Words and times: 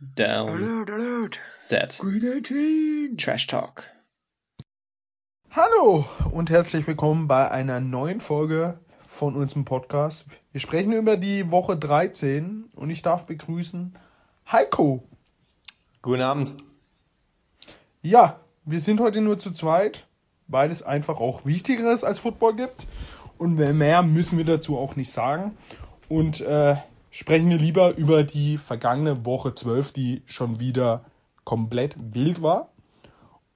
Down. 0.00 0.48
Alert, 0.48 0.90
alert. 0.90 1.40
Set. 1.48 1.98
Green 2.00 2.24
18. 2.42 3.16
Trash 3.16 3.46
Talk. 3.46 3.88
Hallo 5.52 6.04
und 6.32 6.50
herzlich 6.50 6.84
willkommen 6.88 7.28
bei 7.28 7.48
einer 7.48 7.78
neuen 7.78 8.18
Folge 8.20 8.80
von 9.06 9.36
unserem 9.36 9.64
Podcast. 9.64 10.26
Wir 10.50 10.60
sprechen 10.60 10.92
über 10.92 11.16
die 11.16 11.52
Woche 11.52 11.76
13 11.76 12.70
und 12.74 12.90
ich 12.90 13.02
darf 13.02 13.26
begrüßen 13.26 13.96
Heiko. 14.50 15.04
Guten 16.02 16.22
Abend. 16.22 16.56
Ja, 18.02 18.40
wir 18.64 18.80
sind 18.80 18.98
heute 19.00 19.20
nur 19.20 19.38
zu 19.38 19.52
zweit, 19.52 20.08
weil 20.48 20.72
es 20.72 20.82
einfach 20.82 21.20
auch 21.20 21.46
Wichtigeres 21.46 22.02
als 22.02 22.18
Football 22.18 22.56
gibt. 22.56 22.88
Und 23.38 23.54
mehr 23.54 24.02
müssen 24.02 24.38
wir 24.38 24.44
dazu 24.44 24.76
auch 24.76 24.96
nicht 24.96 25.12
sagen. 25.12 25.56
Und 26.08 26.40
äh, 26.40 26.74
sprechen 27.14 27.48
wir 27.48 27.58
lieber 27.58 27.96
über 27.96 28.24
die 28.24 28.58
vergangene 28.58 29.24
Woche 29.24 29.54
12, 29.54 29.92
die 29.92 30.22
schon 30.26 30.58
wieder 30.58 31.04
komplett 31.44 31.94
wild 31.96 32.42
war. 32.42 32.70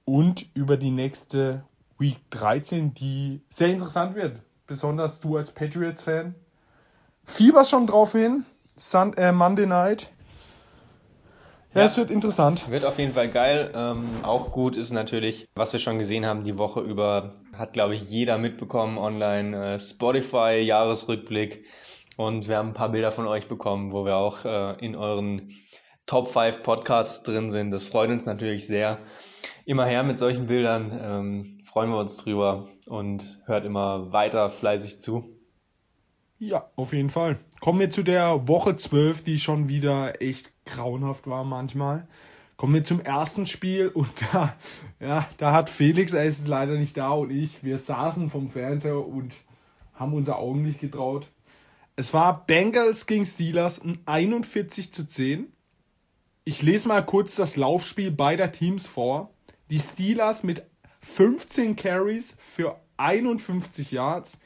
Und 0.05 0.47
über 0.53 0.77
die 0.77 0.91
nächste 0.91 1.65
Week 1.97 2.17
13, 2.29 2.93
die 2.93 3.41
sehr 3.49 3.67
interessant 3.67 4.15
wird. 4.15 4.39
Besonders 4.65 5.19
du 5.19 5.35
als 5.35 5.51
Patriots-Fan. 5.51 6.35
Fieber 7.25 7.65
schon 7.65 7.85
drauf 7.85 8.13
hin. 8.13 8.45
Sun, 8.77 9.13
äh, 9.17 9.33
Monday 9.33 9.65
Night. 9.65 10.09
Ja, 11.73 11.81
Ja. 11.81 11.87
es 11.87 11.97
wird 11.97 12.11
interessant. 12.11 12.71
Wird 12.71 12.85
auf 12.85 12.97
jeden 12.97 13.11
Fall 13.11 13.27
geil. 13.27 13.71
Ähm, 13.75 14.07
auch 14.23 14.53
gut 14.53 14.77
ist 14.77 14.91
natürlich, 14.91 15.49
was 15.53 15.73
wir 15.73 15.79
schon 15.81 15.99
gesehen 15.99 16.25
haben 16.25 16.45
die 16.45 16.57
Woche 16.57 16.79
über, 16.79 17.33
hat 17.55 17.73
glaube 17.73 17.93
ich 17.93 18.03
jeder 18.03 18.37
mitbekommen 18.37 18.97
online. 18.97 19.73
Äh, 19.73 19.79
Spotify 19.79 20.59
Jahresrückblick 20.61 21.65
und 22.19 22.49
wir 22.49 22.57
haben 22.57 22.69
ein 22.69 22.73
paar 22.73 22.89
Bilder 22.89 23.13
von 23.13 23.27
euch 23.27 23.47
bekommen, 23.47 23.93
wo 23.93 24.03
wir 24.03 24.17
auch 24.17 24.43
äh, 24.43 24.73
in 24.85 24.97
euren 24.97 25.53
Top 26.05 26.27
5 26.27 26.63
Podcasts 26.63 27.23
drin 27.23 27.49
sind. 27.49 27.71
Das 27.71 27.85
freut 27.85 28.09
uns 28.09 28.25
natürlich 28.25 28.67
sehr. 28.67 28.97
Immer 29.65 29.85
her 29.85 30.03
mit 30.03 30.19
solchen 30.19 30.47
Bildern. 30.47 30.99
Ähm, 31.01 31.59
freuen 31.63 31.89
wir 31.89 31.97
uns 31.97 32.17
drüber 32.17 32.67
und 32.89 33.39
hört 33.45 33.63
immer 33.63 34.11
weiter 34.11 34.49
fleißig 34.49 34.99
zu. 34.99 35.33
Ja, 36.39 36.69
auf 36.75 36.91
jeden 36.91 37.09
Fall. 37.09 37.39
Kommen 37.61 37.79
wir 37.79 37.89
zu 37.89 38.03
der 38.03 38.49
Woche 38.49 38.75
12, 38.75 39.23
die 39.23 39.39
schon 39.39 39.69
wieder 39.69 40.21
echt 40.21 40.51
grauenhaft 40.65 41.25
war 41.25 41.45
manchmal. 41.45 42.05
Kommen 42.57 42.73
wir 42.73 42.83
zum 42.83 42.99
ersten 42.99 43.47
Spiel 43.47 43.87
und 43.87 44.09
da, 44.33 44.55
ja, 44.99 45.25
da 45.37 45.53
hat 45.53 45.69
Felix, 45.69 46.11
er 46.11 46.25
ist 46.25 46.45
leider 46.49 46.73
nicht 46.73 46.97
da 46.97 47.11
und 47.11 47.31
ich, 47.31 47.63
wir 47.63 47.79
saßen 47.79 48.29
vom 48.29 48.49
Fernseher 48.49 49.07
und 49.07 49.33
haben 49.95 50.13
unser 50.13 50.37
Augen 50.37 50.63
nicht 50.63 50.81
getraut. 50.81 51.29
Es 51.99 52.13
war 52.13 52.45
Bengals 52.45 53.07
gegen 53.07 53.25
Steelers 53.25 53.81
ein 53.81 53.99
41 54.05 54.93
zu 54.93 55.05
10. 55.05 55.51
Ich 56.45 56.61
lese 56.61 56.87
mal 56.87 57.05
kurz 57.05 57.35
das 57.35 57.57
Laufspiel 57.57 58.09
beider 58.09 58.53
Teams 58.53 58.87
vor. 58.87 59.33
Die 59.69 59.79
Steelers 59.79 60.43
mit 60.43 60.63
15 61.01 61.75
Carries 61.75 62.37
für 62.39 62.79
51 62.95 63.91
Yards. 63.91 64.39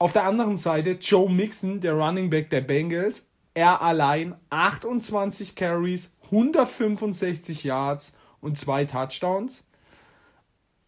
Auf 0.00 0.14
der 0.14 0.24
anderen 0.24 0.56
Seite 0.56 0.98
Joe 1.00 1.30
Mixon, 1.30 1.80
der 1.80 1.92
Running 1.92 2.28
Back 2.28 2.50
der 2.50 2.62
Bengals. 2.62 3.24
Er 3.54 3.80
allein 3.80 4.34
28 4.50 5.54
Carries, 5.54 6.10
165 6.24 7.62
Yards 7.62 8.12
und 8.40 8.58
zwei 8.58 8.84
Touchdowns. 8.84 9.62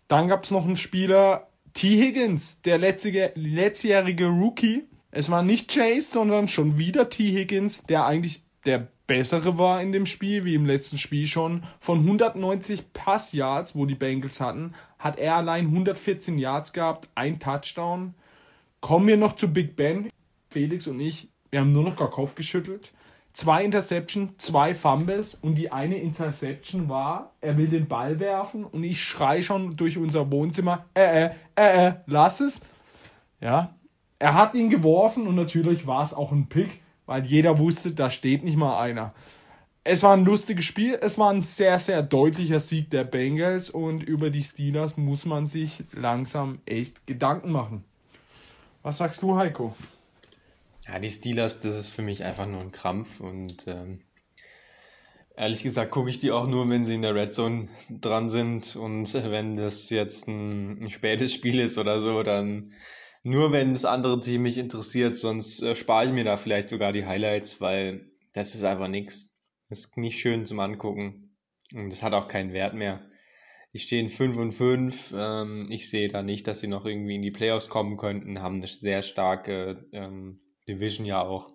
Dann 0.09 0.27
gab 0.27 0.43
es 0.43 0.51
noch 0.51 0.65
einen 0.65 0.77
Spieler, 0.77 1.47
T. 1.75 1.91
Higgins, 1.91 2.61
der 2.63 2.79
letztige, 2.79 3.31
letztjährige 3.37 4.27
Rookie. 4.27 4.89
Es 5.17 5.31
war 5.31 5.43
nicht 5.43 5.71
Chase, 5.71 6.03
sondern 6.13 6.47
schon 6.47 6.77
wieder 6.77 7.09
T. 7.09 7.33
Higgins, 7.33 7.85
der 7.85 8.05
eigentlich 8.05 8.43
der 8.67 8.89
bessere 9.07 9.57
war 9.57 9.81
in 9.81 9.91
dem 9.91 10.05
Spiel, 10.05 10.45
wie 10.45 10.55
im 10.55 10.67
letzten 10.67 10.99
Spiel 10.99 11.27
schon. 11.27 11.63
Von 11.81 12.01
190 12.01 12.93
Passyards, 12.93 13.75
wo 13.75 13.87
die 13.87 13.95
Bengals 13.95 14.43
hatten, 14.43 14.75
hat 14.99 15.19
er 15.19 15.37
allein 15.37 15.69
114 15.69 16.37
Yards 16.37 16.75
gehabt, 16.75 17.09
ein 17.15 17.41
Touchdown. 17.41 18.15
Kommen 18.83 19.07
wir 19.07 19.17
noch 19.17 19.37
zu 19.37 19.51
Big 19.51 19.75
Ben. 19.75 20.11
Felix 20.51 20.87
und 20.87 21.01
ich, 21.01 21.31
wir 21.51 21.61
haben 21.61 21.73
nur 21.73 21.85
noch 21.85 21.97
gar 21.97 22.11
Kopf 22.11 22.35
geschüttelt. 22.35 22.93
Zwei 23.33 23.65
Interception, 23.65 24.35
zwei 24.37 24.75
Fumbles 24.75 25.35
und 25.35 25.55
die 25.55 25.73
eine 25.73 25.97
Interception 25.97 26.91
war, 26.91 27.33
er 27.41 27.57
will 27.57 27.69
den 27.69 27.89
Ball 27.89 28.21
werfen 28.21 28.67
und 28.67 28.85
ich 28.85 29.03
schrei 29.03 29.41
schon 29.41 29.79
durch 29.79 29.97
unser 29.97 30.31
Wohnzimmer, 30.31 30.85
äh, 30.95 31.29
äh, 31.29 31.31
äh, 31.57 31.87
äh, 31.87 31.93
lass 32.05 32.41
es. 32.41 32.61
Ja, 33.41 33.75
er 34.19 34.35
hat 34.35 34.55
ihn 34.55 34.71
geworfen 34.71 35.27
und 35.27 35.35
natürlich 35.35 35.87
war 35.87 36.03
es 36.03 36.15
auch 36.15 36.33
ein 36.33 36.49
Pick, 36.49 36.81
weil 37.07 37.25
jeder 37.27 37.59
wusste, 37.59 37.93
da 37.93 38.11
steht 38.11 38.45
nicht 38.45 38.57
mal 38.57 38.81
einer. 38.81 39.15
Es 39.85 40.03
war 40.03 40.15
ein 40.15 40.25
lustiges 40.25 40.65
Spiel, 40.65 40.99
es 41.01 41.17
war 41.17 41.31
ein 41.31 41.45
sehr, 41.45 41.79
sehr 41.79 42.03
deutlicher 42.03 42.59
Sieg 42.59 42.91
der 42.91 43.05
Bengals 43.05 43.71
und 43.71 44.03
über 44.03 44.31
die 44.31 44.43
Steelers 44.43 44.97
muss 44.97 45.25
man 45.25 45.47
sich 45.47 45.85
langsam 45.93 46.59
echt 46.67 47.07
Gedanken 47.07 47.53
machen. 47.53 47.85
Was 48.83 48.99
sagst 48.99 49.23
du, 49.23 49.37
Heiko? 49.37 49.77
Ja, 50.89 50.99
die 50.99 51.11
Steelers, 51.11 51.61
das 51.61 51.79
ist 51.79 51.91
für 51.91 52.03
mich 52.03 52.25
einfach 52.25 52.47
nur 52.47 52.61
ein 52.61 52.73
Krampf 52.73 53.21
und 53.21 53.69
ähm, 53.69 54.01
ehrlich 55.37 55.63
gesagt 55.63 55.91
gucke 55.91 56.11
ich 56.11 56.19
die 56.19 56.33
auch 56.33 56.49
nur, 56.49 56.69
wenn 56.69 56.85
sie 56.85 56.95
in 56.95 57.03
der 57.03 57.15
Red 57.15 57.33
Zone 57.33 57.69
dran 58.01 58.29
sind 58.29 58.75
und 58.75 59.13
wenn 59.15 59.57
das 59.57 59.91
jetzt 59.91 60.27
ein, 60.27 60.83
ein 60.83 60.91
spätes 60.91 61.33
Spiel 61.33 61.61
ist 61.61 61.79
oder 61.79 62.01
so, 62.01 62.23
dann 62.23 62.73
nur 63.27 63.51
wenn 63.51 63.73
das 63.73 63.85
andere 63.85 64.21
Team 64.21 64.43
mich 64.43 64.57
interessiert, 64.57 65.17
sonst 65.17 65.61
äh, 65.61 65.75
spare 65.75 66.07
ich 66.07 66.13
mir 66.13 66.23
da 66.23 66.37
vielleicht 66.37 66.69
sogar 66.69 66.93
die 66.93 67.07
Highlights, 67.07 67.61
weil 67.61 68.09
das 68.33 68.55
ist 68.55 68.63
einfach 68.63 68.87
nichts. 68.87 69.37
Das 69.69 69.81
ist 69.81 69.97
nicht 69.97 70.21
schön 70.21 70.45
zum 70.45 70.61
Angucken 70.61 71.37
und 71.75 71.91
das 71.91 72.05
hat 72.05 72.13
auch 72.13 72.29
keinen 72.29 72.53
Wert 72.53 72.75
mehr. 72.75 73.05
Die 73.73 73.81
stehen 73.81 74.11
5 74.11 74.37
und 74.37 74.53
5. 74.53 75.15
Ähm, 75.19 75.67
ich 75.71 75.91
sehe 75.91 76.09
da 76.09 76.23
nicht, 76.23 76.47
dass 76.47 76.61
sie 76.61 76.69
noch 76.69 76.87
irgendwie 76.87 77.17
in 77.17 77.23
die 77.23 77.33
Playoffs 77.33 77.69
kommen 77.69 77.97
könnten, 77.97 78.43
haben 78.43 78.59
eine 78.59 78.69
sehr 78.69 79.03
starke 79.03 79.85
ähm, 79.91 80.39
Division 80.69 81.05
ja 81.05 81.21
auch. 81.21 81.53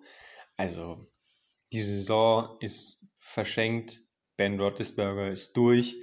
Also, 0.58 1.10
die 1.72 1.80
Saison 1.80 2.54
ist 2.60 3.08
verschenkt. 3.16 4.00
Ben 4.36 4.60
Roethlisberger 4.60 5.30
ist 5.30 5.56
durch. 5.56 5.96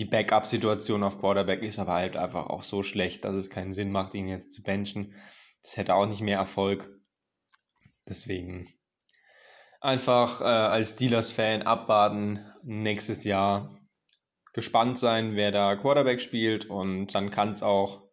Die 0.00 0.06
Backup-Situation 0.06 1.02
auf 1.02 1.18
Quarterback 1.18 1.62
ist 1.62 1.78
aber 1.78 1.92
halt 1.92 2.16
einfach 2.16 2.46
auch 2.46 2.62
so 2.62 2.82
schlecht, 2.82 3.26
dass 3.26 3.34
es 3.34 3.50
keinen 3.50 3.74
Sinn 3.74 3.92
macht, 3.92 4.14
ihn 4.14 4.28
jetzt 4.28 4.50
zu 4.50 4.62
benchen. 4.62 5.14
Das 5.62 5.76
hätte 5.76 5.94
auch 5.94 6.06
nicht 6.06 6.22
mehr 6.22 6.38
Erfolg. 6.38 6.88
Deswegen 8.08 8.66
einfach 9.78 10.40
äh, 10.40 10.44
als 10.44 10.92
Steelers-Fan 10.92 11.64
abwarten. 11.64 12.42
Nächstes 12.62 13.24
Jahr 13.24 13.78
gespannt 14.54 14.98
sein, 14.98 15.36
wer 15.36 15.52
da 15.52 15.76
Quarterback 15.76 16.22
spielt 16.22 16.64
und 16.64 17.14
dann 17.14 17.30
kann 17.30 17.50
es 17.50 17.62
auch. 17.62 18.08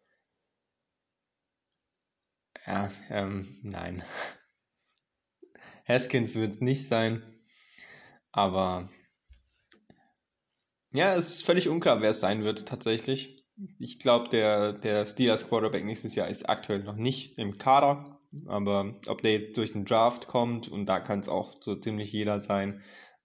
Ja, 2.66 2.92
ähm, 3.08 3.56
nein. 3.62 4.02
Haskins 5.88 6.34
wird 6.34 6.52
es 6.52 6.60
nicht 6.60 6.86
sein, 6.86 7.22
aber 8.30 8.90
ja, 10.92 11.14
es 11.14 11.30
ist 11.30 11.44
völlig 11.44 11.68
unklar, 11.68 12.00
wer 12.00 12.10
es 12.10 12.20
sein 12.20 12.44
wird 12.44 12.66
tatsächlich. 12.66 13.44
Ich 13.78 13.98
glaube, 13.98 14.28
der, 14.28 14.72
der 14.72 15.04
Steelers 15.04 15.48
Quarterback 15.48 15.84
nächstes 15.84 16.14
Jahr 16.14 16.28
ist 16.28 16.48
aktuell 16.48 16.84
noch 16.84 16.96
nicht 16.96 17.38
im 17.38 17.58
Kader, 17.58 18.20
aber 18.46 19.00
ob 19.06 19.22
der 19.22 19.32
jetzt 19.32 19.56
durch 19.56 19.72
den 19.72 19.84
Draft 19.84 20.28
kommt 20.28 20.68
und 20.68 20.86
da 20.86 21.00
kann 21.00 21.20
es 21.20 21.28
auch 21.28 21.54
so 21.60 21.74
ziemlich 21.74 22.12
jeder 22.12 22.38
sein 22.38 22.82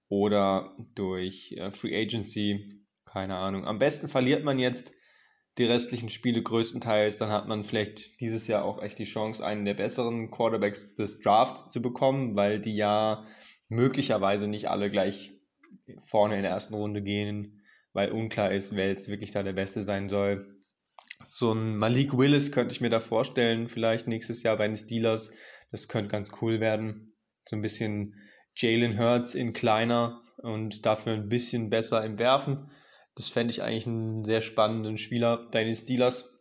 oder 0.10 0.76
durch 0.96 1.54
äh, 1.54 1.72
Free 1.72 1.96
Agency, 1.96 2.84
keine 3.06 3.36
Ahnung. 3.36 3.66
Am 3.66 3.80
besten 3.80 4.08
verliert 4.08 4.44
man 4.44 4.60
jetzt 4.60 4.94
die 5.60 5.66
restlichen 5.66 6.10
Spiele 6.10 6.42
größtenteils, 6.42 7.20
dann 7.20 7.32
hat 7.32 7.48
man 7.48 7.64
vielleicht 7.64 8.20
dieses 8.20 8.48
Jahr 8.48 8.66
auch 8.66 8.82
echt 8.82 8.98
die 8.98 9.04
Chance, 9.04 9.46
einen 9.46 9.66
der 9.66 9.76
besseren 9.76 10.32
Quarterbacks 10.32 10.96
des 10.96 11.20
Drafts 11.20 11.70
zu 11.70 11.82
bekommen, 11.82 12.36
weil 12.36 12.60
die 12.60 12.76
ja 12.76 13.26
möglicherweise 13.70 14.48
nicht 14.48 14.70
alle 14.70 14.90
gleich 14.90 15.32
vorne 16.00 16.36
in 16.36 16.44
der 16.44 16.52
ersten 16.52 16.74
Runde 16.74 17.02
gehen, 17.02 17.64
weil 17.94 18.12
unklar 18.12 18.52
ist, 18.52 18.76
wer 18.76 18.88
jetzt 18.88 19.08
wirklich 19.08 19.32
da 19.32 19.44
der 19.44 19.54
Beste 19.54 19.84
sein 19.84 20.10
soll. 20.10 20.60
So 21.28 21.54
ein 21.54 21.78
Malik 21.78 22.18
Willis 22.18 22.52
könnte 22.52 22.74
ich 22.74 22.82
mir 22.82 22.90
da 22.90 23.00
vorstellen, 23.00 23.68
vielleicht 23.68 24.08
nächstes 24.08 24.44
Jahr 24.44 24.58
bei 24.58 24.68
den 24.68 24.78
Steelers. 24.78 25.32
Das 25.72 25.88
könnte 25.88 26.12
ganz 26.12 26.32
cool 26.42 26.60
werden. 26.60 27.14
So 27.46 27.56
ein 27.56 27.62
bisschen 27.62 28.16
Jalen 28.56 29.00
Hurts 29.00 29.36
in 29.36 29.54
kleiner 29.54 30.22
und 30.38 30.86
dafür 30.86 31.14
ein 31.14 31.30
bisschen 31.30 31.70
besser 31.70 32.04
im 32.04 32.20
Werfen. 32.20 32.70
Das 33.16 33.30
fände 33.30 33.52
ich 33.52 33.62
eigentlich 33.62 33.88
einen 33.88 34.24
sehr 34.24 34.42
spannenden 34.42 34.98
Spieler 34.98 35.50
bei 35.52 35.64
den 35.64 35.76
Steelers. 35.76 36.40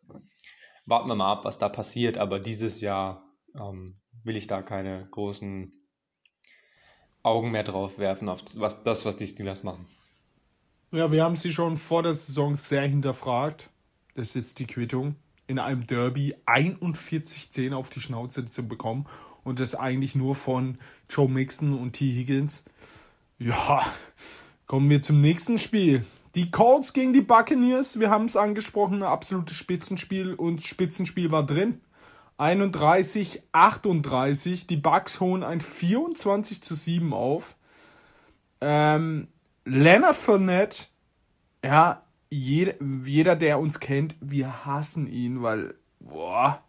Warten 0.86 1.08
wir 1.08 1.14
mal 1.14 1.30
ab, 1.30 1.44
was 1.44 1.58
da 1.58 1.68
passiert, 1.68 2.18
aber 2.18 2.40
dieses 2.40 2.80
Jahr 2.80 3.24
ähm, 3.54 4.00
will 4.24 4.36
ich 4.36 4.46
da 4.46 4.62
keine 4.62 5.06
großen 5.10 5.72
Augen 7.22 7.50
mehr 7.50 7.62
drauf 7.62 7.98
werfen, 7.98 8.28
auf 8.28 8.42
was, 8.56 8.82
das, 8.82 9.04
was 9.04 9.16
die 9.16 9.26
Steelers 9.26 9.62
machen. 9.62 9.86
Ja, 10.90 11.10
wir 11.10 11.24
haben 11.24 11.36
sie 11.36 11.52
schon 11.52 11.76
vor 11.76 12.02
der 12.02 12.14
Saison 12.14 12.56
sehr 12.56 12.82
hinterfragt. 12.82 13.70
Das 14.14 14.28
ist 14.28 14.34
jetzt 14.34 14.58
die 14.58 14.66
Quittung. 14.66 15.16
In 15.46 15.58
einem 15.58 15.86
Derby 15.86 16.34
41-10 16.46 17.74
auf 17.74 17.90
die 17.90 18.00
Schnauze 18.00 18.48
zu 18.48 18.66
bekommen. 18.66 19.06
Und 19.44 19.58
das 19.58 19.74
eigentlich 19.74 20.14
nur 20.14 20.34
von 20.34 20.78
Joe 21.08 21.28
Mixon 21.28 21.78
und 21.78 21.94
T. 21.94 22.04
Higgins. 22.12 22.64
Ja, 23.38 23.84
kommen 24.66 24.88
wir 24.90 25.02
zum 25.02 25.20
nächsten 25.20 25.58
Spiel. 25.58 26.04
Die 26.34 26.50
Colts 26.50 26.92
gegen 26.92 27.12
die 27.12 27.20
Buccaneers, 27.20 27.98
wir 27.98 28.08
haben 28.08 28.26
es 28.26 28.36
angesprochen, 28.36 29.02
ein 29.02 29.08
absolutes 29.08 29.56
Spitzenspiel 29.56 30.34
und 30.34 30.62
Spitzenspiel 30.62 31.30
war 31.30 31.44
drin. 31.44 31.80
31, 32.42 33.40
38. 33.52 34.66
Die 34.66 34.76
Bucks 34.76 35.20
holen 35.20 35.44
ein 35.44 35.60
24 35.60 36.60
zu 36.60 36.74
7 36.74 37.14
auf. 37.14 37.54
Ähm, 38.60 39.28
Leonard 39.64 40.16
Fournette, 40.16 40.86
ja, 41.64 42.02
jeder, 42.30 42.74
jeder, 43.04 43.36
der 43.36 43.60
uns 43.60 43.78
kennt, 43.78 44.16
wir 44.20 44.64
hassen 44.66 45.06
ihn, 45.06 45.42
weil, 45.42 45.74
boah, 46.00 46.60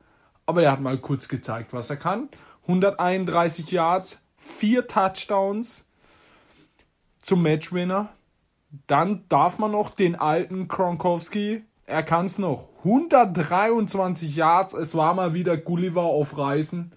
aber 0.46 0.62
er 0.62 0.74
hat 0.74 0.82
mal 0.82 1.00
kurz 1.00 1.28
gezeigt, 1.28 1.74
was 1.74 1.90
er 1.90 1.98
kann. 1.98 2.30
131 2.68 3.72
Yards, 3.72 4.22
4 4.38 4.86
Touchdowns 4.86 5.88
zum 7.18 7.42
Matchwinner. 7.42 8.10
Dann 8.86 9.28
darf 9.28 9.58
man 9.58 9.72
noch 9.72 9.90
den 9.90 10.16
alten 10.16 10.68
Kronkowski, 10.68 11.64
er 11.86 12.04
kann 12.04 12.26
es 12.26 12.38
noch. 12.38 12.70
123 12.84 14.36
Yards, 14.36 14.74
es 14.74 14.96
war 14.96 15.14
mal 15.14 15.34
wieder 15.34 15.58
Gulliver 15.58 16.04
auf 16.04 16.38
Reisen. 16.38 16.92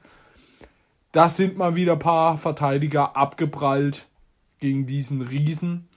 Das 1.12 1.36
sind 1.36 1.56
mal 1.56 1.74
wieder 1.74 1.94
ein 1.94 1.98
paar 1.98 2.38
Verteidiger 2.38 3.16
abgeprallt 3.16 4.06
gegen 4.58 4.86
diesen 4.86 5.22
Riesen. 5.22 5.88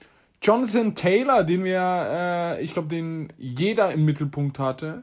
Jonathan 0.42 0.94
Taylor, 0.94 1.44
den 1.44 1.64
wir, 1.64 1.80
äh, 1.80 2.62
ich 2.62 2.72
glaube, 2.72 2.88
den 2.88 3.32
jeder 3.36 3.92
im 3.92 4.04
Mittelpunkt 4.04 4.58
hatte, 4.58 5.02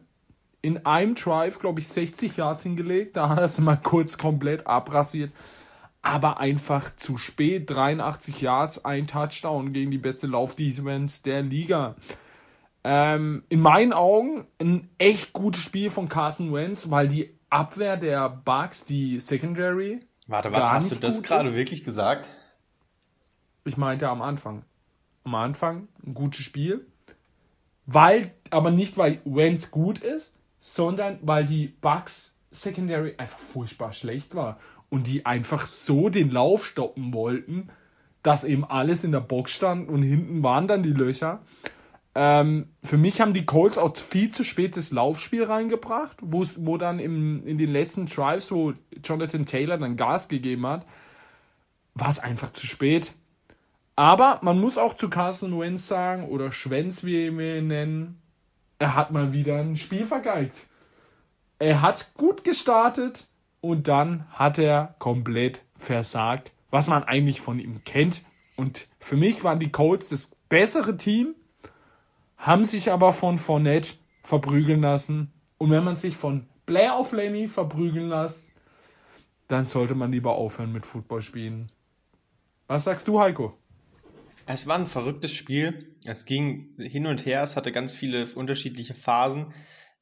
in 0.62 0.86
einem 0.86 1.16
Drive, 1.16 1.60
glaube 1.60 1.82
ich, 1.82 1.88
60 1.88 2.38
Yards 2.38 2.64
hingelegt. 2.64 3.16
Da 3.16 3.30
hat 3.30 3.38
er 3.38 3.46
es 3.46 3.60
mal 3.60 3.78
kurz 3.78 4.18
komplett 4.18 4.66
abrasiert 4.66 5.32
aber 6.08 6.40
einfach 6.40 6.96
zu 6.96 7.18
spät. 7.18 7.70
83 7.70 8.40
Yards, 8.40 8.86
ein 8.86 9.08
Touchdown 9.08 9.74
gegen 9.74 9.92
die 9.92 9.98
beste 9.98 10.26
Laufdefense 10.28 11.22
der 11.24 11.42
Liga. 11.42 11.96
Ähm, 12.90 13.44
in 13.50 13.60
meinen 13.60 13.92
Augen 13.92 14.48
ein 14.62 14.90
echt 14.98 15.34
gutes 15.34 15.62
Spiel 15.62 15.90
von 15.90 16.08
Carson 16.08 16.54
Wentz, 16.54 16.90
weil 16.90 17.10
die 17.10 17.38
Abwehr 17.50 17.98
der 17.98 18.30
Bucks, 18.30 18.86
die 18.86 19.20
Secondary. 19.20 20.00
Warte, 20.28 20.54
was 20.54 20.72
hast 20.72 20.92
du 20.92 20.96
das 20.96 21.22
gerade 21.22 21.54
wirklich 21.54 21.84
gesagt? 21.84 22.30
Ich 23.66 23.76
meinte 23.76 24.08
am 24.08 24.22
Anfang. 24.22 24.64
Am 25.26 25.36
Anfang 25.36 25.90
ein 26.06 26.14
gutes 26.14 26.46
Spiel. 26.46 26.88
Weil, 27.86 28.32
aber 28.52 28.72
nicht 28.72 28.98
weil 28.98 29.20
Wentz 29.26 29.70
gut 29.70 30.00
ist, 30.00 30.32
sondern 30.62 31.20
weil 31.24 31.44
die 31.44 31.68
Bucks 31.68 32.38
Secondary 32.52 33.16
einfach 33.18 33.40
furchtbar 33.40 33.92
schlecht 33.92 34.34
war 34.34 34.60
und 34.90 35.08
die 35.08 35.26
einfach 35.26 35.66
so 35.66 36.08
den 36.08 36.32
Lauf 36.32 36.66
stoppen 36.66 37.14
wollten, 37.14 37.70
dass 38.24 38.46
eben 38.46 38.64
alles 38.64 39.04
in 39.04 39.12
der 39.12 39.20
Box 39.20 39.52
stand 39.52 39.90
und 39.90 40.04
hinten 40.04 40.42
waren 40.42 40.70
dann 40.70 40.84
die 40.84 40.94
Löcher. 40.94 41.42
Ähm, 42.20 42.70
für 42.84 42.98
mich 42.98 43.22
haben 43.22 43.34
die 43.34 43.46
Colts 43.46 43.78
auch 43.78 43.96
viel 43.96 44.32
zu 44.32 44.44
spät 44.44 44.76
das 44.76 44.90
Laufspiel 44.90 45.44
reingebracht, 45.44 46.18
wo 46.22 46.78
dann 46.78 46.98
im, 46.98 47.46
in 47.46 47.60
den 47.60 47.72
letzten 47.72 48.08
Drives, 48.08 48.52
wo 48.52 48.74
Jonathan 49.04 49.46
Taylor 49.46 49.78
dann 49.78 49.98
Gas 49.98 50.28
gegeben 50.28 50.66
hat, 50.66 50.84
war 51.94 52.10
es 52.10 52.18
einfach 52.18 52.52
zu 52.52 52.66
spät. 52.66 53.14
Aber 53.96 54.40
man 54.42 54.60
muss 54.60 54.80
auch 54.80 54.96
zu 54.96 55.10
Carson 55.10 55.60
Wentz 55.60 55.88
sagen, 55.88 56.28
oder 56.28 56.52
Schwenz, 56.52 57.04
wie 57.04 57.38
wir 57.38 57.58
ihn 57.60 57.68
nennen, 57.68 58.22
er 58.80 58.96
hat 58.96 59.12
mal 59.12 59.32
wieder 59.32 59.60
ein 59.60 59.78
Spiel 59.78 60.08
vergeigt. 60.08 60.58
Er 61.60 61.84
hat 61.84 62.14
gut 62.16 62.44
gestartet, 62.44 63.28
und 63.62 63.88
dann 63.88 64.26
hat 64.32 64.60
er 64.60 64.96
komplett 65.00 65.64
versagt, 65.78 66.52
was 66.70 66.88
man 66.88 67.04
eigentlich 67.04 67.42
von 67.42 67.60
ihm 67.60 67.84
kennt. 67.84 68.24
Und 68.56 68.88
für 69.00 69.18
mich 69.18 69.44
waren 69.44 69.60
die 69.60 69.72
Colts 69.72 70.10
das 70.10 70.36
bessere 70.50 70.98
Team, 70.98 71.36
haben 72.38 72.66
sich 72.66 72.92
aber 72.92 73.14
von 73.14 73.38
Fournette 73.38 73.96
verprügeln 74.24 74.82
lassen. 74.82 75.34
Und 75.58 75.72
wenn 75.72 75.84
man 75.84 75.98
sich 75.98 76.16
von 76.16 76.48
Playoff 76.66 77.12
Lenny 77.12 77.48
verprügeln 77.48 78.10
lässt, 78.10 78.52
dann 79.48 79.66
sollte 79.66 79.96
man 79.96 80.12
lieber 80.12 80.36
aufhören 80.36 80.72
mit 80.72 80.86
Football 80.86 81.22
spielen. 81.22 81.72
Was 82.68 82.84
sagst 82.84 83.08
du, 83.08 83.20
Heiko? 83.20 83.58
Es 84.46 84.68
war 84.68 84.78
ein 84.78 84.88
verrücktes 84.88 85.32
Spiel. 85.32 85.96
Es 86.06 86.26
ging 86.26 86.76
hin 86.78 87.08
und 87.08 87.26
her. 87.26 87.42
Es 87.42 87.56
hatte 87.56 87.72
ganz 87.72 87.94
viele 87.94 88.26
unterschiedliche 88.36 88.94
Phasen. 88.94 89.54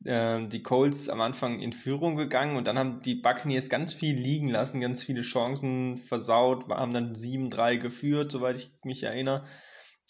Äh, 0.03 0.47
die 0.47 0.61
Colts 0.61 1.09
am 1.09 1.21
Anfang 1.21 1.59
in 1.59 1.73
Führung 1.73 2.15
gegangen 2.15 2.57
und 2.57 2.67
dann 2.67 2.77
haben 2.77 3.01
die 3.01 3.15
Buccaneers 3.15 3.69
ganz 3.69 3.93
viel 3.93 4.15
liegen 4.15 4.49
lassen, 4.49 4.81
ganz 4.81 5.03
viele 5.03 5.21
Chancen 5.21 5.97
versaut, 5.97 6.69
haben 6.69 6.93
dann 6.93 7.15
7-3 7.15 7.77
geführt, 7.77 8.31
soweit 8.31 8.59
ich 8.59 8.71
mich 8.83 9.03
erinnere, 9.03 9.45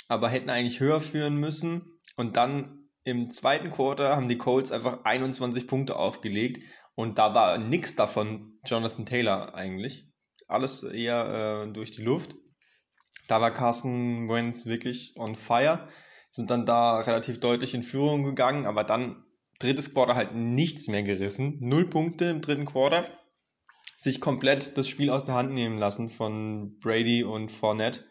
aber 0.07 0.29
hätten 0.29 0.49
eigentlich 0.49 0.79
höher 0.79 1.01
führen 1.01 1.35
müssen 1.35 1.94
und 2.15 2.37
dann 2.37 2.89
im 3.03 3.29
zweiten 3.29 3.71
Quarter 3.71 4.15
haben 4.15 4.27
die 4.27 4.37
Colts 4.37 4.71
einfach 4.71 5.03
21 5.03 5.67
Punkte 5.67 5.95
aufgelegt 5.95 6.63
und 6.95 7.19
da 7.19 7.33
war 7.35 7.57
nichts 7.57 7.95
davon 7.95 8.59
Jonathan 8.65 9.05
Taylor 9.05 9.53
eigentlich. 9.53 10.07
Alles 10.47 10.83
eher 10.83 11.65
äh, 11.67 11.71
durch 11.71 11.91
die 11.91 12.01
Luft. 12.01 12.35
Da 13.27 13.41
war 13.41 13.51
Carson 13.51 14.29
Wentz 14.29 14.65
wirklich 14.65 15.13
on 15.17 15.35
fire. 15.35 15.87
Sind 16.29 16.49
dann 16.49 16.65
da 16.65 16.99
relativ 16.99 17.39
deutlich 17.39 17.73
in 17.73 17.83
Führung 17.83 18.23
gegangen, 18.23 18.65
aber 18.65 18.83
dann 18.83 19.23
drittes 19.59 19.93
Quarter 19.93 20.15
halt 20.15 20.35
nichts 20.35 20.87
mehr 20.87 21.03
gerissen. 21.03 21.57
Null 21.61 21.89
Punkte 21.89 22.25
im 22.25 22.41
dritten 22.41 22.65
Quarter. 22.65 23.05
Sich 23.97 24.21
komplett 24.21 24.77
das 24.77 24.87
Spiel 24.87 25.09
aus 25.09 25.25
der 25.25 25.35
Hand 25.35 25.53
nehmen 25.53 25.77
lassen 25.77 26.09
von 26.09 26.77
Brady 26.79 27.23
und 27.23 27.51
Fournette. 27.51 28.03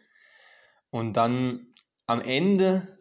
Und 0.91 1.17
dann 1.17 1.73
am 2.07 2.21
Ende 2.21 2.94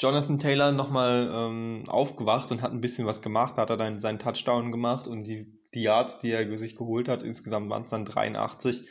Jonathan 0.00 0.36
Taylor 0.36 0.72
nochmal 0.72 1.28
ähm, 1.32 1.84
aufgewacht 1.88 2.52
und 2.52 2.62
hat 2.62 2.72
ein 2.72 2.80
bisschen 2.80 3.06
was 3.06 3.20
gemacht, 3.20 3.56
hat 3.56 3.70
er 3.70 3.76
dann 3.76 3.98
seinen 3.98 4.20
Touchdown 4.20 4.70
gemacht 4.70 5.08
und 5.08 5.24
die, 5.24 5.58
die 5.74 5.82
Yards, 5.82 6.20
die 6.20 6.30
er 6.30 6.56
sich 6.56 6.76
geholt 6.76 7.08
hat, 7.08 7.24
insgesamt 7.24 7.68
waren 7.68 7.82
es 7.82 7.90
dann 7.90 8.04
83, 8.04 8.86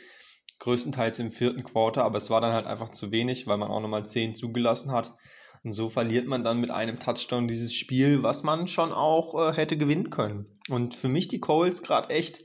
größtenteils 0.58 1.18
im 1.18 1.30
vierten 1.30 1.62
Quarter, 1.62 2.04
aber 2.04 2.18
es 2.18 2.28
war 2.28 2.40
dann 2.40 2.52
halt 2.52 2.66
einfach 2.66 2.90
zu 2.90 3.10
wenig, 3.10 3.46
weil 3.46 3.56
man 3.56 3.70
auch 3.70 3.80
nochmal 3.80 4.04
10 4.04 4.34
zugelassen 4.34 4.92
hat. 4.92 5.16
Und 5.64 5.72
so 5.72 5.88
verliert 5.88 6.26
man 6.26 6.44
dann 6.44 6.60
mit 6.60 6.70
einem 6.70 6.98
Touchdown 6.98 7.48
dieses 7.48 7.74
Spiel, 7.74 8.22
was 8.22 8.42
man 8.42 8.68
schon 8.68 8.92
auch 8.92 9.34
äh, 9.34 9.56
hätte 9.56 9.76
gewinnen 9.76 10.10
können. 10.10 10.44
Und 10.68 10.94
für 10.94 11.08
mich 11.08 11.26
die 11.28 11.40
Coles 11.40 11.82
gerade 11.82 12.10
echt 12.10 12.44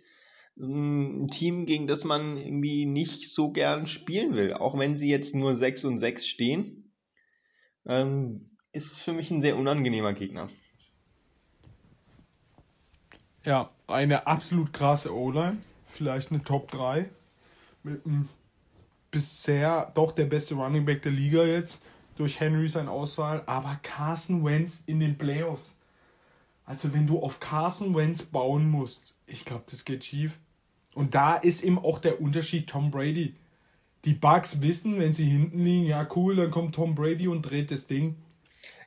mm, 0.56 1.24
ein 1.24 1.27
Team, 1.27 1.65
gegen 1.65 1.86
das 1.86 2.06
man 2.06 2.38
irgendwie 2.38 2.86
nicht 2.86 3.31
so 3.31 3.51
gern 3.51 3.86
spielen 3.86 4.33
will. 4.33 4.54
Auch 4.54 4.77
wenn 4.80 4.98
sie 4.98 5.10
jetzt 5.10 5.36
nur 5.36 5.54
6 5.54 5.86
und 5.86 5.98
6 6.00 6.25
stehen, 6.25 6.92
ähm, 7.86 8.52
ist 8.74 8.92
es 8.92 9.01
für 9.01 9.13
mich 9.13 9.32
ein 9.32 9.42
sehr 9.42 9.56
unangenehmer 9.56 10.13
Gegner. 10.13 10.50
Ja, 13.46 13.70
eine 13.88 14.27
absolut 14.27 14.74
krasse 14.74 15.13
O-Line. 15.15 15.58
Vielleicht 15.86 16.32
eine 16.32 16.44
Top 16.44 16.72
3. 16.72 17.10
Mit 17.84 18.06
einem 18.06 18.30
bisher 19.12 19.92
doch 19.94 20.12
der 20.12 20.25
beste 20.25 20.56
Running 20.56 20.86
Back 20.86 21.03
der 21.03 21.12
Liga 21.12 21.44
jetzt 21.44 21.82
durch 22.15 22.39
Henry 22.39 22.68
sein 22.68 22.88
Auswahl, 22.88 23.44
aber 23.46 23.80
Carson 23.84 24.44
Wentz 24.44 24.84
in 24.86 25.00
den 25.00 25.18
Playoffs. 25.18 25.77
Also 26.65 26.94
wenn 26.94 27.08
du 27.08 27.20
auf 27.20 27.39
Carson 27.39 27.96
Wentz 27.96 28.24
bauen 28.24 28.70
musst, 28.70 29.15
ich 29.27 29.46
glaube, 29.46 29.63
das 29.70 29.86
geht 29.86 30.03
schief. 30.03 30.38
Und 30.96 31.15
da 31.15 31.36
ist 31.36 31.63
eben 31.63 31.80
auch 31.80 32.00
der 32.00 32.22
Unterschied 32.22 32.68
Tom 32.68 32.92
Brady. 32.92 33.36
Die 34.06 34.13
Bugs 34.13 34.62
wissen, 34.62 35.00
wenn 35.00 35.13
sie 35.13 35.25
hinten 35.25 35.60
liegen, 35.60 35.86
ja 35.86 36.08
cool, 36.15 36.36
dann 36.36 36.51
kommt 36.51 36.75
Tom 36.75 36.96
Brady 36.96 37.27
und 37.27 37.42
dreht 37.42 37.72
das 37.72 37.88
Ding. 37.88 38.15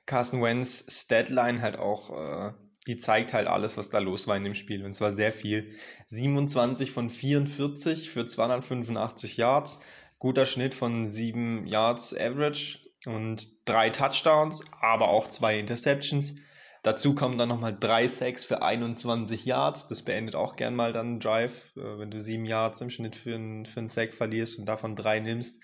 Carson 0.07 0.43
Wentz 0.43 0.87
Statline 0.89 1.61
halt 1.61 1.79
auch, 1.79 2.11
äh, 2.11 2.53
die 2.87 2.97
zeigt 2.97 3.33
halt 3.33 3.49
alles, 3.49 3.77
was 3.77 3.91
da 3.91 3.99
los 3.99 4.27
war 4.27 4.37
in 4.37 4.45
dem 4.45 4.55
Spiel. 4.55 4.85
Und 4.85 4.95
zwar 4.95 5.13
sehr 5.13 5.33
viel. 5.33 5.75
27 6.07 6.91
von 6.93 7.11
44 7.11 8.11
für 8.11 8.25
285 8.25 9.37
Yards. 9.37 9.81
Guter 10.19 10.47
Schnitt 10.47 10.75
von 10.75 11.07
7 11.07 11.67
Yards 11.67 12.15
Average 12.15 12.79
und 13.05 13.49
drei 13.69 13.91
Touchdowns, 13.91 14.63
aber 14.81 15.09
auch 15.09 15.29
zwei 15.29 15.59
Interceptions. 15.59 16.37
Dazu 16.83 17.15
kommen 17.17 17.37
dann 17.37 17.49
nochmal 17.49 17.77
drei 17.79 18.07
Sacks 18.07 18.45
für 18.45 18.63
21 18.63 19.45
Yards. 19.45 19.89
Das 19.89 20.03
beendet 20.03 20.37
auch 20.37 20.55
gern 20.55 20.77
mal 20.77 20.93
dann 20.93 21.07
einen 21.07 21.21
Drive, 21.21 21.73
äh, 21.77 21.99
wenn 21.99 22.13
du 22.13 22.21
sieben 22.21 22.45
Yards 22.45 22.81
im 22.81 22.91
Schnitt 22.91 23.17
für 23.17 23.35
einen, 23.35 23.67
für 23.67 23.81
einen 23.81 23.89
Sack 23.89 24.15
verlierst 24.15 24.59
und 24.59 24.67
davon 24.67 24.95
drei 24.95 25.19
nimmst. 25.19 25.61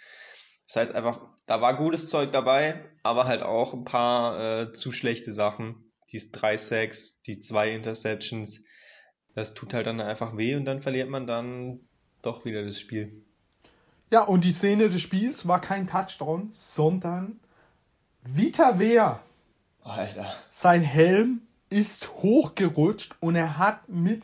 Das 0.66 0.76
heißt 0.76 0.94
einfach, 0.94 1.20
da 1.46 1.60
war 1.60 1.76
gutes 1.76 2.08
Zeug 2.08 2.32
dabei, 2.32 2.82
aber 3.02 3.26
halt 3.26 3.42
auch 3.42 3.74
ein 3.74 3.84
paar 3.84 4.60
äh, 4.60 4.72
zu 4.72 4.92
schlechte 4.92 5.32
Sachen. 5.32 5.90
Die 6.12 6.30
drei 6.30 6.56
Sacks, 6.56 7.20
die 7.22 7.38
zwei 7.38 7.70
Interceptions, 7.70 8.62
das 9.34 9.54
tut 9.54 9.74
halt 9.74 9.86
dann 9.86 10.00
einfach 10.00 10.36
weh 10.36 10.54
und 10.56 10.64
dann 10.64 10.80
verliert 10.80 11.08
man 11.08 11.26
dann 11.26 11.80
doch 12.20 12.44
wieder 12.44 12.62
das 12.64 12.78
Spiel. 12.78 13.24
Ja, 14.10 14.22
und 14.22 14.44
die 14.44 14.52
Szene 14.52 14.90
des 14.90 15.00
Spiels 15.00 15.48
war 15.48 15.60
kein 15.60 15.86
Touchdown, 15.86 16.52
sondern 16.54 17.40
Vita 18.22 18.78
Wea. 18.78 19.22
Alter. 19.82 20.32
Sein 20.50 20.82
Helm 20.82 21.42
ist 21.70 22.12
hochgerutscht 22.16 23.16
und 23.20 23.34
er 23.34 23.58
hat 23.58 23.88
mit, 23.88 24.22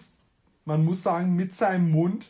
man 0.66 0.85
muss 0.85 1.02
sagen, 1.02 1.35
mit 1.35 1.54
seinem 1.54 1.90
Mund 1.90 2.26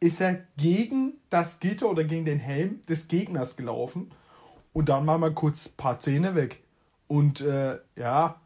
ist 0.00 0.20
er 0.20 0.40
gegen 0.56 1.14
das 1.28 1.60
Gitter 1.60 1.90
oder 1.90 2.04
gegen 2.04 2.24
den 2.24 2.38
Helm 2.38 2.80
des 2.86 3.08
Gegners 3.08 3.56
gelaufen 3.56 4.10
und 4.72 4.88
dann 4.88 5.06
war 5.06 5.18
mal 5.18 5.32
kurz 5.32 5.68
ein 5.68 5.76
paar 5.76 6.00
Zähne 6.00 6.34
weg. 6.34 6.62
Und 7.06 7.40
äh, 7.40 7.78
ja, 7.96 8.40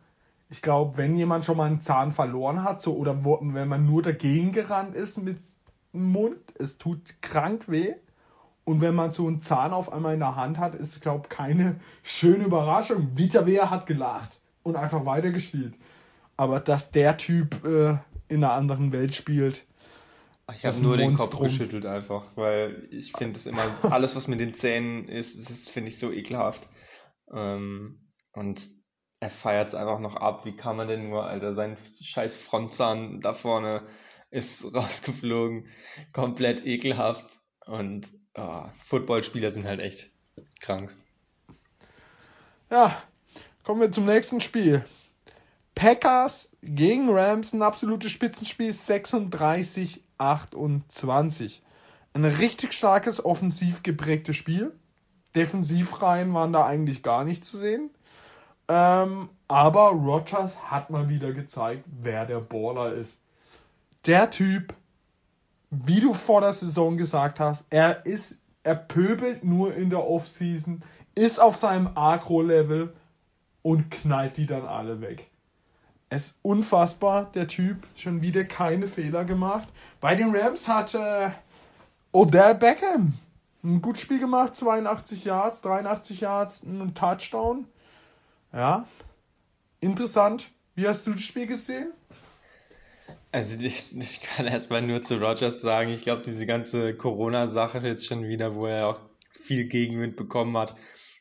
ich 0.51 0.63
glaube, 0.63 0.97
wenn 0.97 1.17
jemand 1.17 1.45
schon 1.45 1.57
mal 1.57 1.67
einen 1.67 1.81
Zahn 1.81 2.13
verloren 2.13 2.65
hat, 2.65 2.81
so 2.81 2.97
oder 2.97 3.25
wenn 3.25 3.69
man 3.69 3.87
nur 3.87 4.03
dagegen 4.03 4.53
gerannt 4.53 4.95
ist 4.95 5.19
mit 5.19 5.39
dem 5.93 6.13
Mund, 6.13 6.39
es 6.59 6.79
tut 6.79 7.23
krank 7.23 7.65
weh. 7.69 7.95
Und 8.65 8.81
wenn 8.81 8.95
man 8.95 9.13
so 9.13 9.27
einen 9.27 9.43
Zahn 9.43 9.75
auf 9.75 9.93
einmal 9.93 10.15
in 10.15 10.21
der 10.21 10.37
Hand 10.37 10.59
hat, 10.59 10.75
ist, 10.75 11.03
glaube 11.03 11.25
ich, 11.25 11.29
keine 11.29 11.77
schöne 12.03 12.45
Überraschung. 12.45 13.11
Vita 13.15 13.45
Wehr 13.47 13.69
hat 13.71 13.87
gelacht 13.87 14.41
und 14.63 14.77
einfach 14.77 15.05
weitergespielt. 15.05 15.75
Aber 16.39 16.61
dass 16.61 16.91
der 16.91 17.19
Typ 17.19 17.63
äh, 17.65 17.99
in 18.29 18.43
einer 18.43 18.53
anderen 18.53 18.91
Welt 18.91 19.15
spielt, 19.15 19.67
ich 20.53 20.65
habe 20.65 20.81
nur 20.81 20.97
den 20.97 21.15
Kopf 21.15 21.39
geschüttelt 21.39 21.87
einfach, 21.87 22.25
weil 22.37 22.89
ich 22.91 23.13
finde 23.13 23.39
es 23.39 23.47
immer, 23.47 23.65
alles 23.83 24.15
was 24.15 24.29
mit 24.29 24.41
den 24.41 24.55
Zähnen 24.55 25.09
ist, 25.09 25.39
das 25.39 25.69
finde 25.71 25.89
ich 25.89 25.99
so 25.99 26.13
ekelhaft. 26.13 26.69
Ähm, 27.33 28.11
und 28.33 28.69
er 29.21 29.31
feiert 29.31 29.69
es 29.69 29.75
einfach 29.75 30.01
noch 30.01 30.17
ab. 30.17 30.45
Wie 30.45 30.55
kann 30.55 30.77
man 30.77 30.87
denn 30.87 31.09
nur, 31.09 31.25
Alter, 31.25 31.55
sein 31.55 31.79
scheiß 32.01 32.37
Frontzahn 32.37 33.21
da 33.23 33.33
vorne 33.33 33.83
ist 34.31 34.65
rausgeflogen. 34.75 35.69
Komplett 36.13 36.67
ekelhaft. 36.67 37.39
Und 37.65 38.11
oh, 38.35 38.65
Footballspieler 38.83 39.51
sind 39.51 39.67
halt 39.67 39.81
echt 39.81 40.11
krank. 40.61 40.95
Ja, 42.71 43.03
kommen 43.63 43.81
wir 43.81 43.93
zum 43.93 44.05
nächsten 44.05 44.41
Spiel. 44.41 44.85
Packers 45.75 46.53
gegen 46.63 47.09
Rams, 47.09 47.53
ein 47.53 47.63
absolutes 47.63 48.11
Spitzenspiel, 48.11 48.73
36 48.73 50.04
28. 50.19 51.63
Ein 52.13 52.25
richtig 52.25 52.73
starkes, 52.73 53.25
offensiv 53.25 53.83
geprägtes 53.83 54.37
Spiel. 54.37 54.73
Defensivreihen 55.35 56.33
waren 56.33 56.53
da 56.53 56.65
eigentlich 56.65 57.03
gar 57.03 57.25
nicht 57.25 57.45
zu 57.45 57.57
sehen. 57.57 57.91
Ähm, 58.69 59.29
aber 59.49 59.89
Rogers 59.91 60.71
hat 60.71 60.91
mal 60.91 61.09
wieder 61.09 61.33
gezeigt, 61.33 61.85
wer 61.87 62.25
der 62.25 62.41
Baller 62.41 62.95
ist. 62.95 63.19
Der 64.07 64.31
Typ, 64.31 64.75
wie 65.71 66.01
du 66.01 66.15
vor 66.15 66.41
der 66.41 66.53
Saison 66.53 66.97
gesagt 66.97 67.41
hast, 67.41 67.67
er 67.71 68.07
ist, 68.07 68.41
er 68.63 68.77
pöbelt 68.77 69.45
nur 69.45 69.75
in 69.75 69.91
der 69.91 70.07
Offseason, 70.07 70.83
ist 71.15 71.39
auf 71.39 71.57
seinem 71.57 71.97
Agro-Level 71.97 72.95
und 73.63 73.91
knallt 73.91 74.37
die 74.37 74.47
dann 74.47 74.67
alle 74.67 75.01
weg. 75.01 75.31
Es 76.15 76.29
ist 76.29 76.39
unfassbar, 76.43 77.29
der 77.35 77.49
Typ. 77.49 77.89
Schon 77.97 78.23
wieder 78.23 78.45
keine 78.45 78.87
Fehler 78.87 79.25
gemacht. 79.25 79.67
Bei 80.01 80.15
den 80.15 80.33
Rams 80.33 80.69
hat 80.69 80.95
äh, 80.95 81.31
Odell 82.13 82.55
Beckham 82.55 83.15
ein 83.65 83.83
gutes 83.83 84.03
Spiel 84.03 84.21
gemacht. 84.21 84.55
82 84.55 85.25
Yards, 85.25 85.61
83 85.63 86.21
Yards, 86.21 86.63
ein 86.63 86.95
Touchdown. 86.95 87.67
Ja, 88.53 88.87
interessant. 89.81 90.51
Wie 90.77 90.87
hast 90.87 91.05
du 91.05 91.11
das 91.11 91.23
Spiel 91.23 91.49
gesehen? 91.49 91.93
Also 93.33 93.67
ich, 93.67 93.87
ich 93.97 94.21
kann 94.21 94.47
erstmal 94.47 94.83
nur 94.83 95.03
zu 95.03 95.17
Rogers 95.17 95.63
sagen, 95.63 95.91
ich 95.91 96.03
glaube, 96.03 96.23
diese 96.25 96.47
ganze 96.47 96.95
Corona-Sache 96.95 97.79
jetzt 97.79 98.07
schon 98.07 98.29
wieder, 98.29 98.55
wo 98.55 98.67
er 98.67 98.87
auch 98.87 99.01
viel 99.29 99.65
Gegenwind 99.65 100.15
bekommen 100.15 100.57
hat, 100.57 100.77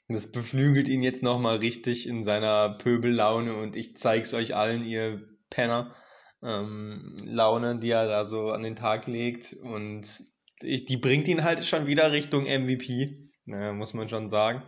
das 0.08 0.32
beflügelt 0.32 0.88
ihn 0.88 1.02
jetzt 1.02 1.24
nochmal 1.24 1.58
richtig 1.58 2.08
in 2.08 2.24
seiner 2.24 2.78
Pöbellaune 2.78 3.56
und 3.56 3.76
ich 3.76 3.96
zeig's 3.96 4.34
euch 4.34 4.56
allen, 4.56 4.86
ihr 4.86 5.22
Penner. 5.50 5.96
Ähm, 6.42 7.16
Laune, 7.24 7.80
die 7.80 7.92
er 7.92 8.08
da 8.08 8.26
so 8.26 8.52
an 8.52 8.64
den 8.64 8.76
Tag 8.76 9.08
legt 9.08 9.54
und 9.54 10.24
ich, 10.62 10.86
die 10.86 10.98
bringt 10.98 11.28
ihn 11.28 11.44
halt 11.44 11.64
schon 11.64 11.88
wieder 11.88 12.12
Richtung 12.12 12.44
MVP, 12.44 13.20
ne, 13.46 13.74
muss 13.74 13.94
man 13.94 14.10
schon 14.10 14.30
sagen. 14.30 14.62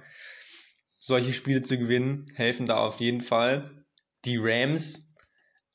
Solche 0.97 1.33
Spiele 1.33 1.63
zu 1.63 1.77
gewinnen, 1.77 2.27
helfen 2.33 2.65
da 2.65 2.77
auf 2.77 2.99
jeden 2.99 3.21
Fall. 3.21 3.85
Die 4.23 4.37
Rams 4.37 5.13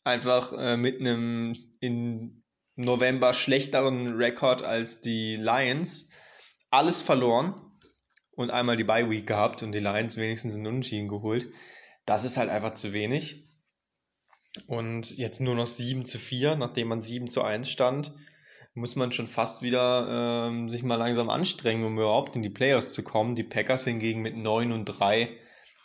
einfach 0.02 0.52
äh, 0.54 0.76
mit 0.76 1.00
einem 1.00 1.54
in 1.80 2.44
November 2.76 3.34
schlechteren 3.34 4.16
Rekord 4.16 4.62
als 4.62 5.02
die 5.02 5.36
Lions 5.36 6.08
alles 6.70 7.02
verloren 7.02 7.69
und 8.40 8.50
einmal 8.50 8.76
die 8.76 8.84
Bye 8.84 9.10
Week 9.10 9.26
gehabt 9.26 9.62
und 9.62 9.72
die 9.72 9.80
Lions 9.80 10.16
wenigstens 10.16 10.56
einen 10.56 10.66
Unentschieden 10.66 11.08
geholt. 11.08 11.48
Das 12.06 12.24
ist 12.24 12.38
halt 12.38 12.48
einfach 12.48 12.72
zu 12.72 12.94
wenig. 12.94 13.50
Und 14.66 15.16
jetzt 15.16 15.40
nur 15.40 15.54
noch 15.54 15.66
7 15.66 16.06
zu 16.06 16.18
4, 16.18 16.56
nachdem 16.56 16.88
man 16.88 17.02
7 17.02 17.28
zu 17.28 17.42
1 17.42 17.68
stand, 17.68 18.12
muss 18.72 18.96
man 18.96 19.12
schon 19.12 19.26
fast 19.26 19.60
wieder 19.60 20.48
ähm, 20.48 20.70
sich 20.70 20.82
mal 20.82 20.96
langsam 20.96 21.28
anstrengen, 21.28 21.84
um 21.84 21.98
überhaupt 21.98 22.34
in 22.34 22.42
die 22.42 22.48
Playoffs 22.48 22.92
zu 22.92 23.02
kommen. 23.02 23.34
Die 23.34 23.44
Packers 23.44 23.84
hingegen 23.84 24.22
mit 24.22 24.36
9 24.36 24.72
und 24.72 24.86
3 24.86 25.28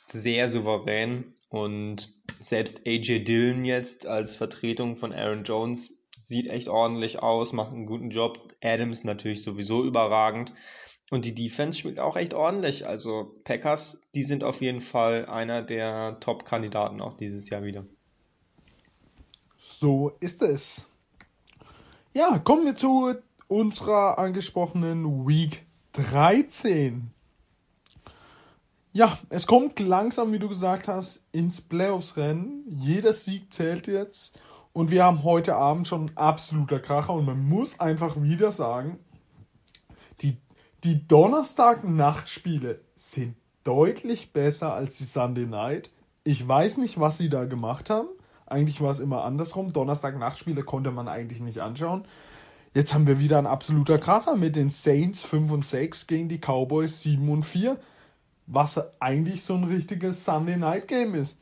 sehr 0.07 0.47
souverän 0.47 1.33
und 1.49 2.13
selbst 2.39 2.87
AJ 2.87 3.25
Dillon 3.25 3.65
jetzt 3.65 4.07
als 4.07 4.37
Vertretung 4.37 4.95
von 4.95 5.11
Aaron 5.11 5.43
Jones 5.43 5.97
sieht 6.17 6.47
echt 6.47 6.69
ordentlich 6.69 7.19
aus, 7.19 7.51
macht 7.51 7.73
einen 7.73 7.85
guten 7.85 8.11
Job. 8.11 8.53
Adams 8.63 9.03
natürlich 9.03 9.43
sowieso 9.43 9.83
überragend. 9.83 10.53
Und 11.11 11.25
die 11.25 11.35
Defense 11.35 11.77
spielt 11.77 11.99
auch 11.99 12.15
echt 12.15 12.33
ordentlich. 12.33 12.87
Also 12.87 13.35
Packers, 13.43 14.01
die 14.15 14.23
sind 14.23 14.43
auf 14.43 14.61
jeden 14.61 14.81
Fall 14.81 15.27
einer 15.27 15.61
der 15.61 16.19
Top-Kandidaten 16.19 16.99
auch 17.01 17.13
dieses 17.13 17.49
Jahr 17.49 17.63
wieder. 17.63 17.85
So 19.57 20.13
ist 20.19 20.41
es. 20.41 20.85
Ja, 22.13 22.39
kommen 22.39 22.65
wir 22.65 22.75
zu 22.75 23.13
unserer 23.47 24.17
angesprochenen 24.17 25.27
Week 25.27 25.65
13. 25.93 27.11
Ja, 28.93 29.19
es 29.29 29.45
kommt 29.45 29.79
langsam, 29.79 30.31
wie 30.31 30.39
du 30.39 30.47
gesagt 30.47 30.87
hast, 30.87 31.21
ins 31.33 31.59
Playoffs-Rennen. 31.59 32.63
Jeder 32.79 33.13
Sieg 33.13 33.51
zählt 33.51 33.87
jetzt. 33.87 34.39
Und 34.71 34.89
wir 34.89 35.03
haben 35.03 35.23
heute 35.23 35.55
Abend 35.55 35.87
schon 35.87 36.05
ein 36.05 36.17
absoluter 36.17 36.79
Kracher. 36.79 37.13
Und 37.13 37.25
man 37.25 37.47
muss 37.47 37.79
einfach 37.79 38.21
wieder 38.21 38.51
sagen, 38.51 38.99
die 40.85 41.07
Donnerstag-Nachtspiele 41.07 42.79
sind 42.95 43.35
deutlich 43.63 44.33
besser 44.33 44.73
als 44.73 44.99
die 44.99 45.03
Sunday 45.03 45.47
Night. 45.47 45.89
Ich 46.23 46.47
weiß 46.47 46.77
nicht, 46.77 46.99
was 46.99 47.17
sie 47.17 47.27
da 47.27 47.45
gemacht 47.45 47.89
haben. 47.89 48.07
Eigentlich 48.45 48.81
war 48.81 48.91
es 48.91 48.99
immer 48.99 49.23
andersrum. 49.23 49.73
Donnerstag-Nachtspiele 49.73 50.61
konnte 50.61 50.91
man 50.91 51.07
eigentlich 51.07 51.39
nicht 51.39 51.57
anschauen. 51.57 52.05
Jetzt 52.75 52.93
haben 52.93 53.07
wir 53.07 53.19
wieder 53.19 53.39
ein 53.39 53.47
absoluter 53.47 53.97
Kracher 53.97 54.35
mit 54.35 54.55
den 54.55 54.69
Saints 54.69 55.23
5 55.23 55.51
und 55.53 55.65
6 55.65 56.05
gegen 56.05 56.29
die 56.29 56.37
Cowboys 56.37 57.01
7 57.01 57.27
und 57.29 57.43
4. 57.43 57.79
Was 58.45 58.79
eigentlich 59.01 59.41
so 59.41 59.55
ein 59.55 59.63
richtiges 59.63 60.23
Sunday 60.23 60.57
Night 60.57 60.87
Game 60.87 61.15
ist. 61.15 61.39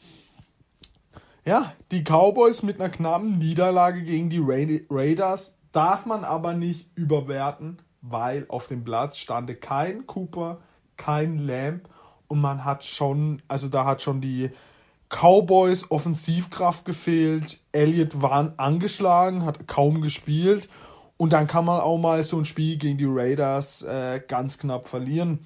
Ja, 1.44 1.74
die 1.92 2.06
Cowboys 2.06 2.64
mit 2.64 2.80
einer 2.80 2.90
knappen 2.90 3.40
Niederlage 3.40 4.04
gegen 4.04 4.30
die 4.30 4.42
Raiders 4.90 5.58
darf 5.74 6.06
man 6.06 6.24
aber 6.24 6.54
nicht 6.54 6.88
überwerten 6.96 7.80
weil 8.03 8.45
auf 8.50 8.67
dem 8.67 8.83
Platz 8.83 9.17
stand 9.17 9.62
kein 9.62 10.05
Cooper, 10.05 10.60
kein 10.98 11.39
Lamb 11.39 11.89
und 12.27 12.39
man 12.39 12.63
hat 12.63 12.83
schon, 12.83 13.41
also 13.48 13.69
da 13.69 13.86
hat 13.86 14.01
schon 14.01 14.22
die 14.22 14.51
Cowboys 15.10 15.89
Offensivkraft 15.89 16.86
gefehlt. 16.86 17.60
Elliott 17.72 18.22
war 18.22 18.53
angeschlagen, 18.57 19.45
hat 19.45 19.67
kaum 19.67 20.01
gespielt 20.01 20.67
und 21.17 21.33
dann 21.33 21.48
kann 21.48 21.65
man 21.65 21.79
auch 21.79 21.98
mal 21.98 22.24
so 22.24 22.38
ein 22.38 22.45
Spiel 22.45 22.77
gegen 22.77 22.98
die 22.98 23.07
Raiders 23.07 23.83
äh, 23.83 24.22
ganz 24.27 24.57
knapp 24.57 24.88
verlieren. 24.88 25.45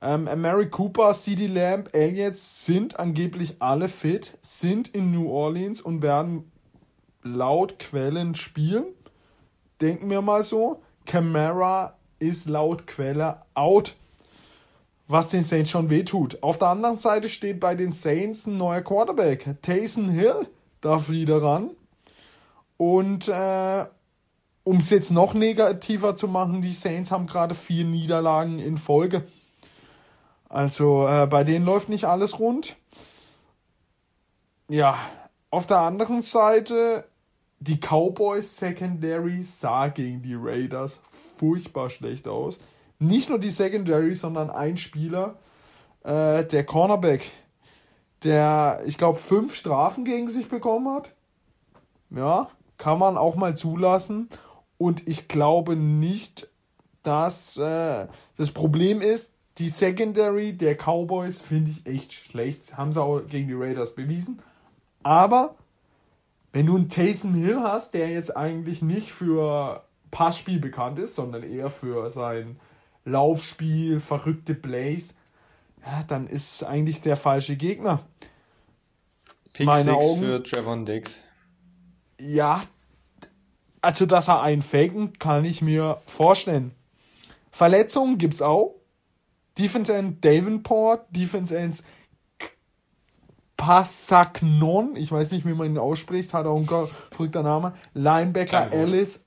Ähm, 0.00 0.24
Mary 0.24 0.70
Cooper, 0.70 1.12
CD 1.12 1.46
Lamb, 1.46 1.90
Elliott 1.92 2.36
sind 2.36 2.98
angeblich 2.98 3.56
alle 3.60 3.88
fit, 3.88 4.38
sind 4.40 4.88
in 4.88 5.12
New 5.12 5.30
Orleans 5.30 5.80
und 5.80 6.02
werden 6.02 6.50
laut 7.22 7.78
Quellen 7.78 8.34
spielen. 8.34 8.86
Denken 9.80 10.08
wir 10.08 10.22
mal 10.22 10.42
so. 10.42 10.82
Camara 11.06 11.96
ist 12.18 12.48
laut 12.48 12.86
Quelle 12.86 13.42
out, 13.54 13.96
was 15.08 15.30
den 15.30 15.44
Saints 15.44 15.70
schon 15.70 15.90
wehtut. 15.90 16.42
Auf 16.42 16.58
der 16.58 16.68
anderen 16.68 16.96
Seite 16.96 17.28
steht 17.28 17.60
bei 17.60 17.74
den 17.74 17.92
Saints 17.92 18.46
ein 18.46 18.56
neuer 18.56 18.82
Quarterback. 18.82 19.56
Taysom 19.62 20.08
Hill 20.08 20.48
darf 20.80 21.08
wieder 21.08 21.42
ran. 21.42 21.70
Und 22.76 23.28
äh, 23.28 23.86
um 24.64 24.78
es 24.78 24.90
jetzt 24.90 25.10
noch 25.10 25.34
negativer 25.34 26.16
zu 26.16 26.28
machen, 26.28 26.62
die 26.62 26.72
Saints 26.72 27.10
haben 27.10 27.26
gerade 27.26 27.54
vier 27.54 27.84
Niederlagen 27.84 28.58
in 28.58 28.78
Folge. 28.78 29.24
Also 30.48 31.08
äh, 31.08 31.26
bei 31.26 31.44
denen 31.44 31.64
läuft 31.64 31.88
nicht 31.88 32.04
alles 32.04 32.38
rund. 32.38 32.76
Ja, 34.68 34.96
auf 35.50 35.66
der 35.66 35.78
anderen 35.78 36.22
Seite 36.22 37.04
die 37.62 37.78
Cowboys 37.78 38.56
Secondary 38.56 39.44
sah 39.44 39.88
gegen 39.88 40.22
die 40.22 40.34
Raiders 40.34 41.00
furchtbar 41.38 41.90
schlecht 41.90 42.26
aus. 42.26 42.58
Nicht 42.98 43.28
nur 43.28 43.38
die 43.38 43.50
Secondary, 43.50 44.14
sondern 44.14 44.50
ein 44.50 44.76
Spieler, 44.76 45.36
äh, 46.02 46.44
der 46.44 46.64
Cornerback, 46.64 47.30
der, 48.24 48.82
ich 48.86 48.98
glaube, 48.98 49.18
fünf 49.18 49.54
Strafen 49.54 50.04
gegen 50.04 50.28
sich 50.28 50.48
bekommen 50.48 50.92
hat. 50.92 51.14
Ja, 52.10 52.48
kann 52.78 52.98
man 52.98 53.16
auch 53.16 53.36
mal 53.36 53.56
zulassen. 53.56 54.28
Und 54.76 55.06
ich 55.06 55.28
glaube 55.28 55.76
nicht, 55.76 56.48
dass 57.02 57.56
äh, 57.56 58.06
das 58.36 58.50
Problem 58.50 59.00
ist, 59.00 59.30
die 59.58 59.68
Secondary 59.68 60.52
der 60.52 60.76
Cowboys 60.76 61.40
finde 61.40 61.70
ich 61.70 61.86
echt 61.86 62.12
schlecht. 62.12 62.76
Haben 62.76 62.92
sie 62.92 63.02
auch 63.02 63.20
gegen 63.20 63.48
die 63.48 63.54
Raiders 63.54 63.94
bewiesen. 63.94 64.40
Aber 65.02 65.54
wenn 66.52 66.66
du 66.66 66.76
einen 66.76 66.88
Taysom 66.88 67.34
Hill 67.34 67.60
hast, 67.60 67.94
der 67.94 68.10
jetzt 68.10 68.36
eigentlich 68.36 68.82
nicht 68.82 69.10
für 69.10 69.84
Passspiel 70.10 70.60
bekannt 70.60 70.98
ist, 70.98 71.14
sondern 71.14 71.42
eher 71.42 71.70
für 71.70 72.10
sein 72.10 72.60
Laufspiel, 73.04 74.00
verrückte 74.00 74.54
Plays, 74.54 75.14
ja, 75.84 76.04
dann 76.06 76.26
ist 76.26 76.54
es 76.54 76.62
eigentlich 76.62 77.00
der 77.00 77.16
falsche 77.16 77.56
Gegner. 77.56 78.00
Pick 79.52 79.66
Meine 79.66 79.94
Augen, 79.94 80.20
für 80.20 80.42
Trevon 80.42 80.86
Diggs. 80.86 81.24
Ja, 82.20 82.62
also 83.80 84.06
dass 84.06 84.28
er 84.28 84.42
einen 84.42 84.62
faken, 84.62 85.18
kann 85.18 85.44
ich 85.44 85.60
mir 85.60 86.00
vorstellen. 86.06 86.72
Verletzungen 87.50 88.18
gibt's 88.18 88.40
auch. 88.40 88.76
Defense 89.58 89.92
End 89.92 90.24
Davenport, 90.24 91.04
Defense 91.10 91.56
Ends 91.56 91.82
Passagnon, 93.62 94.96
ich 94.96 95.12
weiß 95.12 95.30
nicht, 95.30 95.46
wie 95.46 95.54
man 95.54 95.68
ihn 95.68 95.78
ausspricht, 95.78 96.34
hat 96.34 96.46
auch 96.46 96.56
ein 96.58 96.88
verrückter 97.12 97.44
Name. 97.44 97.74
Linebacker 97.94 98.72
Alice, 98.72 99.24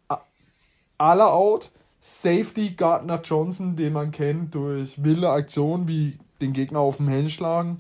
alle 0.98 1.28
out. 1.28 1.72
Safety 2.02 2.72
Gardner 2.72 3.22
Johnson, 3.24 3.78
den 3.78 3.94
man 3.94 4.12
kennt 4.12 4.54
durch 4.54 5.02
wilde 5.02 5.30
Aktionen 5.30 5.88
wie 5.88 6.20
den 6.42 6.52
Gegner 6.52 6.80
auf 6.80 6.98
dem 6.98 7.08
Helm 7.08 7.30
schlagen. 7.30 7.78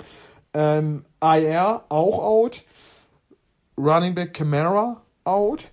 Ähm, 0.53 1.03
IR 1.21 1.83
auch 1.89 2.23
out. 2.23 2.63
Running 3.77 4.15
Back 4.15 4.33
Camara 4.33 5.01
out. 5.25 5.69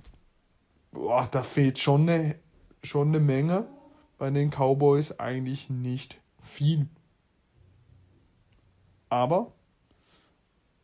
Boah, 0.90 1.28
da 1.30 1.44
fehlt 1.44 1.78
schon 1.78 2.08
eine, 2.08 2.34
schon 2.82 3.08
eine 3.08 3.20
Menge. 3.20 3.68
Bei 4.18 4.30
den 4.30 4.50
Cowboys 4.50 5.20
eigentlich 5.20 5.70
nicht 5.70 6.20
viel. 6.42 6.88
Aber 9.10 9.52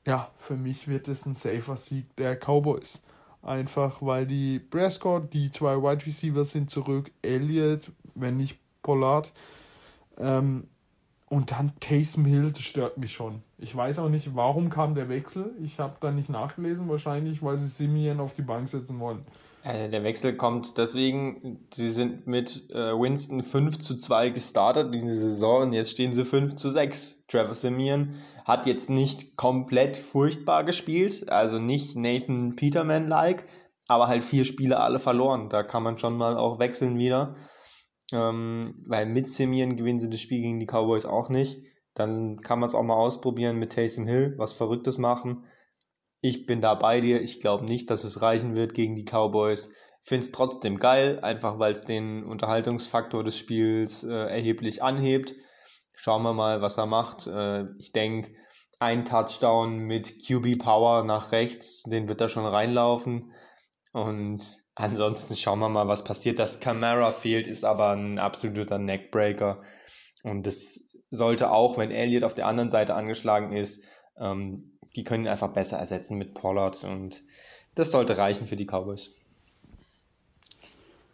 ja, 0.09 0.31
für 0.39 0.57
mich 0.57 0.89
wird 0.89 1.07
es 1.07 1.27
ein 1.27 1.35
safer 1.35 1.77
Sieg 1.77 2.17
der 2.17 2.35
Cowboys. 2.35 3.03
Einfach 3.43 4.01
weil 4.01 4.27
die 4.27 4.59
Prescott, 4.59 5.35
die 5.35 5.53
zwei 5.53 5.77
Wide 5.77 6.07
Receivers 6.07 6.51
sind 6.51 6.71
zurück, 6.71 7.11
Elliott, 7.21 7.93
wenn 8.15 8.39
nicht 8.39 8.59
Pollard. 8.83 9.31
Ähm, 10.17 10.67
und 11.29 11.51
dann 11.51 11.73
Taysom 11.81 12.25
Hill, 12.25 12.53
das 12.53 12.63
stört 12.63 12.97
mich 12.97 13.13
schon. 13.13 13.43
Ich 13.59 13.77
weiß 13.77 13.99
auch 13.99 14.09
nicht, 14.09 14.35
warum 14.35 14.71
kam 14.71 14.95
der 14.95 15.11
Wechsel. 15.11 15.51
Ich 15.63 15.79
habe 15.79 15.99
da 16.01 16.11
nicht 16.11 16.31
nachgelesen, 16.31 16.89
wahrscheinlich, 16.89 17.43
weil 17.43 17.59
sie 17.59 17.67
Simeon 17.67 18.21
auf 18.21 18.33
die 18.33 18.41
Bank 18.41 18.67
setzen 18.67 18.99
wollen. 19.01 19.21
Äh, 19.69 19.91
der 19.91 20.03
Wechsel 20.03 20.35
kommt 20.35 20.79
deswegen, 20.79 21.67
sie 21.73 21.91
sind 21.91 22.27
mit 22.27 22.71
äh, 22.71 22.99
Winston 22.99 23.43
5 23.43 23.79
zu 23.79 23.97
2 23.97 24.31
gestartet 24.31 24.95
in 24.95 25.07
die 25.07 25.13
Saison 25.13 25.65
und 25.65 25.73
jetzt 25.75 25.91
stehen 25.91 26.15
sie 26.15 26.25
5 26.25 26.57
zu 26.57 26.71
6. 26.71 27.27
Trevor 27.27 27.55
Simeon 27.55 28.15
hat 28.47 28.65
jetzt 28.67 28.89
nicht 28.89 29.37
komplett 29.37 29.99
furchtbar 29.99 30.65
gespielt, 30.65 31.29
also 31.29 31.59
nicht 31.59 31.97
Nathan 31.97 32.57
Peterman-like, 32.57 33.45
aber 33.87 34.09
halt 34.09 34.25
vier 34.25 34.47
Spiele 34.47 34.81
alle 34.81 34.99
verloren. 34.99 35.51
Da 35.51 35.63
kann 35.63 35.83
man 35.83 35.99
schon 35.99 36.17
mal 36.17 36.39
auch 36.39 36.59
wechseln 36.59 36.97
wieder. 36.97 37.37
Ähm, 38.11 38.83
weil 38.87 39.05
mit 39.05 39.29
Simeon 39.29 39.77
gewinnen 39.77 40.01
sie 40.01 40.09
das 40.09 40.23
Spiel 40.23 40.41
gegen 40.41 40.61
die 40.61 40.67
Cowboys 40.67 41.05
auch 41.05 41.29
nicht. 41.29 41.63
Dann 41.93 42.41
kann 42.41 42.59
man 42.59 42.69
es 42.69 42.75
auch 42.75 42.83
mal 42.83 42.95
ausprobieren 42.95 43.59
mit 43.59 43.73
Taysom 43.73 44.07
Hill, 44.07 44.33
was 44.39 44.53
Verrücktes 44.53 44.97
machen. 44.97 45.45
Ich 46.21 46.47
bin 46.47 46.61
da 46.61 46.75
bei 46.75 47.01
dir. 47.01 47.23
Ich 47.23 47.41
glaube 47.41 47.65
nicht, 47.65 47.91
dass 47.91 48.05
es 48.05 48.23
reichen 48.23 48.57
wird 48.57 48.75
gegen 48.75 48.97
die 48.97 49.05
Cowboys. 49.05 49.73
Finde 50.01 50.27
es 50.27 50.33
trotzdem 50.33 50.79
geil, 50.79 51.21
einfach 51.21 51.59
weil 51.59 51.73
es 51.73 51.85
den 51.85 52.25
Unterhaltungsfaktor 52.25 53.23
des 53.23 53.37
Spiels 53.37 54.03
äh, 54.03 54.13
erheblich 54.13 54.83
anhebt. 54.83 55.35
Schauen 55.95 56.23
wir 56.23 56.33
mal, 56.33 56.61
was 56.61 56.79
er 56.79 56.87
macht. 56.87 57.27
Äh, 57.27 57.67
ich 57.79 57.93
denke, 57.93 58.33
ein 58.79 59.05
Touchdown 59.05 59.79
mit 59.79 60.27
QB 60.27 60.59
Power 60.59 61.05
nach 61.05 61.33
rechts, 61.33 61.83
den 61.83 62.09
wird 62.09 62.21
er 62.21 62.29
schon 62.29 62.47
reinlaufen. 62.47 63.33
Und 63.93 64.45
ansonsten 64.75 65.37
schauen 65.37 65.59
wir 65.59 65.69
mal, 65.69 65.89
was 65.89 66.05
passiert. 66.05 66.39
Dass 66.39 66.61
Camara 66.61 67.13
fehlt, 67.13 67.47
ist 67.47 67.65
aber 67.65 67.91
ein 67.91 68.19
absoluter 68.19 68.79
Neckbreaker. 68.79 69.63
Und 70.23 70.47
das 70.47 70.81
sollte 71.11 71.51
auch, 71.51 71.77
wenn 71.79 71.91
Elliott 71.91 72.25
auf 72.25 72.35
der 72.35 72.47
anderen 72.47 72.71
Seite 72.71 72.95
angeschlagen 72.95 73.53
ist, 73.53 73.85
ähm, 74.19 74.78
die 74.99 75.05
können 75.05 75.27
ihn 75.27 75.31
einfach 75.31 75.53
besser 75.53 75.79
ersetzen 75.79 76.19
mit 76.19 76.35
Pollard 76.35 76.83
und 76.83 77.23
das 77.77 77.93
sollte 77.93 78.19
reichen 78.19 78.47
für 78.47 78.57
die 78.57 78.67
Cowboys. 78.67 79.15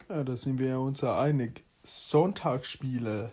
Ja, 0.08 0.24
da 0.24 0.38
sind 0.38 0.58
wir 0.58 0.80
uns 0.80 1.02
ja 1.02 1.20
einig. 1.20 1.64
Sonntagsspiele. 1.84 3.30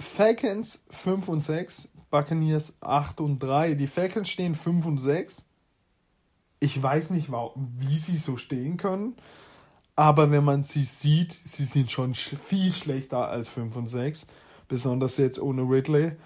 Falcons 0.00 0.82
5 0.90 1.28
und 1.28 1.44
6, 1.44 1.90
Buccaneers 2.10 2.74
8 2.80 3.20
und 3.20 3.38
3. 3.38 3.74
Die 3.74 3.86
Falcons 3.86 4.28
stehen 4.28 4.56
5 4.56 4.86
und 4.86 4.98
6. 4.98 5.44
Ich 6.58 6.82
weiß 6.82 7.10
nicht, 7.10 7.30
wie 7.30 7.98
sie 7.98 8.16
so 8.16 8.36
stehen 8.36 8.78
können. 8.78 9.14
Aber 9.94 10.32
wenn 10.32 10.42
man 10.42 10.64
sie 10.64 10.82
sieht, 10.82 11.30
sie 11.30 11.64
sind 11.64 11.92
schon 11.92 12.16
viel 12.16 12.72
schlechter 12.72 13.28
als 13.28 13.48
5 13.48 13.76
und 13.76 13.86
6. 13.86 14.26
Besonders 14.66 15.18
jetzt 15.18 15.38
ohne 15.40 15.62
Ridley. 15.62 16.16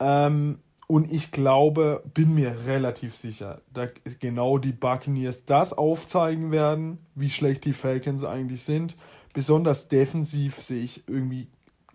Ähm, 0.00 0.58
und 0.90 1.12
ich 1.12 1.30
glaube, 1.30 2.02
bin 2.14 2.34
mir 2.34 2.66
relativ 2.66 3.14
sicher, 3.14 3.60
dass 3.72 3.90
genau 4.18 4.58
die 4.58 4.72
Buccaneers 4.72 5.44
das 5.44 5.72
aufzeigen 5.72 6.50
werden, 6.50 6.98
wie 7.14 7.30
schlecht 7.30 7.64
die 7.64 7.74
Falcons 7.74 8.24
eigentlich 8.24 8.64
sind. 8.64 8.96
Besonders 9.32 9.86
defensiv 9.86 10.60
sehe 10.60 10.82
ich 10.82 11.06
irgendwie 11.06 11.46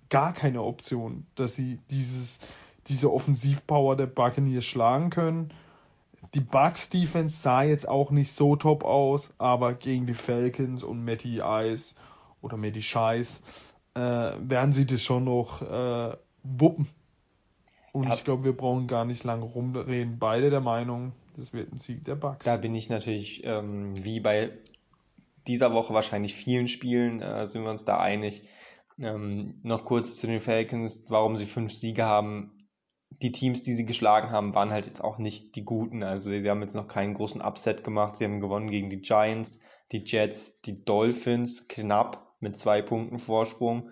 gar 0.09 0.31
keine 0.31 0.63
Option, 0.63 1.25
dass 1.35 1.55
sie 1.55 1.79
dieses, 1.91 2.39
diese 2.87 3.11
Offensivpower 3.11 3.97
der 3.97 4.05
Buccaneers 4.05 4.63
schlagen 4.63 5.09
können. 5.09 5.49
Die 6.33 6.39
Bucks 6.39 6.87
Defense 6.87 7.35
sah 7.35 7.63
jetzt 7.63 7.89
auch 7.89 8.11
nicht 8.11 8.31
so 8.31 8.55
top 8.55 8.85
aus, 8.85 9.23
aber 9.37 9.73
gegen 9.73 10.07
die 10.07 10.13
Falcons 10.13 10.83
und 10.85 11.03
Matty 11.03 11.41
Ice 11.43 11.95
oder 12.41 12.55
Matty 12.55 12.81
Scheiß 12.81 13.41
äh, 13.95 13.99
werden 13.99 14.71
sie 14.71 14.85
das 14.85 15.01
schon 15.01 15.25
noch 15.25 15.61
äh, 15.61 16.15
wuppen. 16.43 16.87
Und 17.95 18.11
ich 18.11 18.25
glaube, 18.25 18.43
wir 18.43 18.57
brauchen 18.57 18.87
gar 18.87 19.05
nicht 19.05 19.23
lange 19.23 19.45
rumreden. 19.45 20.19
Beide 20.19 20.49
der 20.49 20.59
Meinung, 20.59 21.13
das 21.37 21.53
wird 21.53 21.71
ein 21.71 21.77
Sieg 21.77 22.03
der 22.03 22.15
Bucks. 22.15 22.43
Da 22.43 22.57
bin 22.57 22.75
ich 22.75 22.89
natürlich, 22.89 23.45
ähm, 23.45 24.03
wie 24.03 24.19
bei 24.19 24.51
dieser 25.47 25.73
Woche 25.73 25.93
wahrscheinlich 25.93 26.35
vielen 26.35 26.67
Spielen, 26.67 27.21
äh, 27.21 27.47
sind 27.47 27.63
wir 27.63 27.69
uns 27.69 27.85
da 27.85 27.97
einig. 27.97 28.49
Ähm, 29.01 29.61
noch 29.63 29.85
kurz 29.85 30.17
zu 30.17 30.27
den 30.27 30.41
Falcons, 30.41 31.05
warum 31.07 31.37
sie 31.37 31.45
fünf 31.45 31.71
Siege 31.71 32.03
haben. 32.03 32.67
Die 33.21 33.31
Teams, 33.31 33.63
die 33.63 33.71
sie 33.71 33.85
geschlagen 33.85 34.29
haben, 34.29 34.53
waren 34.55 34.71
halt 34.71 34.87
jetzt 34.87 35.01
auch 35.01 35.17
nicht 35.17 35.55
die 35.55 35.63
guten. 35.63 36.03
Also 36.03 36.31
sie 36.31 36.49
haben 36.49 36.59
jetzt 36.59 36.75
noch 36.75 36.89
keinen 36.89 37.13
großen 37.13 37.41
Upset 37.41 37.85
gemacht. 37.85 38.17
Sie 38.17 38.25
haben 38.25 38.41
gewonnen 38.41 38.69
gegen 38.69 38.89
die 38.89 38.99
Giants, 38.99 39.61
die 39.93 40.03
Jets, 40.03 40.59
die 40.65 40.83
Dolphins, 40.83 41.69
knapp 41.69 42.35
mit 42.41 42.57
zwei 42.57 42.81
Punkten 42.81 43.19
Vorsprung 43.19 43.89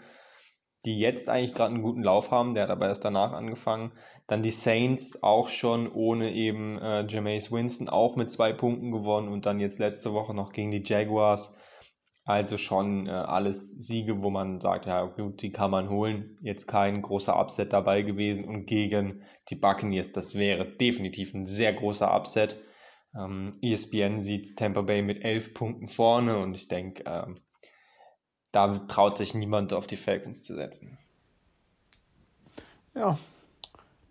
die 0.86 1.00
jetzt 1.00 1.30
eigentlich 1.30 1.54
gerade 1.54 1.74
einen 1.74 1.84
guten 1.84 2.04
Lauf 2.04 2.32
haben, 2.32 2.54
der 2.54 2.64
hat 2.64 2.70
aber 2.70 2.88
erst 2.88 3.06
danach 3.06 3.32
angefangen. 3.32 3.92
Dann 4.28 4.42
die 4.42 4.52
Saints 4.52 5.24
auch 5.24 5.48
schon 5.48 5.92
ohne 5.92 6.32
eben 6.32 6.78
äh, 6.80 7.06
Jameis 7.08 7.52
Winston 7.52 7.90
auch 7.90 8.16
mit 8.16 8.30
zwei 8.30 8.52
Punkten 8.52 8.92
gewonnen 8.92 9.30
und 9.30 9.46
dann 9.46 9.60
jetzt 9.60 9.80
letzte 9.80 10.14
Woche 10.14 10.34
noch 10.34 10.52
gegen 10.52 10.72
die 10.72 10.84
Jaguars. 10.84 11.56
Also 12.26 12.58
schon 12.58 13.08
äh, 13.08 13.12
alles 13.12 13.74
Siege, 13.86 14.24
wo 14.24 14.30
man 14.30 14.62
sagt, 14.62 14.86
ja 14.86 15.04
gut, 15.04 15.42
die 15.42 15.52
kann 15.52 15.72
man 15.72 15.90
holen. 15.90 16.38
Jetzt 16.42 16.68
kein 16.68 17.02
großer 17.02 17.38
Upset 17.38 17.74
dabei 17.74 18.02
gewesen 18.02 18.46
und 18.46 18.66
gegen 18.66 19.24
die 19.50 19.56
Buccaneers, 19.56 20.14
das 20.14 20.36
wäre 20.36 20.66
definitiv 20.66 21.34
ein 21.34 21.46
sehr 21.46 21.74
großer 21.74 22.14
Upset. 22.14 22.58
Ähm, 23.16 23.52
ESPN 23.62 24.20
sieht 24.20 24.58
Tampa 24.58 24.82
Bay 24.82 25.02
mit 25.02 25.24
elf 25.24 25.54
Punkten 25.54 25.88
vorne 25.88 26.38
und 26.40 26.56
ich 26.56 26.68
denke, 26.70 27.04
ähm, 27.06 27.36
da 28.54 28.78
traut 28.88 29.18
sich 29.18 29.34
niemand 29.34 29.74
auf 29.74 29.88
die 29.88 29.98
Falcons 29.98 30.42
zu 30.42 30.56
setzen. 30.56 30.98
Ja. 32.96 33.18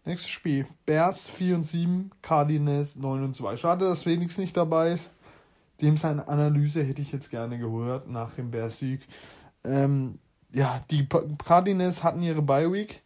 Nächstes 0.04 0.30
Spiel. 0.30 0.66
Bears 0.84 1.28
4 1.28 1.54
und 1.54 1.62
7, 1.62 2.10
Cardinals 2.22 2.96
9 2.96 3.22
und 3.22 3.36
2. 3.36 3.56
Schade, 3.56 3.84
dass 3.84 4.02
Felix 4.02 4.36
nicht 4.36 4.56
dabei 4.56 4.92
ist. 4.92 5.08
Dem 5.80 5.96
seine 5.96 6.26
Analyse 6.26 6.82
hätte 6.82 7.00
ich 7.00 7.12
jetzt 7.12 7.30
gerne 7.30 7.56
gehört 7.56 8.08
nach 8.08 8.34
dem 8.34 8.50
Bears-Sieg. 8.50 9.06
Ähm, 9.64 10.18
ja, 10.50 10.84
die 10.90 11.08
Cardinals 11.44 12.02
hatten 12.02 12.22
ihre 12.22 12.42
Bye-Week, 12.42 13.00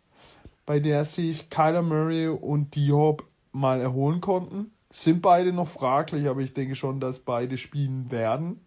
bei 0.64 0.81
der 0.81 1.05
sich 1.05 1.51
Kyler 1.51 1.83
Murray 1.83 2.29
und 2.29 2.75
Diop 2.75 3.25
mal 3.53 3.81
erholen 3.81 4.22
konnten. 4.22 4.70
Sind 4.90 5.20
beide 5.20 5.53
noch 5.53 5.68
fraglich, 5.68 6.29
aber 6.29 6.40
ich 6.40 6.55
denke 6.55 6.77
schon, 6.77 6.99
dass 6.99 7.18
beide 7.18 7.59
spielen 7.59 8.11
werden 8.11 8.61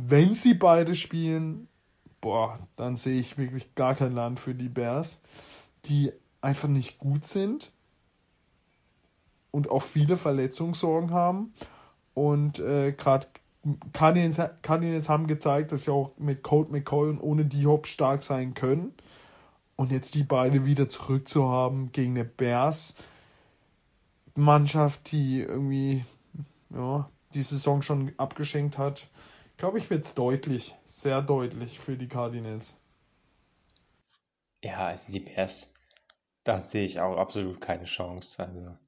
wenn 0.00 0.32
sie 0.32 0.54
beide 0.54 0.94
spielen, 0.94 1.66
boah, 2.20 2.58
dann 2.76 2.94
sehe 2.94 3.20
ich 3.20 3.36
wirklich 3.36 3.74
gar 3.74 3.96
kein 3.96 4.12
Land 4.12 4.38
für 4.38 4.54
die 4.54 4.68
Bears, 4.68 5.20
die 5.86 6.12
einfach 6.40 6.68
nicht 6.68 6.98
gut 6.98 7.26
sind 7.26 7.72
und 9.50 9.70
auch 9.70 9.82
viele 9.82 10.16
Verletzungssorgen 10.16 11.10
haben. 11.10 11.52
Und 12.14 12.60
äh, 12.60 12.92
gerade 12.92 13.26
Cardinals, 13.92 15.08
haben 15.08 15.26
gezeigt, 15.26 15.72
dass 15.72 15.84
sie 15.84 15.92
auch 15.92 16.12
mit 16.16 16.44
Colt 16.44 16.70
McCoy 16.70 17.10
und 17.10 17.20
ohne 17.20 17.44
D-Hop 17.44 17.88
stark 17.88 18.22
sein 18.22 18.54
können. 18.54 18.94
Und 19.74 19.90
jetzt 19.90 20.14
die 20.14 20.22
beiden 20.22 20.64
wieder 20.64 20.88
zurück 20.88 21.28
zu 21.28 21.48
haben 21.48 21.90
gegen 21.90 22.12
eine 22.12 22.24
Bears 22.24 22.94
Mannschaft, 24.36 25.10
die 25.10 25.40
irgendwie 25.40 26.04
ja, 26.70 27.08
die 27.34 27.42
Saison 27.42 27.82
schon 27.82 28.12
abgeschenkt 28.16 28.78
hat, 28.78 29.08
glaube 29.58 29.78
ich, 29.78 29.90
wird 29.90 30.04
es 30.04 30.14
deutlich, 30.14 30.74
sehr 30.86 31.20
deutlich 31.20 31.78
für 31.78 31.98
die 31.98 32.08
Cardinals. 32.08 32.74
Ja, 34.62 34.86
also 34.86 35.12
die 35.12 35.20
Bears, 35.20 35.74
da 36.44 36.60
sehe 36.60 36.86
ich 36.86 37.00
auch 37.00 37.16
absolut 37.18 37.60
keine 37.60 37.84
Chance. 37.84 38.42
Also 38.42 38.78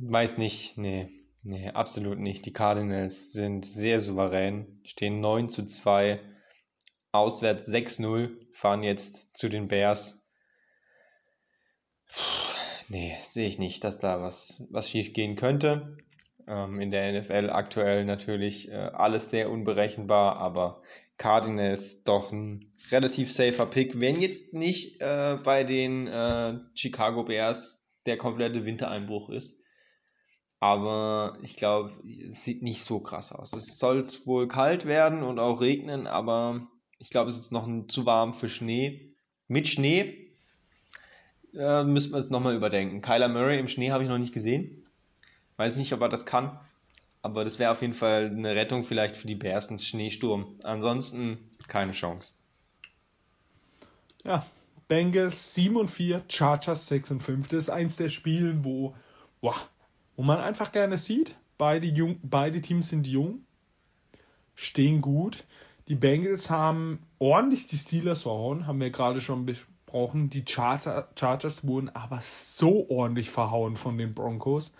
weiß 0.00 0.38
nicht, 0.38 0.78
nee, 0.78 1.08
nee, 1.42 1.70
absolut 1.70 2.18
nicht. 2.18 2.44
Die 2.46 2.52
Cardinals 2.52 3.32
sind 3.32 3.64
sehr 3.64 4.00
souverän, 4.00 4.80
stehen 4.84 5.20
9 5.20 5.48
zu 5.48 5.64
2, 5.64 6.20
auswärts 7.12 7.68
6-0, 7.68 8.52
fahren 8.52 8.82
jetzt 8.82 9.36
zu 9.36 9.48
den 9.48 9.68
Bears. 9.68 10.26
Puh, 12.08 12.54
nee, 12.88 13.16
sehe 13.22 13.48
ich 13.48 13.58
nicht, 13.58 13.84
dass 13.84 13.98
da 13.98 14.20
was, 14.20 14.64
was 14.70 14.90
schief 14.90 15.12
gehen 15.12 15.36
könnte. 15.36 15.96
Ähm, 16.48 16.80
in 16.80 16.90
der 16.90 17.12
NFL 17.12 17.50
aktuell 17.50 18.04
natürlich 18.04 18.70
äh, 18.70 18.74
alles 18.74 19.30
sehr 19.30 19.50
unberechenbar, 19.50 20.36
aber 20.36 20.82
Cardinals 21.18 22.02
doch 22.04 22.30
ein 22.30 22.72
relativ 22.90 23.32
safer 23.32 23.66
Pick, 23.66 24.00
wenn 24.00 24.20
jetzt 24.20 24.54
nicht 24.54 25.00
äh, 25.00 25.38
bei 25.42 25.64
den 25.64 26.06
äh, 26.06 26.58
Chicago 26.74 27.24
Bears 27.24 27.86
der 28.04 28.16
komplette 28.16 28.64
Wintereinbruch 28.64 29.30
ist. 29.30 29.58
Aber 30.60 31.38
ich 31.42 31.56
glaube, 31.56 31.92
es 32.30 32.44
sieht 32.44 32.62
nicht 32.62 32.82
so 32.82 33.00
krass 33.00 33.32
aus. 33.32 33.52
Es 33.52 33.78
soll 33.78 34.06
wohl 34.24 34.48
kalt 34.48 34.86
werden 34.86 35.22
und 35.22 35.38
auch 35.38 35.60
regnen, 35.60 36.06
aber 36.06 36.66
ich 36.98 37.10
glaube, 37.10 37.30
es 37.30 37.38
ist 37.38 37.52
noch 37.52 37.68
zu 37.88 38.06
warm 38.06 38.32
für 38.32 38.48
Schnee. 38.48 39.14
Mit 39.48 39.68
Schnee 39.68 40.32
äh, 41.54 41.84
müssen 41.84 42.12
wir 42.12 42.18
es 42.18 42.30
nochmal 42.30 42.54
überdenken. 42.54 43.00
Kyler 43.00 43.28
Murray 43.28 43.58
im 43.58 43.68
Schnee 43.68 43.90
habe 43.90 44.04
ich 44.04 44.08
noch 44.08 44.18
nicht 44.18 44.32
gesehen. 44.32 44.75
Weiß 45.56 45.76
nicht, 45.78 45.92
ob 45.92 46.00
er 46.02 46.08
das 46.08 46.26
kann. 46.26 46.58
Aber 47.22 47.44
das 47.44 47.58
wäre 47.58 47.72
auf 47.72 47.82
jeden 47.82 47.94
Fall 47.94 48.26
eine 48.26 48.54
Rettung 48.54 48.84
vielleicht 48.84 49.16
für 49.16 49.26
die 49.26 49.34
Bears 49.34 49.70
ins 49.70 49.84
Schneesturm. 49.84 50.46
Ansonsten 50.62 51.38
keine 51.66 51.92
Chance. 51.92 52.32
Ja, 54.22 54.46
Bengals 54.88 55.54
7 55.54 55.76
und 55.76 55.90
4, 55.90 56.22
Chargers 56.28 56.86
6 56.86 57.10
und 57.12 57.22
5. 57.22 57.48
Das 57.48 57.64
ist 57.64 57.70
eins 57.70 57.96
der 57.96 58.08
Spiele, 58.08 58.64
wo, 58.64 58.94
wow, 59.40 59.68
wo 60.16 60.22
man 60.22 60.38
einfach 60.38 60.70
gerne 60.72 60.98
sieht. 60.98 61.34
Beide, 61.58 61.86
jung, 61.86 62.20
beide 62.22 62.60
Teams 62.60 62.90
sind 62.90 63.06
jung, 63.06 63.40
stehen 64.54 65.00
gut. 65.00 65.44
Die 65.88 65.94
Bengals 65.94 66.50
haben 66.50 67.00
ordentlich 67.18 67.66
die 67.66 67.78
Steelers 67.78 68.22
verhauen, 68.22 68.66
haben 68.66 68.80
wir 68.80 68.90
gerade 68.90 69.20
schon 69.20 69.46
besprochen. 69.46 70.30
Die 70.30 70.44
Chargers 70.46 71.66
wurden 71.66 71.88
aber 71.88 72.20
so 72.22 72.88
ordentlich 72.90 73.30
verhauen 73.30 73.74
von 73.74 73.96
den 73.96 74.14
Broncos 74.14 74.70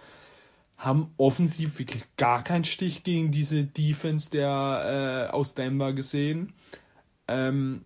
haben 0.76 1.12
offensiv 1.16 1.78
wirklich 1.78 2.04
gar 2.16 2.44
keinen 2.44 2.64
Stich 2.64 3.02
gegen 3.02 3.30
diese 3.30 3.64
Defense 3.64 4.30
der 4.30 5.28
äh, 5.30 5.32
aus 5.32 5.54
Denver 5.54 5.92
gesehen. 5.92 6.52
Ähm, 7.28 7.84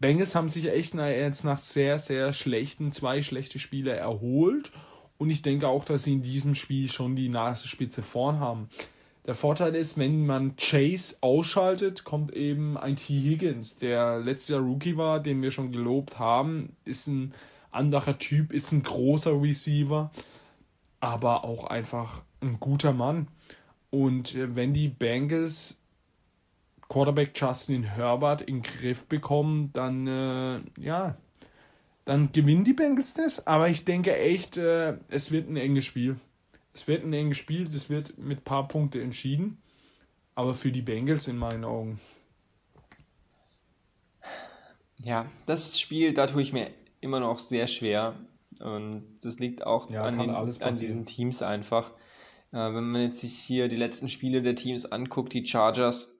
Bengals 0.00 0.34
haben 0.34 0.48
sich 0.48 0.68
echt 0.68 0.94
jetzt 0.94 1.44
nach 1.44 1.60
sehr, 1.60 1.98
sehr 1.98 2.32
schlechten, 2.32 2.92
zwei 2.92 3.22
schlechte 3.22 3.58
Spiele 3.58 3.92
erholt. 3.92 4.72
Und 5.16 5.30
ich 5.30 5.42
denke 5.42 5.68
auch, 5.68 5.84
dass 5.84 6.02
sie 6.02 6.14
in 6.14 6.22
diesem 6.22 6.54
Spiel 6.54 6.90
schon 6.90 7.16
die 7.16 7.28
Nasenspitze 7.28 8.02
vorn 8.02 8.40
haben. 8.40 8.68
Der 9.26 9.34
Vorteil 9.34 9.74
ist, 9.74 9.96
wenn 9.96 10.26
man 10.26 10.56
Chase 10.56 11.16
ausschaltet, 11.22 12.04
kommt 12.04 12.34
eben 12.34 12.76
ein 12.76 12.96
T. 12.96 13.14
Higgins, 13.14 13.76
der 13.76 14.18
letztes 14.18 14.48
Jahr 14.48 14.60
Rookie 14.60 14.98
war, 14.98 15.20
den 15.20 15.40
wir 15.40 15.50
schon 15.50 15.72
gelobt 15.72 16.18
haben, 16.18 16.76
ist 16.84 17.06
ein 17.06 17.32
anderer 17.70 18.18
Typ, 18.18 18.52
ist 18.52 18.72
ein 18.72 18.82
großer 18.82 19.40
Receiver 19.40 20.10
aber 21.04 21.44
auch 21.44 21.64
einfach 21.64 22.22
ein 22.40 22.58
guter 22.58 22.94
Mann. 22.94 23.28
Und 23.90 24.34
äh, 24.34 24.56
wenn 24.56 24.72
die 24.72 24.88
Bengals 24.88 25.78
Quarterback 26.88 27.38
Justin 27.38 27.82
Herbert 27.82 28.40
in 28.40 28.62
den 28.62 28.62
Griff 28.62 29.04
bekommen, 29.04 29.70
dann 29.72 30.06
äh, 30.06 30.60
ja, 30.80 31.16
dann 32.06 32.32
gewinnen 32.32 32.64
die 32.64 32.72
Bengals 32.72 33.14
das. 33.14 33.46
Aber 33.46 33.68
ich 33.68 33.84
denke 33.84 34.16
echt, 34.16 34.56
äh, 34.56 34.96
es 35.08 35.30
wird 35.30 35.48
ein 35.48 35.56
enges 35.56 35.84
Spiel. 35.84 36.16
Es 36.72 36.88
wird 36.88 37.04
ein 37.04 37.12
enges 37.12 37.38
Spiel, 37.38 37.66
es 37.66 37.88
wird 37.90 38.18
mit 38.18 38.38
ein 38.38 38.44
paar 38.44 38.66
Punkten 38.66 39.00
entschieden. 39.00 39.58
Aber 40.34 40.54
für 40.54 40.72
die 40.72 40.82
Bengals 40.82 41.28
in 41.28 41.36
meinen 41.36 41.64
Augen. 41.64 42.00
Ja, 45.04 45.26
das 45.46 45.78
Spiel, 45.78 46.14
da 46.14 46.26
tue 46.26 46.42
ich 46.42 46.52
mir 46.52 46.70
immer 47.00 47.20
noch 47.20 47.38
sehr 47.38 47.66
schwer. 47.66 48.14
Und 48.60 49.18
das 49.22 49.38
liegt 49.38 49.66
auch 49.66 49.90
ja, 49.90 50.02
an, 50.02 50.18
den, 50.18 50.30
an 50.30 50.78
diesen 50.78 51.06
Teams 51.06 51.42
einfach. 51.42 51.90
Äh, 52.52 52.74
wenn 52.74 52.90
man 52.90 53.02
jetzt 53.02 53.20
sich 53.20 53.34
hier 53.34 53.68
die 53.68 53.76
letzten 53.76 54.08
Spiele 54.08 54.42
der 54.42 54.54
Teams 54.54 54.84
anguckt, 54.84 55.32
die 55.32 55.44
Chargers 55.44 56.14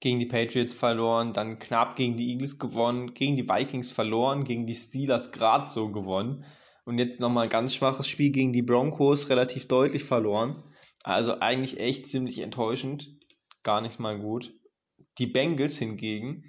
gegen 0.00 0.18
die 0.18 0.26
Patriots 0.26 0.74
verloren, 0.74 1.32
dann 1.32 1.58
knapp 1.58 1.94
gegen 1.94 2.16
die 2.16 2.30
Eagles 2.32 2.58
gewonnen, 2.58 3.14
gegen 3.14 3.36
die 3.36 3.48
Vikings 3.48 3.90
verloren, 3.90 4.44
gegen 4.44 4.66
die 4.66 4.74
Steelers 4.74 5.30
gerade 5.30 5.70
so 5.70 5.92
gewonnen 5.92 6.44
und 6.84 6.98
jetzt 6.98 7.20
nochmal 7.20 7.44
ein 7.44 7.50
ganz 7.50 7.74
schwaches 7.74 8.08
Spiel 8.08 8.30
gegen 8.30 8.52
die 8.52 8.62
Broncos 8.62 9.28
relativ 9.28 9.68
deutlich 9.68 10.04
verloren. 10.04 10.62
Also 11.02 11.38
eigentlich 11.38 11.78
echt 11.78 12.06
ziemlich 12.06 12.38
enttäuschend, 12.38 13.16
gar 13.62 13.80
nicht 13.80 14.00
mal 14.00 14.18
gut. 14.18 14.52
Die 15.18 15.26
Bengals 15.26 15.78
hingegen 15.78 16.44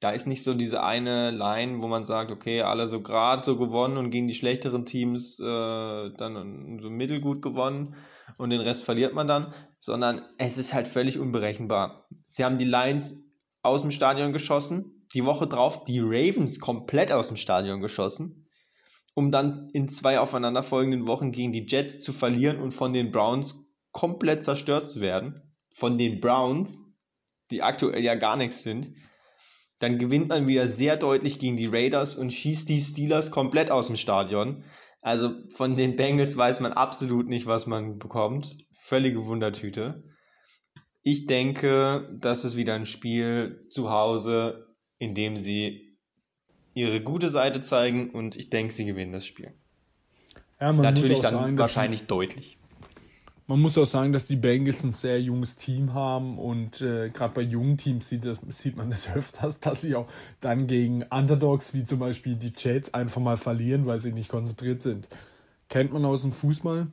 da 0.00 0.12
ist 0.12 0.26
nicht 0.26 0.44
so 0.44 0.54
diese 0.54 0.82
eine 0.82 1.30
Line, 1.30 1.82
wo 1.82 1.88
man 1.88 2.04
sagt, 2.04 2.30
okay, 2.30 2.62
alle 2.62 2.86
so 2.86 3.02
gerade 3.02 3.42
so 3.44 3.56
gewonnen 3.56 3.96
und 3.96 4.10
gegen 4.10 4.28
die 4.28 4.34
schlechteren 4.34 4.86
Teams 4.86 5.40
äh, 5.40 5.44
dann 6.16 6.78
so 6.80 6.88
mittelgut 6.88 7.42
gewonnen 7.42 7.96
und 8.36 8.50
den 8.50 8.60
Rest 8.60 8.84
verliert 8.84 9.14
man 9.14 9.26
dann, 9.26 9.52
sondern 9.80 10.22
es 10.38 10.56
ist 10.58 10.72
halt 10.72 10.86
völlig 10.86 11.18
unberechenbar. 11.18 12.06
Sie 12.28 12.44
haben 12.44 12.58
die 12.58 12.64
Lions 12.64 13.24
aus 13.62 13.82
dem 13.82 13.90
Stadion 13.90 14.32
geschossen, 14.32 15.04
die 15.14 15.24
Woche 15.24 15.46
drauf 15.46 15.84
die 15.84 16.00
Ravens 16.00 16.60
komplett 16.60 17.10
aus 17.10 17.28
dem 17.28 17.36
Stadion 17.36 17.80
geschossen, 17.80 18.46
um 19.14 19.32
dann 19.32 19.68
in 19.72 19.88
zwei 19.88 20.20
aufeinanderfolgenden 20.20 21.08
Wochen 21.08 21.32
gegen 21.32 21.52
die 21.52 21.66
Jets 21.66 22.00
zu 22.00 22.12
verlieren 22.12 22.60
und 22.60 22.72
von 22.72 22.92
den 22.92 23.10
Browns 23.10 23.74
komplett 23.90 24.44
zerstört 24.44 24.86
zu 24.86 25.00
werden. 25.00 25.42
Von 25.74 25.98
den 25.98 26.20
Browns, 26.20 26.78
die 27.50 27.62
aktuell 27.62 28.04
ja 28.04 28.14
gar 28.14 28.36
nichts 28.36 28.62
sind. 28.62 28.94
Dann 29.78 29.98
gewinnt 29.98 30.28
man 30.28 30.48
wieder 30.48 30.68
sehr 30.68 30.96
deutlich 30.96 31.38
gegen 31.38 31.56
die 31.56 31.66
Raiders 31.66 32.14
und 32.14 32.32
schießt 32.32 32.68
die 32.68 32.80
Steelers 32.80 33.30
komplett 33.30 33.70
aus 33.70 33.86
dem 33.86 33.96
Stadion. 33.96 34.64
Also 35.00 35.32
von 35.54 35.76
den 35.76 35.96
Bengals 35.96 36.36
weiß 36.36 36.60
man 36.60 36.72
absolut 36.72 37.28
nicht, 37.28 37.46
was 37.46 37.66
man 37.66 37.98
bekommt. 37.98 38.56
Völlige 38.72 39.26
Wundertüte. 39.26 40.02
Ich 41.02 41.26
denke, 41.26 42.08
das 42.20 42.44
ist 42.44 42.56
wieder 42.56 42.74
ein 42.74 42.86
Spiel 42.86 43.66
zu 43.70 43.90
Hause, 43.90 44.66
in 44.98 45.14
dem 45.14 45.36
sie 45.36 45.96
ihre 46.74 47.00
gute 47.00 47.28
Seite 47.28 47.60
zeigen 47.60 48.10
und 48.10 48.36
ich 48.36 48.50
denke, 48.50 48.72
sie 48.72 48.84
gewinnen 48.84 49.12
das 49.12 49.26
Spiel. 49.26 49.52
Ja, 50.60 50.72
Natürlich 50.72 51.20
dann 51.20 51.34
sagen, 51.34 51.58
wahrscheinlich 51.58 52.06
deutlich 52.06 52.58
man 53.48 53.60
muss 53.60 53.78
auch 53.78 53.86
sagen, 53.86 54.12
dass 54.12 54.26
die 54.26 54.36
Bengals 54.36 54.84
ein 54.84 54.92
sehr 54.92 55.20
junges 55.20 55.56
Team 55.56 55.94
haben 55.94 56.38
und 56.38 56.82
äh, 56.82 57.08
gerade 57.08 57.34
bei 57.34 57.40
jungen 57.40 57.78
Teams 57.78 58.06
sieht, 58.06 58.26
das, 58.26 58.38
sieht 58.50 58.76
man 58.76 58.90
das 58.90 59.10
öfters, 59.14 59.58
dass 59.58 59.80
sie 59.80 59.96
auch 59.96 60.06
dann 60.40 60.66
gegen 60.66 61.02
Underdogs 61.04 61.72
wie 61.72 61.84
zum 61.84 61.98
Beispiel 61.98 62.36
die 62.36 62.52
Jets 62.54 62.92
einfach 62.92 63.22
mal 63.22 63.38
verlieren, 63.38 63.86
weil 63.86 64.02
sie 64.02 64.12
nicht 64.12 64.28
konzentriert 64.28 64.82
sind. 64.82 65.08
Kennt 65.70 65.92
man 65.92 66.04
aus 66.04 66.22
dem 66.22 66.32
Fußball. 66.32 66.88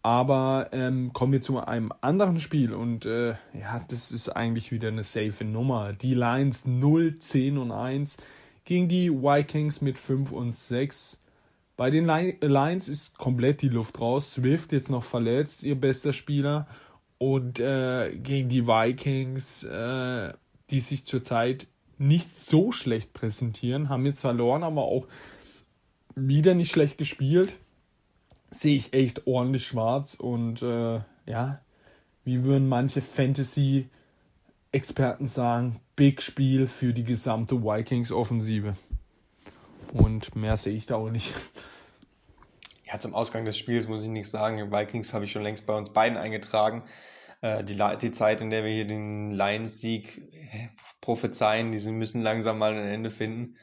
Aber 0.00 0.68
ähm, 0.72 1.12
kommen 1.12 1.32
wir 1.32 1.42
zu 1.42 1.58
einem 1.58 1.92
anderen 2.00 2.38
Spiel 2.38 2.72
und 2.72 3.06
äh, 3.06 3.34
ja, 3.52 3.84
das 3.88 4.12
ist 4.12 4.28
eigentlich 4.28 4.70
wieder 4.70 4.88
eine 4.88 5.02
safe 5.02 5.44
Nummer. 5.44 5.92
Die 5.92 6.14
Lions 6.14 6.64
0, 6.64 7.18
10 7.18 7.58
und 7.58 7.72
1 7.72 8.16
gegen 8.64 8.88
die 8.88 9.10
Vikings 9.10 9.80
mit 9.80 9.98
5 9.98 10.30
und 10.30 10.54
6. 10.54 11.18
Bei 11.76 11.90
den 11.90 12.06
Lions 12.06 12.88
ist 12.88 13.18
komplett 13.18 13.60
die 13.60 13.68
Luft 13.68 14.00
raus. 14.00 14.32
Swift 14.32 14.72
jetzt 14.72 14.88
noch 14.88 15.04
verletzt, 15.04 15.62
ihr 15.62 15.78
bester 15.78 16.14
Spieler. 16.14 16.66
Und 17.18 17.60
äh, 17.60 18.16
gegen 18.16 18.48
die 18.48 18.66
Vikings, 18.66 19.64
äh, 19.64 20.32
die 20.70 20.80
sich 20.80 21.04
zurzeit 21.04 21.66
nicht 21.98 22.34
so 22.34 22.72
schlecht 22.72 23.12
präsentieren, 23.12 23.88
haben 23.88 24.06
jetzt 24.06 24.20
verloren, 24.20 24.62
aber 24.62 24.82
auch 24.82 25.08
wieder 26.14 26.54
nicht 26.54 26.70
schlecht 26.70 26.98
gespielt. 26.98 27.56
Sehe 28.50 28.76
ich 28.76 28.92
echt 28.92 29.26
ordentlich 29.26 29.66
schwarz 29.66 30.14
und 30.14 30.62
äh, 30.62 31.00
ja, 31.26 31.60
wie 32.24 32.44
würden 32.44 32.68
manche 32.68 33.02
Fantasy-Experten 33.02 35.26
sagen, 35.26 35.80
Big 35.94 36.22
Spiel 36.22 36.66
für 36.66 36.92
die 36.92 37.04
gesamte 37.04 37.62
Vikings-Offensive. 37.62 38.74
Und 39.92 40.34
mehr 40.36 40.56
sehe 40.56 40.74
ich 40.74 40.86
da 40.86 40.96
auch 40.96 41.10
nicht. 41.10 41.32
Ja, 42.84 42.98
zum 42.98 43.14
Ausgang 43.14 43.44
des 43.44 43.58
Spiels 43.58 43.88
muss 43.88 44.02
ich 44.02 44.08
nichts 44.08 44.30
sagen. 44.30 44.70
Vikings 44.70 45.12
habe 45.12 45.24
ich 45.24 45.32
schon 45.32 45.42
längst 45.42 45.66
bei 45.66 45.74
uns 45.76 45.92
beiden 45.92 46.16
eingetragen. 46.16 46.84
äh, 47.40 47.64
die, 47.64 47.78
die 48.00 48.12
Zeit, 48.12 48.40
in 48.40 48.50
der 48.50 48.64
wir 48.64 48.72
hier 48.72 48.86
den 48.86 49.30
Lions-Sieg 49.30 50.22
prophezeien, 51.00 51.72
die 51.72 51.90
müssen 51.90 52.22
langsam 52.22 52.58
mal 52.58 52.74
ein 52.74 52.86
Ende 52.86 53.10
finden. 53.10 53.56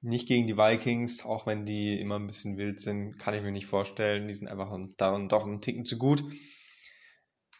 Nicht 0.00 0.26
gegen 0.26 0.46
die 0.46 0.56
Vikings, 0.56 1.24
auch 1.24 1.46
wenn 1.46 1.64
die 1.64 2.00
immer 2.00 2.18
ein 2.18 2.26
bisschen 2.26 2.56
wild 2.56 2.80
sind, 2.80 3.18
kann 3.18 3.34
ich 3.34 3.42
mir 3.42 3.52
nicht 3.52 3.66
vorstellen. 3.66 4.26
Die 4.26 4.34
sind 4.34 4.48
einfach 4.48 4.76
darin 4.96 5.28
doch 5.28 5.44
einen 5.44 5.60
Ticken 5.60 5.84
zu 5.84 5.96
gut. 5.96 6.24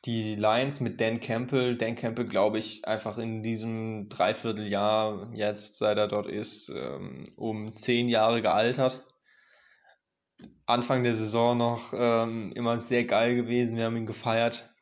Die 0.04 0.34
Lions 0.34 0.80
mit 0.80 1.00
Dan 1.00 1.20
Campbell, 1.20 1.76
Dan 1.76 1.94
Campbell 1.94 2.26
glaube 2.26 2.58
ich 2.58 2.84
einfach 2.86 3.18
in 3.18 3.44
diesem 3.44 4.08
Dreivierteljahr 4.08 5.30
jetzt, 5.32 5.78
seit 5.78 5.96
er 5.96 6.08
dort 6.08 6.26
ist, 6.26 6.70
ähm, 6.70 7.22
um 7.36 7.76
zehn 7.76 8.08
Jahre 8.08 8.42
gealtert. 8.42 9.06
Anfang 10.66 11.04
der 11.04 11.14
Saison 11.14 11.56
noch 11.56 11.92
ähm, 11.96 12.50
immer 12.56 12.80
sehr 12.80 13.04
geil 13.04 13.36
gewesen. 13.36 13.76
Wir 13.76 13.84
haben 13.84 13.96
ihn 13.96 14.06
gefeiert 14.06 14.74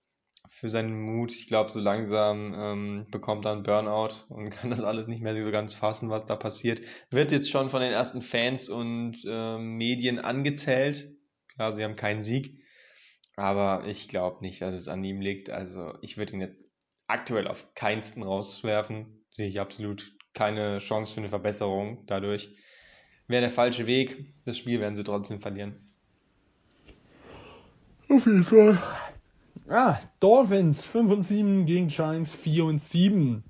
für 0.48 0.70
seinen 0.70 0.98
Mut. 0.98 1.33
Ich 1.33 1.48
glaube, 1.48 1.70
so 1.70 1.80
langsam 1.80 2.54
ähm, 2.56 3.06
bekommt 3.11 3.44
er 3.44 3.52
einen 3.52 3.62
Burnout 3.62 4.14
und 4.30 4.48
kann 4.48 4.70
das 4.70 4.83
alles 4.83 5.06
nicht 5.06 5.20
mehr 5.20 5.37
so 5.37 5.50
ganz 5.50 5.74
fassen, 5.74 6.09
was 6.09 6.24
da 6.24 6.35
passiert. 6.35 6.80
Wird 7.11 7.30
jetzt 7.30 7.50
schon 7.50 7.68
von 7.68 7.83
den 7.83 7.92
ersten 7.92 8.22
Fans 8.22 8.70
und 8.70 9.22
Medien 9.24 10.18
angezählt. 10.18 11.14
Klar, 11.54 11.72
sie 11.72 11.85
haben 11.85 11.96
keinen 11.96 12.24
Sieg. 12.24 12.60
Aber 13.40 13.87
ich 13.87 14.07
glaube 14.07 14.42
nicht, 14.42 14.61
dass 14.61 14.74
es 14.74 14.87
an 14.87 15.03
ihm 15.03 15.22
liegt. 15.22 15.48
Also 15.48 15.94
ich 16.03 16.18
würde 16.18 16.35
ihn 16.35 16.42
jetzt 16.42 16.62
aktuell 17.07 17.48
auf 17.48 17.74
keinsten 17.74 18.22
rauswerfen. 18.22 19.24
Sehe 19.31 19.48
ich 19.48 19.61
absolut 19.61 20.12
keine 20.35 20.76
Chance 20.76 21.14
für 21.14 21.20
eine 21.20 21.31
Verbesserung 21.31 22.05
dadurch. 22.05 22.55
Wäre 23.29 23.40
der 23.40 23.50
falsche 23.50 23.87
Weg. 23.87 24.35
Das 24.44 24.59
Spiel 24.59 24.79
werden 24.79 24.94
sie 24.94 25.05
trotzdem 25.05 25.40
verlieren. 25.40 25.87
Auf 28.11 28.26
jeden 28.26 28.44
Fall. 28.44 28.79
Ah, 29.70 29.98
Dolphins 30.20 30.85
5 30.85 31.11
und 31.11 31.22
7 31.22 31.64
gegen 31.64 31.88
Giants 31.88 32.35
4 32.35 32.66
und 32.66 32.79
7. 32.79 33.42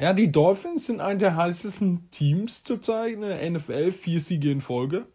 Ja, 0.00 0.12
die 0.12 0.32
Dolphins 0.32 0.86
sind 0.86 1.00
eine 1.00 1.20
der 1.20 1.36
heißesten 1.36 2.10
Teams 2.10 2.64
zurzeit 2.64 3.12
in 3.12 3.20
der 3.20 3.48
NFL, 3.48 3.92
vier 3.92 4.20
Siege 4.20 4.50
in 4.50 4.60
Folge. 4.60 5.06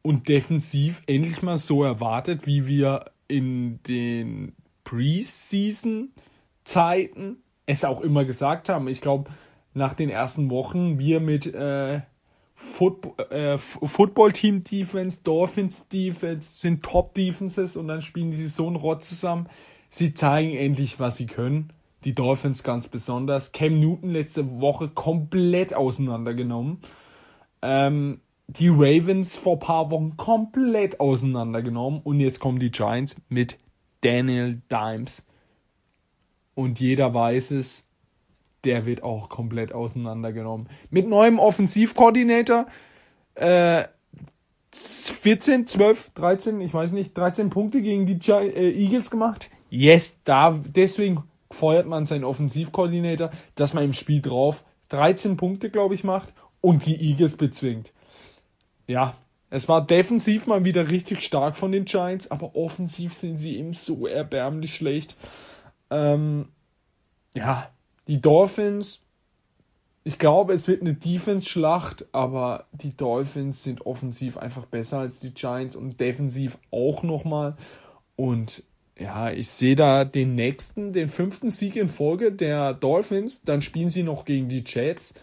Und 0.00 0.28
defensiv 0.28 1.02
endlich 1.08 1.42
mal 1.42 1.58
so 1.58 1.82
erwartet, 1.82 2.46
wie 2.46 2.68
wir 2.68 3.06
in 3.32 3.82
den 3.84 4.54
Preseason-Zeiten 4.84 7.38
es 7.66 7.84
auch 7.84 8.00
immer 8.02 8.24
gesagt 8.24 8.68
haben. 8.68 8.88
Ich 8.88 9.00
glaube, 9.00 9.30
nach 9.74 9.94
den 9.94 10.10
ersten 10.10 10.50
Wochen 10.50 10.98
wir 10.98 11.20
mit 11.20 11.46
äh, 11.46 12.00
Football, 12.54 13.26
äh, 13.30 13.56
Football 13.58 14.32
Team 14.32 14.64
Defense, 14.64 15.20
Dolphins 15.24 15.88
Defense 15.88 16.60
sind 16.60 16.84
Top 16.84 17.14
Defenses 17.14 17.76
und 17.76 17.88
dann 17.88 18.02
spielen 18.02 18.32
sie 18.32 18.48
so 18.48 18.66
einen 18.66 18.76
Rott 18.76 19.02
zusammen. 19.02 19.48
Sie 19.88 20.12
zeigen 20.14 20.54
endlich, 20.54 21.00
was 21.00 21.16
sie 21.16 21.26
können. 21.26 21.72
Die 22.04 22.14
Dolphins 22.14 22.62
ganz 22.62 22.86
besonders. 22.88 23.52
Cam 23.52 23.80
Newton 23.80 24.10
letzte 24.10 24.60
Woche 24.60 24.88
komplett 24.88 25.74
auseinandergenommen. 25.74 26.80
Ähm, 27.62 28.20
die 28.58 28.68
Ravens 28.68 29.36
vor 29.36 29.58
paar 29.58 29.90
Wochen 29.90 30.16
komplett 30.16 31.00
auseinandergenommen. 31.00 32.00
Und 32.02 32.20
jetzt 32.20 32.40
kommen 32.40 32.58
die 32.58 32.70
Giants 32.70 33.16
mit 33.28 33.58
Daniel 34.02 34.60
Dimes. 34.70 35.26
Und 36.54 36.80
jeder 36.80 37.14
weiß 37.14 37.52
es, 37.52 37.86
der 38.64 38.86
wird 38.86 39.02
auch 39.02 39.28
komplett 39.28 39.72
auseinandergenommen. 39.72 40.68
Mit 40.90 41.08
neuem 41.08 41.38
Offensivkoordinator, 41.38 42.66
äh, 43.34 43.84
14, 44.72 45.66
12, 45.66 46.10
13, 46.14 46.60
ich 46.60 46.72
weiß 46.72 46.92
nicht, 46.92 47.16
13 47.16 47.50
Punkte 47.50 47.82
gegen 47.82 48.06
die 48.06 48.18
äh, 48.30 48.70
Eagles 48.70 49.10
gemacht. 49.10 49.50
Yes, 49.70 50.18
da, 50.24 50.52
deswegen 50.52 51.24
feuert 51.50 51.86
man 51.86 52.06
seinen 52.06 52.24
Offensivkoordinator, 52.24 53.30
dass 53.54 53.74
man 53.74 53.84
im 53.84 53.92
Spiel 53.94 54.20
drauf 54.20 54.64
13 54.90 55.36
Punkte, 55.36 55.70
glaube 55.70 55.94
ich, 55.94 56.04
macht 56.04 56.32
und 56.60 56.86
die 56.86 57.00
Eagles 57.00 57.36
bezwingt. 57.36 57.92
Ja, 58.92 59.14
es 59.48 59.70
war 59.70 59.86
defensiv 59.86 60.46
mal 60.46 60.66
wieder 60.66 60.90
richtig 60.90 61.22
stark 61.22 61.56
von 61.56 61.72
den 61.72 61.86
Giants, 61.86 62.30
aber 62.30 62.54
offensiv 62.54 63.14
sind 63.14 63.38
sie 63.38 63.56
eben 63.56 63.72
so 63.72 64.06
erbärmlich 64.06 64.74
schlecht. 64.74 65.16
Ähm, 65.90 66.48
ja, 67.34 67.70
die 68.06 68.20
Dolphins, 68.20 69.00
ich 70.04 70.18
glaube, 70.18 70.52
es 70.52 70.68
wird 70.68 70.82
eine 70.82 70.92
Defense-Schlacht, 70.92 72.04
aber 72.12 72.66
die 72.72 72.94
Dolphins 72.94 73.62
sind 73.62 73.86
offensiv 73.86 74.36
einfach 74.36 74.66
besser 74.66 74.98
als 74.98 75.20
die 75.20 75.32
Giants 75.32 75.74
und 75.74 75.98
defensiv 75.98 76.58
auch 76.70 77.02
nochmal. 77.02 77.56
Und 78.14 78.62
ja, 78.98 79.30
ich 79.30 79.48
sehe 79.48 79.74
da 79.74 80.04
den 80.04 80.34
nächsten, 80.34 80.92
den 80.92 81.08
fünften 81.08 81.50
Sieg 81.50 81.76
in 81.76 81.88
Folge 81.88 82.30
der 82.30 82.74
Dolphins. 82.74 83.42
Dann 83.42 83.62
spielen 83.62 83.88
sie 83.88 84.02
noch 84.02 84.26
gegen 84.26 84.50
die 84.50 84.64
Jets. 84.66 85.14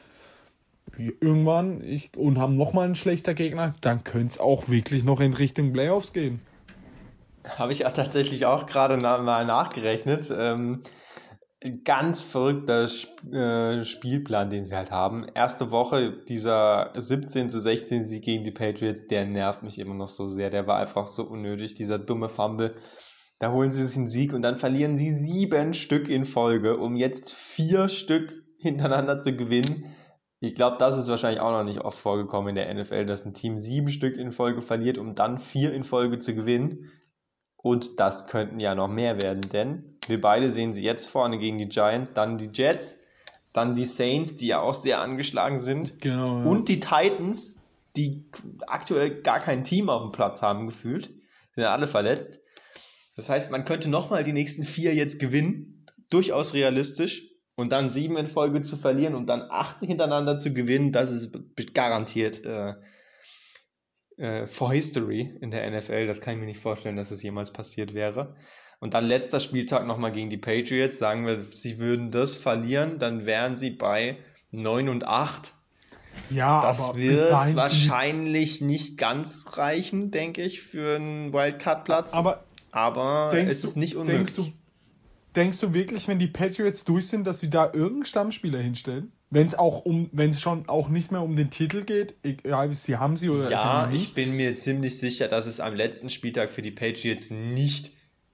Irgendwann 0.97 1.83
ich, 1.83 2.11
und 2.17 2.37
haben 2.37 2.57
nochmal 2.57 2.85
einen 2.85 2.95
schlechter 2.95 3.33
Gegner. 3.33 3.75
Dann 3.81 4.03
könnte 4.03 4.33
es 4.33 4.39
auch 4.39 4.69
wirklich 4.69 5.03
noch 5.03 5.19
in 5.19 5.33
Richtung 5.33 5.73
Playoffs 5.73 6.13
gehen. 6.13 6.41
Habe 7.57 7.71
ich 7.71 7.79
ja 7.79 7.91
tatsächlich 7.91 8.45
auch 8.45 8.65
gerade 8.65 8.97
mal 8.97 9.45
nachgerechnet. 9.45 10.31
Ähm, 10.35 10.81
ganz 11.83 12.21
verrückter 12.21 12.87
äh, 13.31 13.83
Spielplan, 13.83 14.49
den 14.49 14.63
sie 14.63 14.75
halt 14.75 14.91
haben. 14.91 15.25
Erste 15.33 15.71
Woche, 15.71 16.13
dieser 16.27 16.93
17 16.95 17.49
zu 17.49 17.59
16 17.59 18.05
Sieg 18.05 18.23
gegen 18.23 18.43
die 18.43 18.51
Patriots, 18.51 19.07
der 19.07 19.25
nervt 19.25 19.63
mich 19.63 19.77
immer 19.77 19.95
noch 19.95 20.07
so 20.07 20.29
sehr. 20.29 20.49
Der 20.49 20.67
war 20.67 20.79
einfach 20.79 21.07
so 21.07 21.23
unnötig, 21.23 21.73
dieser 21.73 21.99
dumme 21.99 22.29
Fumble. 22.29 22.75
Da 23.39 23.51
holen 23.51 23.71
sie 23.71 23.85
sich 23.85 23.97
einen 23.97 24.07
Sieg 24.07 24.33
und 24.33 24.41
dann 24.41 24.55
verlieren 24.55 24.97
sie 24.97 25.13
sieben 25.13 25.73
Stück 25.73 26.09
in 26.09 26.25
Folge, 26.25 26.77
um 26.77 26.95
jetzt 26.95 27.33
vier 27.33 27.89
Stück 27.89 28.43
hintereinander 28.57 29.21
zu 29.21 29.35
gewinnen. 29.35 29.85
Ich 30.41 30.55
glaube, 30.55 30.77
das 30.77 30.97
ist 30.97 31.09
wahrscheinlich 31.09 31.41
auch 31.41 31.51
noch 31.51 31.63
nicht 31.63 31.81
oft 31.81 31.99
vorgekommen 31.99 32.49
in 32.49 32.55
der 32.55 32.73
NFL, 32.73 33.05
dass 33.05 33.25
ein 33.25 33.33
Team 33.33 33.57
sieben 33.57 33.89
Stück 33.89 34.15
in 34.15 34.31
Folge 34.31 34.61
verliert, 34.61 34.97
um 34.97 35.15
dann 35.15 35.37
vier 35.37 35.73
in 35.73 35.83
Folge 35.83 36.19
zu 36.19 36.33
gewinnen. 36.33 36.91
Und 37.57 37.99
das 37.99 38.27
könnten 38.27 38.61
ja 38.61 38.73
noch 38.73 38.87
mehr 38.87 39.21
werden, 39.21 39.41
denn 39.41 39.97
wir 40.07 40.21
beide 40.21 40.49
sehen 40.49 40.73
sie 40.73 40.83
jetzt 40.83 41.07
vorne 41.07 41.37
gegen 41.37 41.57
die 41.57 41.67
Giants, 41.67 42.13
dann 42.13 42.37
die 42.37 42.49
Jets, 42.53 42.97
dann 43.51 43.75
die 43.75 43.85
Saints, 43.85 44.35
die 44.35 44.47
ja 44.47 44.61
auch 44.61 44.73
sehr 44.73 45.01
angeschlagen 45.01 45.59
sind. 45.59 45.99
Genau, 45.99 46.39
ja. 46.39 46.45
Und 46.45 46.69
die 46.69 46.79
Titans, 46.79 47.59
die 47.97 48.23
aktuell 48.65 49.21
gar 49.21 49.39
kein 49.39 49.65
Team 49.65 49.89
auf 49.89 50.03
dem 50.03 50.13
Platz 50.13 50.41
haben 50.41 50.67
gefühlt. 50.67 51.07
Sind 51.53 51.63
ja 51.63 51.73
alle 51.73 51.87
verletzt. 51.87 52.39
Das 53.17 53.29
heißt, 53.29 53.51
man 53.51 53.65
könnte 53.65 53.89
nochmal 53.89 54.23
die 54.23 54.31
nächsten 54.31 54.63
vier 54.63 54.95
jetzt 54.95 55.19
gewinnen. 55.19 55.85
Durchaus 56.09 56.53
realistisch. 56.53 57.28
Und 57.59 57.73
dann 57.73 57.89
sieben 57.89 58.15
in 58.15 58.27
Folge 58.27 58.61
zu 58.61 58.77
verlieren 58.77 59.15
und 59.15 59.27
dann 59.27 59.43
acht 59.49 59.81
hintereinander 59.81 60.39
zu 60.39 60.53
gewinnen, 60.53 60.93
das 60.93 61.11
ist 61.11 61.33
garantiert 61.73 62.45
äh, 62.45 62.75
äh, 64.15 64.47
for 64.47 64.71
History 64.71 65.37
in 65.41 65.51
der 65.51 65.69
NFL. 65.69 66.07
Das 66.07 66.21
kann 66.21 66.35
ich 66.35 66.39
mir 66.39 66.45
nicht 66.45 66.61
vorstellen, 66.61 66.95
dass 66.95 67.11
es 67.11 67.21
jemals 67.21 67.51
passiert 67.51 67.93
wäre. 67.93 68.33
Und 68.79 68.93
dann 68.93 69.03
letzter 69.03 69.41
Spieltag 69.41 69.85
nochmal 69.85 70.13
gegen 70.13 70.29
die 70.29 70.37
Patriots. 70.37 70.99
Sagen 70.99 71.25
wir, 71.25 71.43
sie 71.43 71.79
würden 71.79 72.11
das 72.11 72.37
verlieren, 72.37 72.97
dann 72.97 73.25
wären 73.25 73.57
sie 73.57 73.71
bei 73.71 74.15
9 74.51 74.87
und 74.87 75.03
8. 75.03 75.53
Ja, 76.29 76.61
das 76.61 76.95
wird 76.95 77.29
wahrscheinlich 77.55 78.61
nicht 78.61 78.97
ganz 78.97 79.57
reichen, 79.57 80.11
denke 80.11 80.43
ich, 80.43 80.61
für 80.61 80.95
einen 80.95 81.33
Wildcard-Platz. 81.33 82.13
Aber, 82.13 82.45
aber 82.71 83.33
es 83.33 83.65
ist 83.65 83.75
nicht 83.75 83.97
unmöglich. 83.97 84.33
Denkst 84.33 84.53
du, 84.53 84.53
denkst 85.35 85.59
du 85.59 85.73
wirklich, 85.73 86.07
wenn 86.07 86.19
die 86.19 86.27
Patriots 86.27 86.83
durch 86.83 87.07
sind, 87.07 87.25
dass 87.25 87.39
sie 87.39 87.49
da 87.49 87.65
irgendeinen 87.65 88.05
Stammspieler 88.05 88.59
hinstellen? 88.59 89.11
Wenn 89.29 89.45
es 89.45 89.55
auch 89.55 89.85
um, 89.85 90.09
wenn 90.11 90.31
es 90.31 90.41
schon 90.41 90.67
auch 90.67 90.89
nicht 90.89 91.11
mehr 91.11 91.21
um 91.21 91.35
den 91.35 91.51
Titel 91.51 91.83
geht, 91.83 92.15
egal 92.23 92.73
sie 92.73 92.97
haben 92.97 93.15
sie 93.15 93.29
oder 93.29 93.49
Ja, 93.51 93.91
ich 93.93 94.13
bin 94.13 94.35
mir 94.35 94.55
ziemlich 94.55 94.97
sicher, 94.97 95.27
dass 95.27 95.45
es 95.45 95.59
am 95.59 95.75
letzten 95.75 96.09
Spieltag 96.09 96.49
für 96.49 96.63
die 96.63 96.71
Patriots 96.71 97.29
nicht 97.29 97.91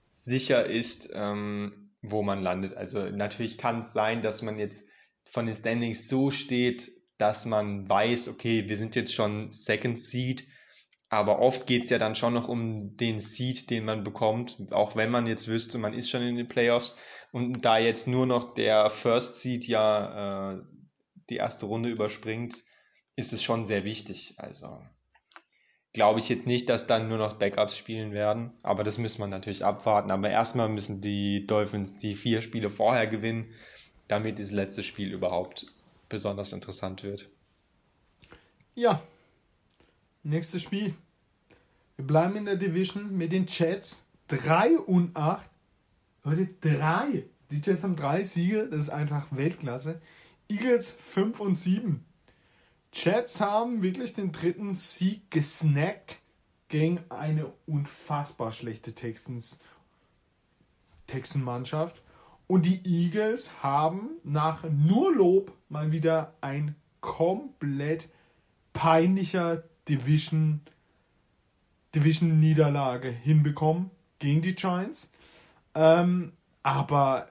sicher 0.09 0.65
ist, 0.65 1.11
ähm, 1.13 1.91
wo 2.01 2.23
man 2.23 2.41
landet. 2.41 2.75
Also 2.75 3.09
natürlich 3.09 3.57
kann 3.57 3.81
es 3.81 3.91
sein, 3.91 4.21
dass 4.21 4.41
man 4.41 4.57
jetzt 4.57 4.87
von 5.23 5.45
den 5.45 5.55
Standings 5.55 6.07
so 6.07 6.31
steht, 6.31 6.91
dass 7.17 7.45
man 7.45 7.89
weiß, 7.89 8.29
okay, 8.29 8.69
wir 8.69 8.77
sind 8.77 8.95
jetzt 8.95 9.13
schon 9.13 9.51
Second 9.51 9.99
Seed, 9.99 10.45
aber 11.15 11.39
oft 11.39 11.67
geht 11.67 11.85
es 11.85 11.89
ja 11.89 11.97
dann 11.97 12.15
schon 12.15 12.33
noch 12.33 12.47
um 12.47 12.97
den 12.97 13.19
Seed, 13.19 13.69
den 13.69 13.85
man 13.85 14.03
bekommt, 14.03 14.57
auch 14.71 14.95
wenn 14.95 15.11
man 15.11 15.27
jetzt 15.27 15.47
wüsste, 15.47 15.77
man 15.77 15.93
ist 15.93 16.09
schon 16.09 16.21
in 16.21 16.35
den 16.35 16.47
Playoffs 16.47 16.95
und 17.31 17.63
da 17.63 17.77
jetzt 17.77 18.07
nur 18.07 18.25
noch 18.25 18.53
der 18.53 18.89
First 18.89 19.39
Seed 19.41 19.65
ja 19.67 20.53
äh, 20.53 20.61
die 21.29 21.37
erste 21.37 21.65
Runde 21.65 21.89
überspringt, 21.89 22.63
ist 23.15 23.33
es 23.33 23.43
schon 23.43 23.65
sehr 23.65 23.83
wichtig. 23.83 24.35
Also 24.37 24.81
glaube 25.93 26.19
ich 26.19 26.27
jetzt 26.27 26.47
nicht, 26.47 26.67
dass 26.67 26.87
dann 26.87 27.07
nur 27.07 27.17
noch 27.17 27.33
Backups 27.33 27.77
spielen 27.77 28.11
werden, 28.11 28.51
aber 28.61 28.83
das 28.83 28.97
müssen 28.97 29.19
wir 29.19 29.27
natürlich 29.27 29.63
abwarten. 29.63 30.11
Aber 30.11 30.29
erstmal 30.29 30.67
müssen 30.69 30.99
die 30.99 31.47
Dolphins 31.47 31.97
die 31.97 32.15
vier 32.15 32.41
Spiele 32.41 32.69
vorher 32.69 33.07
gewinnen, 33.07 33.53
damit 34.09 34.37
dieses 34.37 34.51
letzte 34.51 34.83
Spiel 34.83 35.13
überhaupt 35.13 35.67
besonders 36.09 36.51
interessant 36.51 37.03
wird. 37.03 37.29
Ja, 38.75 39.01
nächstes 40.23 40.61
Spiel. 40.61 40.95
Wir 41.97 42.05
bleiben 42.05 42.35
in 42.35 42.45
der 42.45 42.57
Division 42.57 43.15
mit 43.15 43.31
den 43.31 43.45
Jets 43.47 44.03
3 44.27 44.77
und 44.79 45.15
8 45.15 45.49
Leute, 46.23 46.47
drei. 46.59 47.25
Die 47.51 47.61
Jets 47.61 47.83
haben 47.83 47.95
drei 47.95 48.23
Siege, 48.23 48.67
das 48.67 48.83
ist 48.83 48.89
einfach 48.89 49.27
Weltklasse. 49.29 50.01
Eagles 50.49 50.89
5 50.89 51.39
und 51.39 51.55
7. 51.55 52.03
Jets 52.91 53.39
haben 53.39 53.83
wirklich 53.83 54.13
den 54.13 54.31
dritten 54.31 54.73
Sieg 54.73 55.29
gesnackt 55.29 56.19
gegen 56.67 56.99
eine 57.09 57.51
unfassbar 57.67 58.51
schlechte 58.53 58.93
Texans 58.93 59.59
Texan-Mannschaft. 61.07 62.01
Und 62.47 62.65
die 62.65 62.81
Eagles 62.85 63.63
haben 63.63 64.09
nach 64.23 64.63
nur 64.63 65.13
Lob 65.13 65.53
mal 65.69 65.91
wieder 65.91 66.33
ein 66.41 66.75
komplett 67.01 68.09
peinlicher 68.73 69.63
Division 69.87 70.61
Division 71.95 72.39
Niederlage 72.39 73.09
hinbekommen 73.09 73.89
gegen 74.19 74.41
die 74.41 74.55
Giants. 74.55 75.09
Ähm, 75.73 76.33
aber 76.63 77.27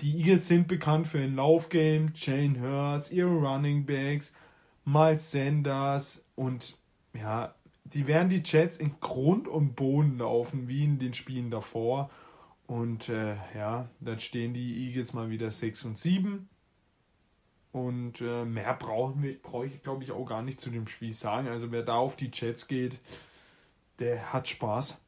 die 0.00 0.18
Eagles 0.18 0.48
sind 0.48 0.68
bekannt 0.68 1.08
für 1.08 1.18
ein 1.18 1.34
Laufgame, 1.34 2.12
Jane 2.14 2.60
Hurts, 2.60 3.10
ihre 3.10 3.30
Running 3.30 3.84
Backs, 3.84 4.32
Miles 4.84 5.30
Sanders 5.30 6.24
und 6.36 6.78
ja, 7.14 7.54
die 7.84 8.06
werden 8.06 8.28
die 8.28 8.42
Jets 8.44 8.76
in 8.76 9.00
Grund 9.00 9.48
und 9.48 9.74
Boden 9.74 10.18
laufen, 10.18 10.68
wie 10.68 10.84
in 10.84 10.98
den 10.98 11.14
Spielen 11.14 11.50
davor. 11.50 12.10
Und 12.66 13.08
äh, 13.08 13.36
ja, 13.54 13.88
dann 14.00 14.20
stehen 14.20 14.52
die 14.52 14.86
Eagles 14.86 15.14
mal 15.14 15.30
wieder 15.30 15.50
6 15.50 15.86
und 15.86 15.98
7. 15.98 16.48
Und 17.72 18.20
äh, 18.20 18.44
mehr 18.44 18.74
brauchen 18.74 19.22
wir, 19.22 19.40
brauche 19.40 19.66
ich, 19.66 19.82
glaube 19.82 20.04
ich, 20.04 20.12
auch 20.12 20.26
gar 20.26 20.42
nicht 20.42 20.60
zu 20.60 20.70
dem 20.70 20.86
Spiel 20.86 21.12
sagen. 21.12 21.48
Also 21.48 21.70
wer 21.72 21.82
da 21.82 21.94
auf 21.94 22.16
die 22.16 22.30
Jets 22.32 22.68
geht, 22.68 22.98
der 23.98 24.32
hat 24.32 24.48
Spaß. 24.48 24.98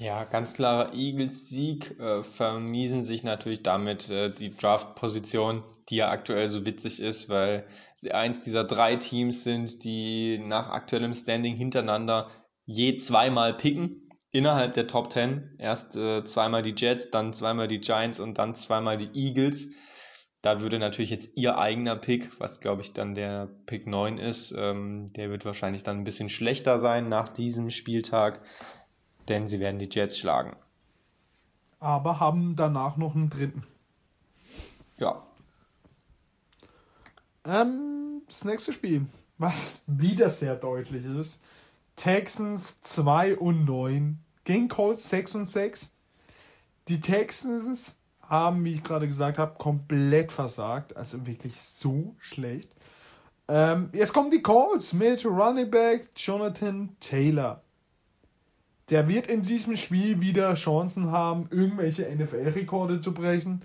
Ja, 0.00 0.24
ganz 0.24 0.54
klarer 0.54 0.94
Eagles-Sieg 0.94 2.00
äh, 2.00 2.22
vermiesen 2.22 3.04
sich 3.04 3.22
natürlich 3.22 3.62
damit 3.62 4.08
äh, 4.08 4.30
die 4.30 4.56
Draft-Position, 4.56 5.62
die 5.90 5.96
ja 5.96 6.08
aktuell 6.08 6.48
so 6.48 6.64
witzig 6.64 7.00
ist, 7.00 7.28
weil 7.28 7.66
sie 7.94 8.12
eins 8.12 8.40
dieser 8.40 8.64
drei 8.64 8.96
Teams 8.96 9.44
sind, 9.44 9.84
die 9.84 10.38
nach 10.38 10.70
aktuellem 10.70 11.12
Standing 11.12 11.54
hintereinander 11.54 12.30
je 12.64 12.96
zweimal 12.96 13.52
picken 13.52 14.10
innerhalb 14.30 14.72
der 14.72 14.86
Top 14.86 15.12
10. 15.12 15.56
Erst 15.58 15.96
äh, 15.96 16.24
zweimal 16.24 16.62
die 16.62 16.74
Jets, 16.74 17.10
dann 17.10 17.34
zweimal 17.34 17.68
die 17.68 17.80
Giants 17.80 18.20
und 18.20 18.38
dann 18.38 18.54
zweimal 18.54 18.96
die 18.96 19.10
Eagles. 19.12 19.66
Da 20.42 20.62
würde 20.62 20.78
natürlich 20.78 21.10
jetzt 21.10 21.36
ihr 21.36 21.58
eigener 21.58 21.96
Pick, 21.96 22.30
was 22.40 22.60
glaube 22.60 22.82
ich 22.82 22.92
dann 22.92 23.14
der 23.14 23.48
Pick 23.66 23.86
9 23.86 24.18
ist, 24.18 24.52
ähm, 24.56 25.12
der 25.12 25.30
wird 25.30 25.44
wahrscheinlich 25.44 25.82
dann 25.82 25.98
ein 25.98 26.04
bisschen 26.04 26.30
schlechter 26.30 26.78
sein 26.78 27.08
nach 27.08 27.28
diesem 27.28 27.70
Spieltag 27.70 28.40
denn 29.30 29.48
sie 29.48 29.60
werden 29.60 29.78
die 29.78 29.88
Jets 29.90 30.18
schlagen. 30.18 30.56
Aber 31.78 32.20
haben 32.20 32.56
danach 32.56 32.96
noch 32.96 33.14
einen 33.14 33.30
dritten. 33.30 33.66
Ja. 34.98 35.24
Ähm, 37.44 38.22
das 38.26 38.44
nächste 38.44 38.72
Spiel, 38.72 39.06
was 39.38 39.80
wieder 39.86 40.28
sehr 40.28 40.56
deutlich 40.56 41.06
ist. 41.06 41.40
Texans 41.96 42.74
2 42.82 43.36
und 43.38 43.64
9 43.64 44.18
gegen 44.44 44.68
Colts 44.68 45.08
6 45.08 45.36
und 45.36 45.48
6. 45.48 45.88
Die 46.88 47.00
Texans 47.00 47.94
haben, 48.30 48.64
wie 48.64 48.72
ich 48.72 48.82
gerade 48.82 49.06
gesagt 49.06 49.38
habe, 49.38 49.58
komplett 49.58 50.32
versagt. 50.32 50.96
Also 50.96 51.26
wirklich 51.26 51.60
so 51.60 52.14
schlecht. 52.18 52.70
Ähm, 53.48 53.90
jetzt 53.92 54.14
kommen 54.14 54.30
die 54.30 54.42
Colts 54.42 54.92
mit 54.92 55.26
Running 55.26 55.70
Back 55.70 56.08
Jonathan 56.16 56.96
Taylor 57.00 57.62
der 58.90 59.08
wird 59.08 59.28
in 59.28 59.42
diesem 59.42 59.76
Spiel 59.76 60.20
wieder 60.20 60.54
Chancen 60.54 61.10
haben, 61.10 61.48
irgendwelche 61.50 62.04
NFL-Rekorde 62.14 63.00
zu 63.00 63.14
brechen. 63.14 63.62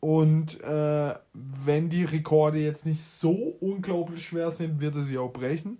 Und 0.00 0.60
äh, 0.62 1.14
wenn 1.32 1.90
die 1.90 2.04
Rekorde 2.04 2.58
jetzt 2.58 2.86
nicht 2.86 3.02
so 3.02 3.56
unglaublich 3.60 4.26
schwer 4.26 4.50
sind, 4.50 4.80
wird 4.80 4.96
er 4.96 5.02
sie 5.02 5.18
auch 5.18 5.32
brechen. 5.32 5.78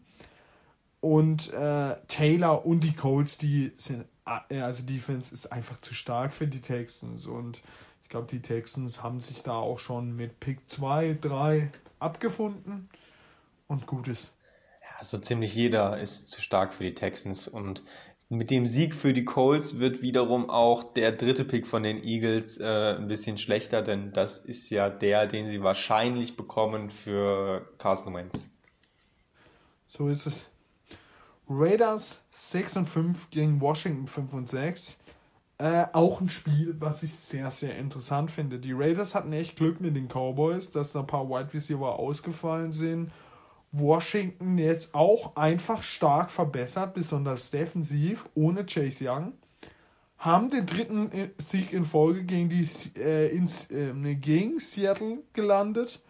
Und 1.00 1.52
äh, 1.52 1.94
Taylor 2.08 2.66
und 2.66 2.80
die 2.80 2.94
Colts, 2.94 3.38
die 3.38 3.72
sind, 3.76 4.04
äh, 4.50 4.60
also 4.60 4.82
Defense 4.82 5.32
ist 5.32 5.46
einfach 5.46 5.80
zu 5.80 5.94
stark 5.94 6.32
für 6.32 6.48
die 6.48 6.60
Texans. 6.60 7.26
Und 7.26 7.60
ich 8.08 8.10
glaube, 8.10 8.26
die 8.26 8.40
Texans 8.40 9.02
haben 9.02 9.20
sich 9.20 9.42
da 9.42 9.52
auch 9.52 9.78
schon 9.78 10.16
mit 10.16 10.40
Pick 10.40 10.60
2, 10.70 11.18
3 11.20 11.70
abgefunden. 11.98 12.88
Und 13.66 13.86
gut 13.86 14.08
ist. 14.08 14.32
Ja, 14.80 15.04
so 15.04 15.18
ziemlich 15.18 15.54
jeder 15.54 15.98
ist 15.98 16.30
zu 16.30 16.40
stark 16.40 16.72
für 16.72 16.84
die 16.84 16.94
Texans. 16.94 17.48
Und 17.48 17.82
mit 18.30 18.50
dem 18.50 18.66
Sieg 18.66 18.94
für 18.94 19.12
die 19.12 19.26
Colts 19.26 19.78
wird 19.78 20.00
wiederum 20.00 20.48
auch 20.48 20.84
der 20.94 21.12
dritte 21.12 21.44
Pick 21.44 21.66
von 21.66 21.82
den 21.82 22.02
Eagles 22.02 22.56
äh, 22.56 22.96
ein 22.96 23.08
bisschen 23.08 23.36
schlechter, 23.36 23.82
denn 23.82 24.14
das 24.14 24.38
ist 24.38 24.70
ja 24.70 24.88
der, 24.88 25.26
den 25.26 25.46
sie 25.46 25.62
wahrscheinlich 25.62 26.34
bekommen 26.34 26.88
für 26.88 27.70
Carson 27.76 28.14
Wentz. 28.14 28.48
So 29.88 30.08
ist 30.08 30.24
es. 30.24 30.46
Raiders 31.46 32.22
6 32.30 32.76
und 32.78 32.88
5 32.88 33.28
gegen 33.28 33.60
Washington 33.60 34.06
5 34.06 34.32
und 34.32 34.48
6. 34.48 34.96
Äh, 35.58 35.86
auch 35.92 36.20
ein 36.20 36.28
Spiel, 36.28 36.76
was 36.78 37.02
ich 37.02 37.14
sehr, 37.14 37.50
sehr 37.50 37.76
interessant 37.76 38.30
finde. 38.30 38.60
Die 38.60 38.72
Raiders 38.72 39.14
hatten 39.14 39.32
echt 39.32 39.56
Glück 39.56 39.80
mit 39.80 39.96
den 39.96 40.08
Cowboys, 40.08 40.70
dass 40.70 40.92
da 40.92 41.00
ein 41.00 41.06
paar 41.06 41.28
Wide 41.28 41.52
Receiver 41.52 41.98
ausgefallen 41.98 42.72
sind 42.72 43.10
Washington 43.72 44.58
jetzt 44.58 44.94
auch 44.94 45.36
einfach 45.36 45.82
stark 45.82 46.30
verbessert, 46.30 46.94
besonders 46.94 47.50
defensiv, 47.50 48.28
ohne 48.34 48.64
Chase 48.64 49.08
Young. 49.08 49.32
Haben 50.16 50.50
den 50.50 50.66
dritten 50.66 51.12
äh, 51.12 51.30
Sieg 51.38 51.72
in 51.72 51.84
Folge 51.84 52.24
gegen, 52.24 52.48
die, 52.48 52.66
äh, 52.96 53.28
ins, 53.28 53.70
äh, 53.70 53.92
gegen 54.14 54.58
Seattle 54.58 55.18
gelandet. 55.32 56.02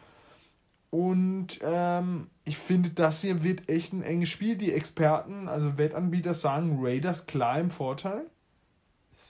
Und 0.91 1.59
ähm, 1.63 2.29
ich 2.45 2.57
finde, 2.57 2.91
das 2.91 3.21
hier 3.21 3.43
wird 3.45 3.69
echt 3.69 3.93
ein 3.93 4.03
enges 4.03 4.31
Spiel. 4.31 4.57
Die 4.57 4.73
Experten, 4.73 5.49
also 5.49 5.77
Wettanbieter, 5.77 6.33
sagen 6.33 6.79
Raiders 6.81 7.27
klar 7.27 7.61
im 7.61 7.69
Vorteil. 7.69 8.25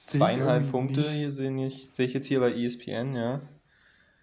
Zweieinhalb 0.09 0.71
Punkte 0.71 1.09
hier 1.09 1.33
sehe 1.33 1.67
ich, 1.67 1.91
sehe 1.93 2.07
ich 2.07 2.15
jetzt 2.15 2.27
hier 2.27 2.41
bei 2.41 2.53
ESPN, 2.53 3.15
ja. 3.15 3.41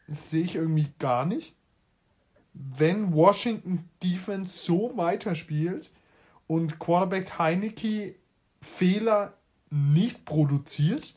Das 0.08 0.30
sehe 0.30 0.44
ich 0.44 0.56
irgendwie 0.56 0.88
gar 1.00 1.26
nicht 1.26 1.56
wenn 2.78 3.14
Washington 3.14 3.88
Defense 4.02 4.66
so 4.66 4.96
weiterspielt 4.96 5.92
und 6.48 6.80
Quarterback 6.80 7.38
Heineke 7.38 8.16
Fehler 8.62 9.34
nicht 9.70 10.26
produziert, 10.26 11.16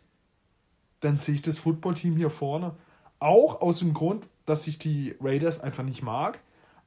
dann 1.01 1.17
sehe 1.17 1.37
ich 1.37 1.43
das 1.43 1.59
Footballteam 1.59 2.17
hier 2.17 2.31
vorne. 2.31 2.75
Auch 3.21 3.61
aus 3.61 3.79
dem 3.79 3.95
Grund, 3.95 4.29
dass 4.47 4.67
ich 4.67 4.79
die 4.79 5.15
Raiders 5.21 5.61
einfach 5.61 5.85
nicht 5.85 6.03
mag, 6.03 6.41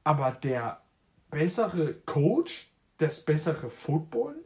aber 0.04 0.32
der 0.32 0.82
bessere 1.30 1.94
Coach, 2.04 2.70
das 2.98 3.24
bessere 3.24 3.70
Football 3.70 4.36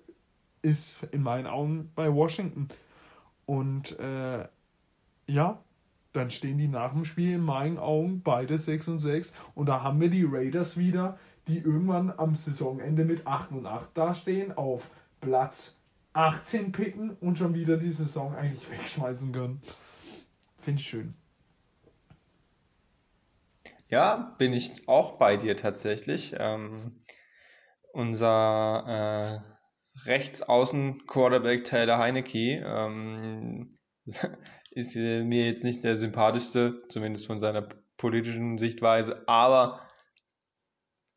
ist 0.62 0.96
in 1.11 1.22
meinen 1.22 1.46
Augen 1.46 1.90
bei 1.94 2.12
Washington. 2.12 2.68
Und 3.46 3.98
äh, 3.98 4.46
ja, 5.26 5.62
dann 6.12 6.30
stehen 6.30 6.59
die 6.59 6.68
nach 6.68 6.92
dem 6.92 7.04
Spiel 7.04 7.35
in 7.35 7.42
meinen 7.42 7.78
Augen 7.78 8.22
beide 8.22 8.59
6 8.59 8.88
und 8.88 8.98
6 8.98 9.32
und 9.54 9.66
da 9.66 9.82
haben 9.82 10.00
wir 10.00 10.09
die 10.09 10.24
Raiders 10.24 10.76
wieder, 10.76 11.18
die 11.46 11.59
irgendwann 11.59 12.12
am 12.16 12.35
Saisonende 12.35 13.04
mit 13.04 13.26
8 13.26 13.52
und 13.52 13.66
8 13.66 13.96
dastehen, 13.96 14.56
auf 14.56 14.90
Platz 15.20 15.76
18 16.14 16.72
picken 16.72 17.11
und 17.20 17.37
schon 17.37 17.54
wieder 17.54 17.76
die 17.76 17.92
Saison 17.92 18.35
eigentlich 18.35 18.70
wegschmeißen 18.70 19.32
können. 19.32 19.61
Finde 20.59 20.80
ich 20.80 20.88
schön. 20.88 21.14
Ja, 23.88 24.35
bin 24.38 24.52
ich 24.52 24.88
auch 24.88 25.12
bei 25.18 25.37
dir 25.37 25.56
tatsächlich. 25.56 26.35
Ähm, 26.38 27.00
unser 27.92 29.42
äh, 29.44 29.55
Rechtsaußen-Quarterback 30.04 31.64
Taylor 31.64 31.98
Heineke 31.98 32.64
ähm, 32.66 33.78
ist 34.70 34.97
äh, 34.97 35.22
mir 35.24 35.47
jetzt 35.47 35.64
nicht 35.64 35.84
der 35.84 35.97
sympathischste, 35.97 36.82
zumindest 36.88 37.26
von 37.26 37.40
seiner 37.40 37.68
politischen 37.97 38.59
Sichtweise, 38.59 39.26
aber 39.26 39.86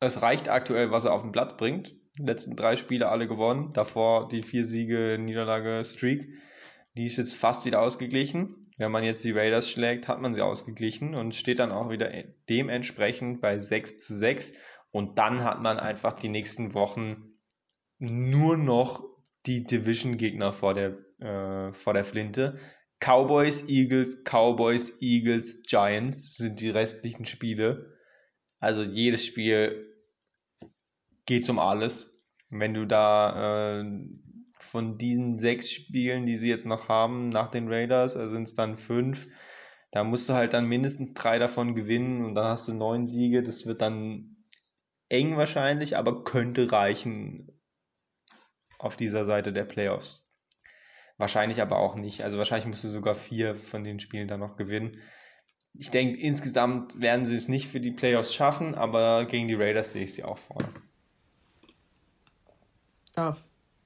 es 0.00 0.22
reicht 0.22 0.48
aktuell, 0.48 0.90
was 0.90 1.04
er 1.04 1.12
auf 1.12 1.22
den 1.22 1.32
Blatt 1.32 1.58
bringt. 1.58 1.94
Die 2.18 2.24
letzten 2.24 2.56
drei 2.56 2.76
Spiele 2.76 3.08
alle 3.08 3.28
gewonnen, 3.28 3.72
davor 3.72 4.28
die 4.28 4.42
vier 4.42 4.64
Siege, 4.64 5.18
Niederlage, 5.18 5.84
Streak. 5.84 6.28
Die 6.96 7.06
ist 7.06 7.18
jetzt 7.18 7.36
fast 7.36 7.66
wieder 7.66 7.80
ausgeglichen. 7.80 8.72
Wenn 8.78 8.90
man 8.90 9.04
jetzt 9.04 9.22
die 9.24 9.32
Raiders 9.32 9.68
schlägt, 9.70 10.08
hat 10.08 10.22
man 10.22 10.34
sie 10.34 10.40
ausgeglichen 10.40 11.14
und 11.14 11.34
steht 11.34 11.58
dann 11.58 11.70
auch 11.70 11.90
wieder 11.90 12.10
dementsprechend 12.48 13.42
bei 13.42 13.58
6 13.58 13.96
zu 13.96 14.14
6. 14.14 14.54
Und 14.90 15.18
dann 15.18 15.44
hat 15.44 15.60
man 15.60 15.78
einfach 15.78 16.14
die 16.14 16.30
nächsten 16.30 16.72
Wochen 16.72 17.29
nur 18.00 18.56
noch 18.56 19.04
die 19.46 19.64
Division-Gegner 19.64 20.52
vor 20.52 20.74
der, 20.74 20.98
äh, 21.20 21.72
vor 21.72 21.94
der 21.94 22.04
Flinte. 22.04 22.58
Cowboys, 22.98 23.68
Eagles, 23.68 24.24
Cowboys, 24.24 25.00
Eagles, 25.00 25.62
Giants 25.62 26.36
sind 26.36 26.60
die 26.60 26.70
restlichen 26.70 27.24
Spiele. 27.24 27.94
Also 28.58 28.82
jedes 28.82 29.24
Spiel 29.24 29.86
geht 31.24 31.48
um 31.48 31.58
alles. 31.58 32.22
Wenn 32.50 32.74
du 32.74 32.86
da 32.86 33.80
äh, 33.80 33.84
von 34.58 34.98
diesen 34.98 35.38
sechs 35.38 35.70
Spielen, 35.70 36.26
die 36.26 36.36
sie 36.36 36.48
jetzt 36.48 36.66
noch 36.66 36.88
haben 36.88 37.28
nach 37.28 37.48
den 37.48 37.68
Raiders, 37.68 38.16
also 38.16 38.32
sind 38.32 38.42
es 38.42 38.54
dann 38.54 38.76
fünf. 38.76 39.28
Da 39.92 40.04
musst 40.04 40.28
du 40.28 40.34
halt 40.34 40.52
dann 40.52 40.66
mindestens 40.66 41.14
drei 41.14 41.38
davon 41.38 41.74
gewinnen 41.74 42.24
und 42.24 42.34
dann 42.34 42.46
hast 42.46 42.68
du 42.68 42.74
neun 42.74 43.06
Siege. 43.06 43.42
Das 43.42 43.66
wird 43.66 43.80
dann 43.80 44.36
eng 45.08 45.36
wahrscheinlich, 45.36 45.96
aber 45.96 46.24
könnte 46.24 46.70
reichen 46.70 47.59
auf 48.82 48.96
dieser 48.96 49.24
Seite 49.24 49.52
der 49.52 49.64
Playoffs. 49.64 50.30
Wahrscheinlich 51.18 51.60
aber 51.60 51.78
auch 51.78 51.96
nicht. 51.96 52.22
Also 52.22 52.38
wahrscheinlich 52.38 52.66
musst 52.66 52.82
du 52.84 52.88
sogar 52.88 53.14
vier 53.14 53.54
von 53.54 53.84
den 53.84 54.00
Spielen 54.00 54.26
dann 54.26 54.40
noch 54.40 54.56
gewinnen. 54.56 54.96
Ich 55.74 55.90
denke, 55.90 56.18
insgesamt 56.18 57.00
werden 57.00 57.26
sie 57.26 57.36
es 57.36 57.48
nicht 57.48 57.68
für 57.68 57.80
die 57.80 57.90
Playoffs 57.90 58.34
schaffen, 58.34 58.74
aber 58.74 59.26
gegen 59.26 59.46
die 59.46 59.54
Raiders 59.54 59.92
sehe 59.92 60.04
ich 60.04 60.14
sie 60.14 60.24
auch 60.24 60.38
vorne. 60.38 60.68
Ja, 63.16 63.36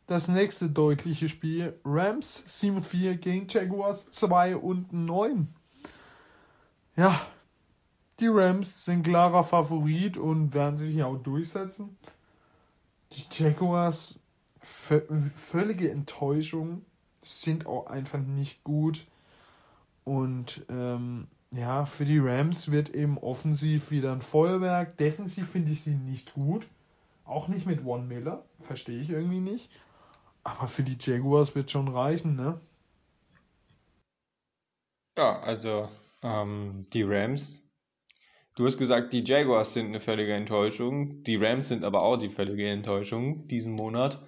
das 0.06 0.28
nächste 0.28 0.70
deutliche 0.70 1.28
Spiel. 1.28 1.78
Rams 1.84 2.44
7-4 2.46 3.16
gegen 3.16 3.48
Jaguars 3.48 4.12
2 4.12 4.56
und 4.56 4.92
9. 4.92 5.48
Ja, 6.96 7.20
die 8.20 8.28
Rams 8.28 8.84
sind 8.84 9.02
klarer 9.02 9.42
Favorit 9.42 10.16
und 10.16 10.54
werden 10.54 10.76
sich 10.76 11.02
auch 11.02 11.16
durchsetzen. 11.16 11.98
Die 13.12 13.24
Jaguars 13.30 14.20
völlige 15.34 15.90
Enttäuschung, 15.90 16.84
sind 17.22 17.66
auch 17.66 17.86
einfach 17.86 18.20
nicht 18.20 18.64
gut. 18.64 19.06
Und 20.04 20.64
ähm, 20.68 21.26
ja, 21.50 21.86
für 21.86 22.04
die 22.04 22.18
Rams 22.18 22.70
wird 22.70 22.90
eben 22.90 23.18
offensiv 23.18 23.90
wieder 23.90 24.12
ein 24.12 24.20
Feuerwerk. 24.20 24.96
Defensiv 24.96 25.50
finde 25.50 25.72
ich 25.72 25.82
sie 25.82 25.94
nicht 25.94 26.34
gut. 26.34 26.66
Auch 27.24 27.48
nicht 27.48 27.66
mit 27.66 27.84
One 27.84 28.04
Miller. 28.04 28.44
Verstehe 28.60 29.00
ich 29.00 29.10
irgendwie 29.10 29.40
nicht. 29.40 29.70
Aber 30.42 30.66
für 30.66 30.82
die 30.82 30.98
Jaguars 31.00 31.54
wird 31.54 31.70
schon 31.70 31.88
reichen, 31.88 32.36
ne? 32.36 32.60
Ja, 35.16 35.40
also 35.40 35.88
ähm, 36.22 36.86
die 36.92 37.02
Rams. 37.02 37.70
Du 38.56 38.66
hast 38.66 38.78
gesagt, 38.78 39.12
die 39.12 39.24
Jaguars 39.24 39.72
sind 39.72 39.86
eine 39.86 40.00
völlige 40.00 40.34
Enttäuschung. 40.34 41.22
Die 41.22 41.36
Rams 41.36 41.68
sind 41.68 41.84
aber 41.84 42.02
auch 42.02 42.16
die 42.16 42.28
völlige 42.28 42.68
Enttäuschung 42.68 43.48
diesen 43.48 43.72
Monat. 43.72 44.20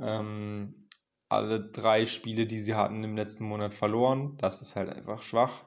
Ähm, 0.00 0.88
alle 1.28 1.60
drei 1.60 2.06
Spiele, 2.06 2.46
die 2.46 2.58
sie 2.58 2.74
hatten 2.74 3.04
im 3.04 3.14
letzten 3.14 3.44
Monat 3.44 3.74
verloren. 3.74 4.36
Das 4.38 4.62
ist 4.62 4.76
halt 4.76 4.90
einfach 4.90 5.22
schwach. 5.22 5.64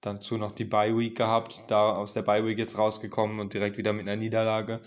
Dazu 0.00 0.36
noch 0.36 0.52
die 0.52 0.64
Bye 0.64 0.96
Week 0.96 1.16
gehabt, 1.16 1.64
da 1.66 1.96
aus 1.96 2.12
der 2.12 2.22
Bye 2.22 2.46
Week 2.46 2.58
jetzt 2.58 2.78
rausgekommen 2.78 3.40
und 3.40 3.54
direkt 3.54 3.76
wieder 3.76 3.92
mit 3.92 4.02
einer 4.02 4.16
Niederlage. 4.16 4.80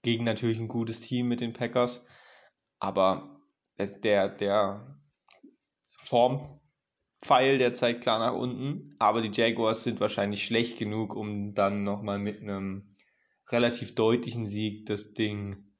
Gegen 0.00 0.24
natürlich 0.24 0.58
ein 0.58 0.68
gutes 0.68 1.00
Team 1.00 1.28
mit 1.28 1.40
den 1.40 1.52
Packers. 1.52 2.06
Aber 2.78 3.28
der, 3.78 4.28
der 4.30 4.98
Formpfeil, 5.98 7.58
der 7.58 7.74
zeigt 7.74 8.02
klar 8.02 8.18
nach 8.18 8.34
unten. 8.34 8.96
Aber 8.98 9.20
die 9.20 9.30
Jaguars 9.30 9.84
sind 9.84 10.00
wahrscheinlich 10.00 10.44
schlecht 10.44 10.78
genug, 10.78 11.14
um 11.14 11.52
dann 11.52 11.84
nochmal 11.84 12.18
mit 12.18 12.40
einem 12.40 12.94
relativ 13.48 13.94
deutlichen 13.94 14.46
Sieg 14.46 14.86
das 14.86 15.12
Ding 15.12 15.71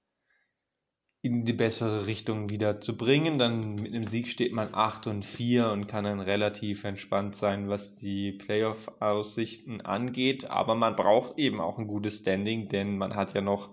in 1.25 1.45
die 1.45 1.53
bessere 1.53 2.09
Richtung 2.09 2.51
wieder 2.51 2.81
zu 2.81 2.97
bringen. 2.97 3.39
Dann 3.39 3.77
mit 3.77 3.95
einem 3.95 4.05
Sieg 4.05 4.27
steht 4.27 4.53
man 4.53 4.75
8 4.75 5.07
und 5.07 5.25
4 5.25 5.71
und 5.71 5.87
kann 5.87 6.05
dann 6.05 6.21
relativ 6.21 6.83
entspannt 6.83 7.37
sein, 7.37 7.69
was 7.69 7.95
die 7.95 8.33
Playoff-Aussichten 8.33 9.81
angeht. 9.81 10.51
Aber 10.51 10.75
man 10.75 10.97
braucht 10.97 11.39
eben 11.39 11.61
auch 11.61 11.79
ein 11.79 11.87
gutes 11.87 12.19
Standing, 12.19 12.69
denn 12.69 12.99
man 12.99 13.15
hat 13.15 13.35
ja 13.35 13.41
noch 13.41 13.71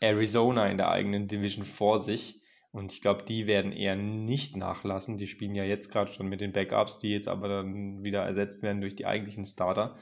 Arizona 0.00 0.68
in 0.68 0.76
der 0.76 0.90
eigenen 0.90 1.28
Division 1.28 1.64
vor 1.64 2.00
sich. 2.00 2.40
Und 2.72 2.92
ich 2.92 3.00
glaube, 3.00 3.22
die 3.22 3.46
werden 3.46 3.70
eher 3.70 3.94
nicht 3.94 4.56
nachlassen. 4.56 5.18
Die 5.18 5.28
spielen 5.28 5.54
ja 5.54 5.62
jetzt 5.62 5.92
gerade 5.92 6.12
schon 6.12 6.28
mit 6.28 6.40
den 6.40 6.52
Backups, 6.52 6.98
die 6.98 7.10
jetzt 7.10 7.28
aber 7.28 7.46
dann 7.46 8.02
wieder 8.02 8.22
ersetzt 8.22 8.62
werden 8.62 8.80
durch 8.80 8.96
die 8.96 9.06
eigentlichen 9.06 9.44
Starter. 9.44 9.96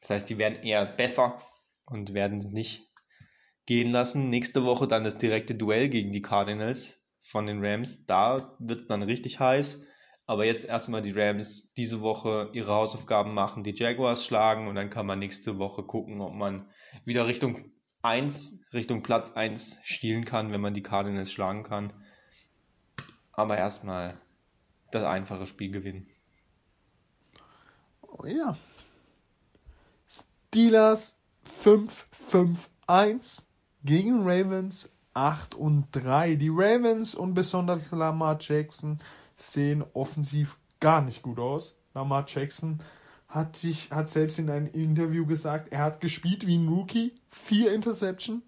Das 0.00 0.10
heißt, 0.10 0.28
die 0.28 0.36
werden 0.36 0.62
eher 0.62 0.84
besser 0.84 1.40
und 1.86 2.12
werden 2.12 2.38
nicht 2.52 2.87
gehen 3.68 3.92
lassen. 3.92 4.30
Nächste 4.30 4.64
Woche 4.64 4.88
dann 4.88 5.04
das 5.04 5.18
direkte 5.18 5.54
Duell 5.54 5.90
gegen 5.90 6.10
die 6.10 6.22
Cardinals 6.22 7.02
von 7.20 7.44
den 7.44 7.62
Rams. 7.62 8.06
Da 8.06 8.56
wird 8.58 8.80
es 8.80 8.86
dann 8.86 9.02
richtig 9.02 9.40
heiß. 9.40 9.84
Aber 10.24 10.46
jetzt 10.46 10.64
erstmal 10.64 11.02
die 11.02 11.12
Rams 11.12 11.74
diese 11.74 12.00
Woche 12.00 12.48
ihre 12.54 12.72
Hausaufgaben 12.72 13.34
machen, 13.34 13.64
die 13.64 13.74
Jaguars 13.74 14.24
schlagen 14.24 14.68
und 14.68 14.74
dann 14.74 14.88
kann 14.88 15.04
man 15.04 15.18
nächste 15.18 15.58
Woche 15.58 15.82
gucken, 15.82 16.22
ob 16.22 16.32
man 16.32 16.66
wieder 17.04 17.26
Richtung 17.26 17.70
1, 18.00 18.64
Richtung 18.72 19.02
Platz 19.02 19.32
1 19.32 19.80
stielen 19.84 20.24
kann, 20.24 20.50
wenn 20.50 20.62
man 20.62 20.72
die 20.72 20.82
Cardinals 20.82 21.30
schlagen 21.30 21.62
kann. 21.62 21.92
Aber 23.32 23.58
erstmal 23.58 24.18
das 24.92 25.04
einfache 25.04 25.46
Spiel 25.46 25.72
gewinnen. 25.72 26.08
Oh 28.00 28.24
ja. 28.24 28.56
Steelers 30.48 31.18
5-5-1 31.62 33.47
gegen 33.84 34.22
Ravens 34.22 34.90
8 35.14 35.54
und 35.54 35.86
3. 35.92 36.36
Die 36.36 36.50
Ravens 36.50 37.14
und 37.14 37.34
besonders 37.34 37.90
Lamar 37.90 38.38
Jackson 38.40 38.98
sehen 39.36 39.84
offensiv 39.94 40.56
gar 40.80 41.02
nicht 41.02 41.22
gut 41.22 41.38
aus. 41.38 41.76
Lamar 41.94 42.24
Jackson 42.28 42.80
hat 43.28 43.56
sich 43.56 43.90
hat 43.90 44.08
selbst 44.08 44.38
in 44.38 44.48
einem 44.48 44.68
Interview 44.68 45.26
gesagt, 45.26 45.72
er 45.72 45.82
hat 45.82 46.00
gespielt 46.00 46.46
wie 46.46 46.56
ein 46.56 46.68
Rookie, 46.68 47.14
vier 47.30 47.72
Interception. 47.72 48.42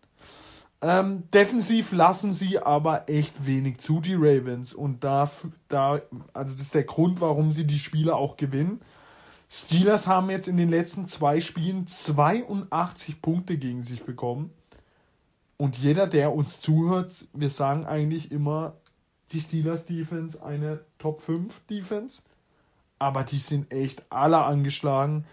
Ähm, 0.83 1.24
defensiv 1.35 1.93
lassen 1.93 2.33
sie 2.33 2.59
aber 2.59 3.11
echt 3.11 3.45
wenig 3.45 3.78
zu, 3.78 4.01
die 4.01 4.14
Ravens. 4.14 4.72
Und 4.72 5.05
da, 5.05 5.31
da, 5.68 6.01
also 6.33 6.55
das 6.55 6.62
ist 6.62 6.74
der 6.74 6.85
Grund, 6.85 7.20
warum 7.20 7.53
sie 7.53 7.66
die 7.66 7.78
Spiele 7.78 8.16
auch 8.16 8.39
gewinnen. 8.39 8.81
Steelers 9.51 10.07
haben 10.07 10.31
jetzt 10.31 10.49
in 10.49 10.57
den 10.57 10.70
letzten 10.70 11.09
zwei 11.09 11.41
Spielen 11.41 11.87
82 11.87 13.20
Punkte 13.20 13.59
gegen 13.59 13.83
sich 13.83 14.05
bekommen. 14.05 14.51
Und 15.61 15.77
jeder, 15.77 16.07
der 16.07 16.35
uns 16.35 16.59
zuhört, 16.59 17.27
wir 17.35 17.51
sagen 17.51 17.85
eigentlich 17.85 18.33
immer, 18.33 18.79
die 19.31 19.43
Steelers 19.43 19.85
Defense 19.85 20.43
eine 20.43 20.81
Top 20.97 21.21
5 21.21 21.61
Defense. 21.67 22.23
Aber 22.99 23.25
die 23.25 23.37
sind 23.37 23.71
echt 23.71 24.03
alle 24.09 24.43
angeschlagen 24.43 25.27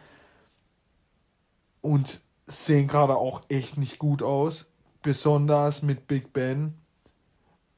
und 1.80 2.20
sehen 2.46 2.90
gerade 2.90 3.16
auch 3.16 3.44
echt 3.48 3.78
nicht 3.78 4.00
gut 4.00 4.22
aus. 4.22 4.70
Besonders 5.02 5.82
mit 5.82 6.08
Big 6.08 6.34
Ben. 6.34 6.74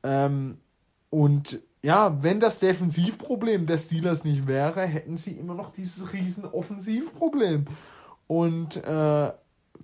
Ähm, 0.02 0.58
und 1.12 1.60
ja, 1.84 2.24
wenn 2.24 2.40
das 2.40 2.58
Defensivproblem 2.58 3.68
der 3.68 3.78
Steelers 3.78 4.24
nicht 4.24 4.48
wäre, 4.48 4.88
hätten 4.88 5.18
sie 5.18 5.34
immer 5.34 5.54
noch 5.54 5.70
dieses 5.70 6.14
riesen 6.14 6.46
Offensivproblem. 6.46 7.66
Und 8.26 8.76
äh, 8.78 9.32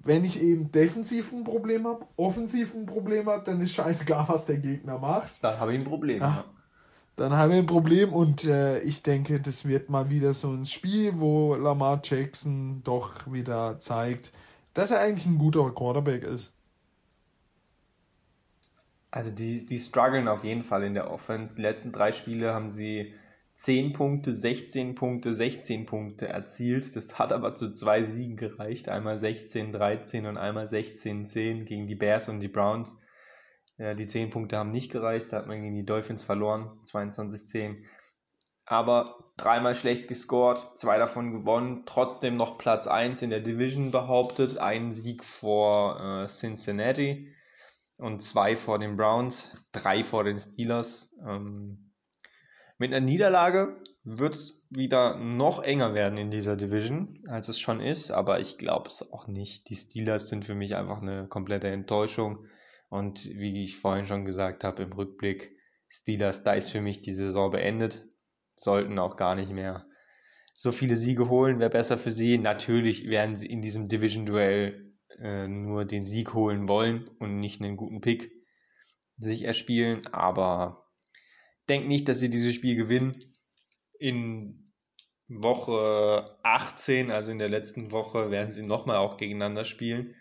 wenn 0.04 0.24
ich 0.24 0.42
eben 0.42 0.72
defensiv 0.72 1.32
ein 1.32 1.44
Problem 1.44 1.88
habe, 1.88 2.06
offensiv 2.16 2.74
ein 2.76 2.86
Problem 2.86 3.28
habe, 3.28 3.44
dann 3.44 3.62
ist 3.62 3.74
scheißegal, 3.74 4.26
was 4.28 4.46
der 4.46 4.58
Gegner 4.58 5.00
macht. 5.00 5.44
Dann 5.44 5.60
habe 5.60 5.74
ich 5.74 5.80
ein 5.80 5.86
Problem. 5.86 6.22
Ja. 6.22 6.46
Dann 7.16 7.34
haben 7.34 7.52
wir 7.52 7.58
ein 7.58 7.66
Problem 7.66 8.12
und 8.14 8.44
äh, 8.44 8.80
ich 8.82 9.02
denke, 9.02 9.40
das 9.40 9.66
wird 9.66 9.90
mal 9.90 10.10
wieder 10.10 10.34
so 10.34 10.52
ein 10.52 10.66
Spiel, 10.66 11.18
wo 11.18 11.56
Lamar 11.56 12.02
Jackson 12.04 12.84
doch 12.84 13.32
wieder 13.32 13.80
zeigt, 13.80 14.32
dass 14.74 14.92
er 14.92 15.00
eigentlich 15.00 15.26
ein 15.26 15.38
guter 15.38 15.72
Quarterback 15.72 16.24
ist. 16.24 16.52
Also 19.12 19.32
die, 19.32 19.66
die 19.66 19.80
strugglen 19.80 20.28
auf 20.28 20.44
jeden 20.44 20.64
Fall 20.64 20.84
in 20.84 20.94
der 20.94 21.10
Offense. 21.10 21.56
Die 21.56 21.62
letzten 21.62 21.94
drei 21.94 22.12
Spiele 22.12 22.54
haben 22.54 22.70
sie 22.70 23.14
10 23.56 23.94
Punkte, 23.94 24.36
16 24.36 24.96
Punkte, 24.96 25.34
16 25.34 25.86
Punkte 25.86 26.28
erzielt. 26.28 26.96
Das 26.96 27.18
hat 27.18 27.32
aber 27.32 27.56
zu 27.56 27.74
zwei 27.74 28.04
Siegen 28.04 28.36
gereicht. 28.36 28.90
Einmal 28.90 29.18
16, 29.18 29.72
13 29.72 30.26
und 30.26 30.38
einmal 30.38 30.68
16, 30.68 31.26
10 31.26 31.66
gegen 31.66 31.88
die 31.88 31.96
Bears 31.96 32.28
und 32.28 32.42
die 32.42 32.50
Browns. 32.50 32.98
Ja, 33.78 33.94
die 33.94 34.08
10 34.08 34.30
Punkte 34.30 34.58
haben 34.58 34.72
nicht 34.72 34.92
gereicht. 34.92 35.28
Da 35.32 35.38
hat 35.38 35.48
man 35.48 35.62
gegen 35.62 35.76
die 35.76 35.86
Dolphins 35.86 36.24
verloren. 36.24 36.80
22, 36.84 37.48
10. 37.48 37.86
Aber 38.66 39.32
dreimal 39.38 39.76
schlecht 39.76 40.08
gescored, 40.08 40.72
zwei 40.76 40.98
davon 40.98 41.32
gewonnen, 41.32 41.84
trotzdem 41.86 42.36
noch 42.36 42.58
Platz 42.58 42.88
1 42.88 43.22
in 43.22 43.30
der 43.30 43.40
Division 43.40 43.92
behauptet, 43.92 44.58
einen 44.58 44.92
Sieg 44.92 45.24
vor 45.24 46.24
äh, 46.24 46.28
Cincinnati 46.28 47.32
und 47.98 48.22
zwei 48.22 48.56
vor 48.56 48.80
den 48.80 48.96
Browns, 48.96 49.56
drei 49.72 50.04
vor 50.04 50.24
den 50.24 50.40
Steelers. 50.40 51.16
Ähm, 51.26 51.92
mit 52.78 52.94
einer 52.94 53.06
Niederlage 53.06 53.78
wird 54.04 54.36
es 54.36 54.64
wieder 54.70 55.18
noch 55.18 55.64
enger 55.64 55.94
werden 55.94 56.18
in 56.18 56.30
dieser 56.30 56.56
Division, 56.56 57.24
als 57.28 57.48
es 57.50 57.60
schon 57.60 57.80
ist, 57.80 58.12
aber 58.12 58.40
ich 58.40 58.58
glaube 58.58 58.90
es 58.90 59.12
auch 59.12 59.28
nicht. 59.28 59.70
Die 59.70 59.76
Steelers 59.76 60.30
sind 60.30 60.46
für 60.46 60.56
mich 60.56 60.76
einfach 60.76 61.02
eine 61.02 61.28
komplette 61.28 61.70
Enttäuschung 61.70 62.46
und 62.90 63.26
wie 63.26 63.64
ich 63.64 63.78
vorhin 63.78 64.06
schon 64.06 64.26
gesagt 64.26 64.64
habe 64.64 64.84
im 64.84 64.94
Rückblick, 64.94 65.56
Steelers, 65.88 66.44
da 66.44 66.54
ist 66.54 66.70
für 66.70 66.82
mich 66.82 67.02
die 67.02 67.14
Saison 67.14 67.52
beendet, 67.52 68.08
sollten 68.56 69.00
auch 69.00 69.18
gar 69.18 69.36
nicht 69.36 69.52
mehr 69.52 69.86
so 70.54 70.72
viele 70.72 70.96
Siege 70.96 71.30
holen, 71.30 71.60
wäre 71.60 71.70
besser 71.70 71.98
für 71.98 72.12
sie. 72.12 72.38
Natürlich 72.38 73.10
werden 73.10 73.36
sie 73.38 73.48
in 73.48 73.62
diesem 73.62 73.88
Division-Duell 73.88 74.94
äh, 75.20 75.48
nur 75.48 75.86
den 75.86 76.02
Sieg 76.02 76.34
holen 76.34 76.68
wollen 76.68 77.10
und 77.20 77.40
nicht 77.40 77.62
einen 77.62 77.78
guten 77.78 78.02
Pick 78.02 78.32
sich 79.18 79.44
erspielen, 79.44 80.02
aber 80.12 80.85
denke 81.70 81.88
nicht, 81.88 82.08
dass 82.08 82.20
sie 82.20 82.30
dieses 82.30 82.56
Spiel 82.56 82.76
gewinnen. 82.76 83.16
In 84.00 84.74
Woche 85.28 86.38
18, 86.44 87.12
also 87.12 87.32
in 87.32 87.40
der 87.40 87.50
letzten 87.50 87.92
Woche, 87.92 88.32
werden 88.32 88.52
sie 88.52 88.64
nochmal 88.64 88.98
auch 88.98 89.18
gegeneinander 89.18 89.66
spielen. 89.66 90.16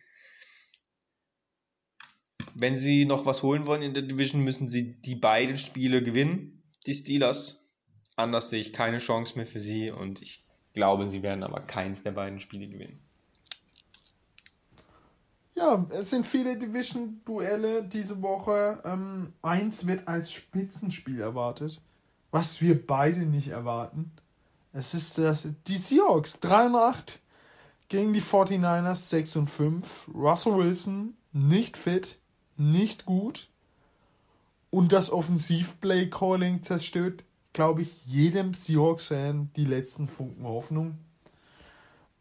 Wenn 2.54 2.76
sie 2.76 3.04
noch 3.04 3.26
was 3.26 3.42
holen 3.42 3.66
wollen 3.66 3.82
in 3.82 3.94
der 3.94 4.04
Division, 4.04 4.44
müssen 4.44 4.68
sie 4.68 5.00
die 5.00 5.16
beiden 5.16 5.58
Spiele 5.58 6.02
gewinnen, 6.02 6.62
die 6.86 6.94
Steelers. 6.94 7.72
Anders 8.16 8.50
sehe 8.50 8.60
ich 8.60 8.72
keine 8.72 8.98
Chance 8.98 9.36
mehr 9.36 9.46
für 9.46 9.58
sie 9.58 9.90
und 9.90 10.22
ich 10.22 10.46
glaube, 10.72 11.08
sie 11.08 11.22
werden 11.22 11.42
aber 11.42 11.60
keins 11.60 12.04
der 12.04 12.12
beiden 12.12 12.38
Spiele 12.38 12.68
gewinnen. 12.68 13.00
Ja, 15.64 15.86
es 15.90 16.10
sind 16.10 16.26
viele 16.26 16.58
Division-Duelle 16.58 17.84
diese 17.84 18.20
Woche. 18.20 18.82
Ähm, 18.84 19.32
eins 19.40 19.86
wird 19.86 20.06
als 20.06 20.30
Spitzenspiel 20.30 21.22
erwartet, 21.22 21.80
was 22.30 22.60
wir 22.60 22.86
beide 22.86 23.20
nicht 23.20 23.48
erwarten. 23.48 24.12
Es 24.74 24.92
ist 24.92 25.16
das, 25.16 25.48
die 25.66 25.78
Seahawks 25.78 26.38
3 26.40 26.66
und 26.66 26.74
8 26.74 27.18
gegen 27.88 28.12
die 28.12 28.20
49ers 28.20 29.08
6 29.08 29.36
und 29.36 29.48
5. 29.48 30.10
Russell 30.14 30.58
Wilson 30.58 31.14
nicht 31.32 31.78
fit, 31.78 32.18
nicht 32.58 33.06
gut. 33.06 33.48
Und 34.68 34.92
das 34.92 35.10
Offensiv-Play-Calling 35.10 36.62
zerstört, 36.62 37.24
glaube 37.54 37.82
ich, 37.82 38.04
jedem 38.04 38.52
Seahawks-Fan 38.52 39.48
die 39.56 39.64
letzten 39.64 40.08
Funken 40.08 40.44
Hoffnung. 40.44 40.98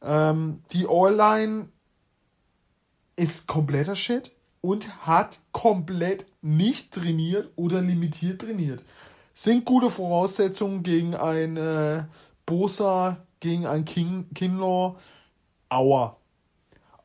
Ähm, 0.01 0.61
die 0.71 0.87
All-Line 0.87 1.67
ist 3.15 3.47
kompletter 3.47 3.95
Shit 3.95 4.31
und 4.61 5.05
hat 5.05 5.39
komplett 5.51 6.25
nicht 6.41 6.93
trainiert 6.93 7.49
oder 7.55 7.81
limitiert 7.81 8.41
trainiert. 8.41 8.83
Sind 9.33 9.65
gute 9.65 9.89
Voraussetzungen 9.89 10.83
gegen 10.83 11.15
ein 11.15 11.57
äh, 11.57 12.03
Bosa, 12.45 13.17
gegen 13.39 13.65
ein 13.65 13.85
King, 13.85 14.27
Kinlaw. 14.33 14.95
Aua. 15.69 16.17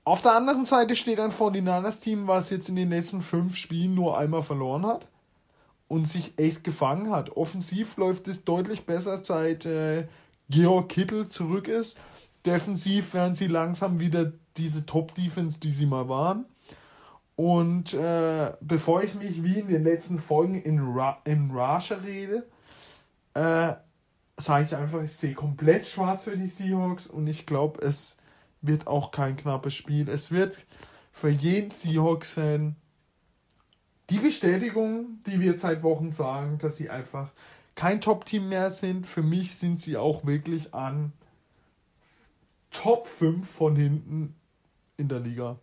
Auf 0.04 0.22
der 0.22 0.32
anderen 0.32 0.64
Seite 0.64 0.94
steht 0.94 1.20
ein 1.20 1.32
49ers-Team, 1.32 2.28
was 2.28 2.50
jetzt 2.50 2.68
in 2.68 2.76
den 2.76 2.90
letzten 2.90 3.22
fünf 3.22 3.56
Spielen 3.56 3.94
nur 3.94 4.16
einmal 4.16 4.42
verloren 4.42 4.86
hat 4.86 5.08
und 5.88 6.08
sich 6.08 6.38
echt 6.38 6.64
gefangen 6.64 7.10
hat. 7.10 7.36
Offensiv 7.36 7.96
läuft 7.96 8.28
es 8.28 8.44
deutlich 8.44 8.84
besser, 8.84 9.24
seit 9.24 9.66
äh, 9.66 10.06
Georg 10.50 10.90
Kittel 10.90 11.28
zurück 11.28 11.66
ist. 11.68 11.98
Defensiv 12.46 13.14
werden 13.14 13.34
sie 13.34 13.48
langsam 13.48 13.98
wieder 13.98 14.32
diese 14.58 14.86
Top-Defense, 14.86 15.60
die 15.60 15.72
sie 15.72 15.86
mal 15.86 16.08
waren. 16.08 16.44
Und 17.36 17.94
äh, 17.94 18.52
bevor 18.60 19.02
ich 19.04 19.14
mich 19.14 19.44
wie 19.44 19.60
in 19.60 19.68
den 19.68 19.84
letzten 19.84 20.18
Folgen 20.18 20.60
in, 20.60 20.80
Ra 20.80 21.20
in 21.24 21.52
Rasha 21.52 21.94
rede, 21.96 22.46
äh, 23.34 23.74
sage 24.36 24.64
ich 24.64 24.74
einfach, 24.74 25.02
ich 25.02 25.12
sehe 25.12 25.34
komplett 25.34 25.86
schwarz 25.86 26.24
für 26.24 26.36
die 26.36 26.46
Seahawks 26.46 27.06
und 27.06 27.28
ich 27.28 27.46
glaube, 27.46 27.80
es 27.86 28.16
wird 28.60 28.88
auch 28.88 29.12
kein 29.12 29.36
knappes 29.36 29.74
Spiel. 29.74 30.08
Es 30.08 30.32
wird 30.32 30.58
für 31.12 31.28
jeden 31.28 31.70
Seahawks-Fan 31.70 32.74
die 34.10 34.18
Bestätigung, 34.18 35.22
die 35.26 35.38
wir 35.40 35.58
seit 35.58 35.82
Wochen 35.82 36.12
sagen, 36.12 36.58
dass 36.58 36.76
sie 36.76 36.90
einfach 36.90 37.30
kein 37.74 38.00
Top-Team 38.00 38.48
mehr 38.48 38.70
sind. 38.70 39.06
Für 39.06 39.22
mich 39.22 39.56
sind 39.56 39.80
sie 39.80 39.96
auch 39.96 40.26
wirklich 40.26 40.74
an 40.74 41.12
Top 42.70 43.06
5 43.06 43.48
von 43.48 43.76
hinten 43.76 44.34
in 44.98 45.08
der 45.08 45.20
Liga. 45.20 45.58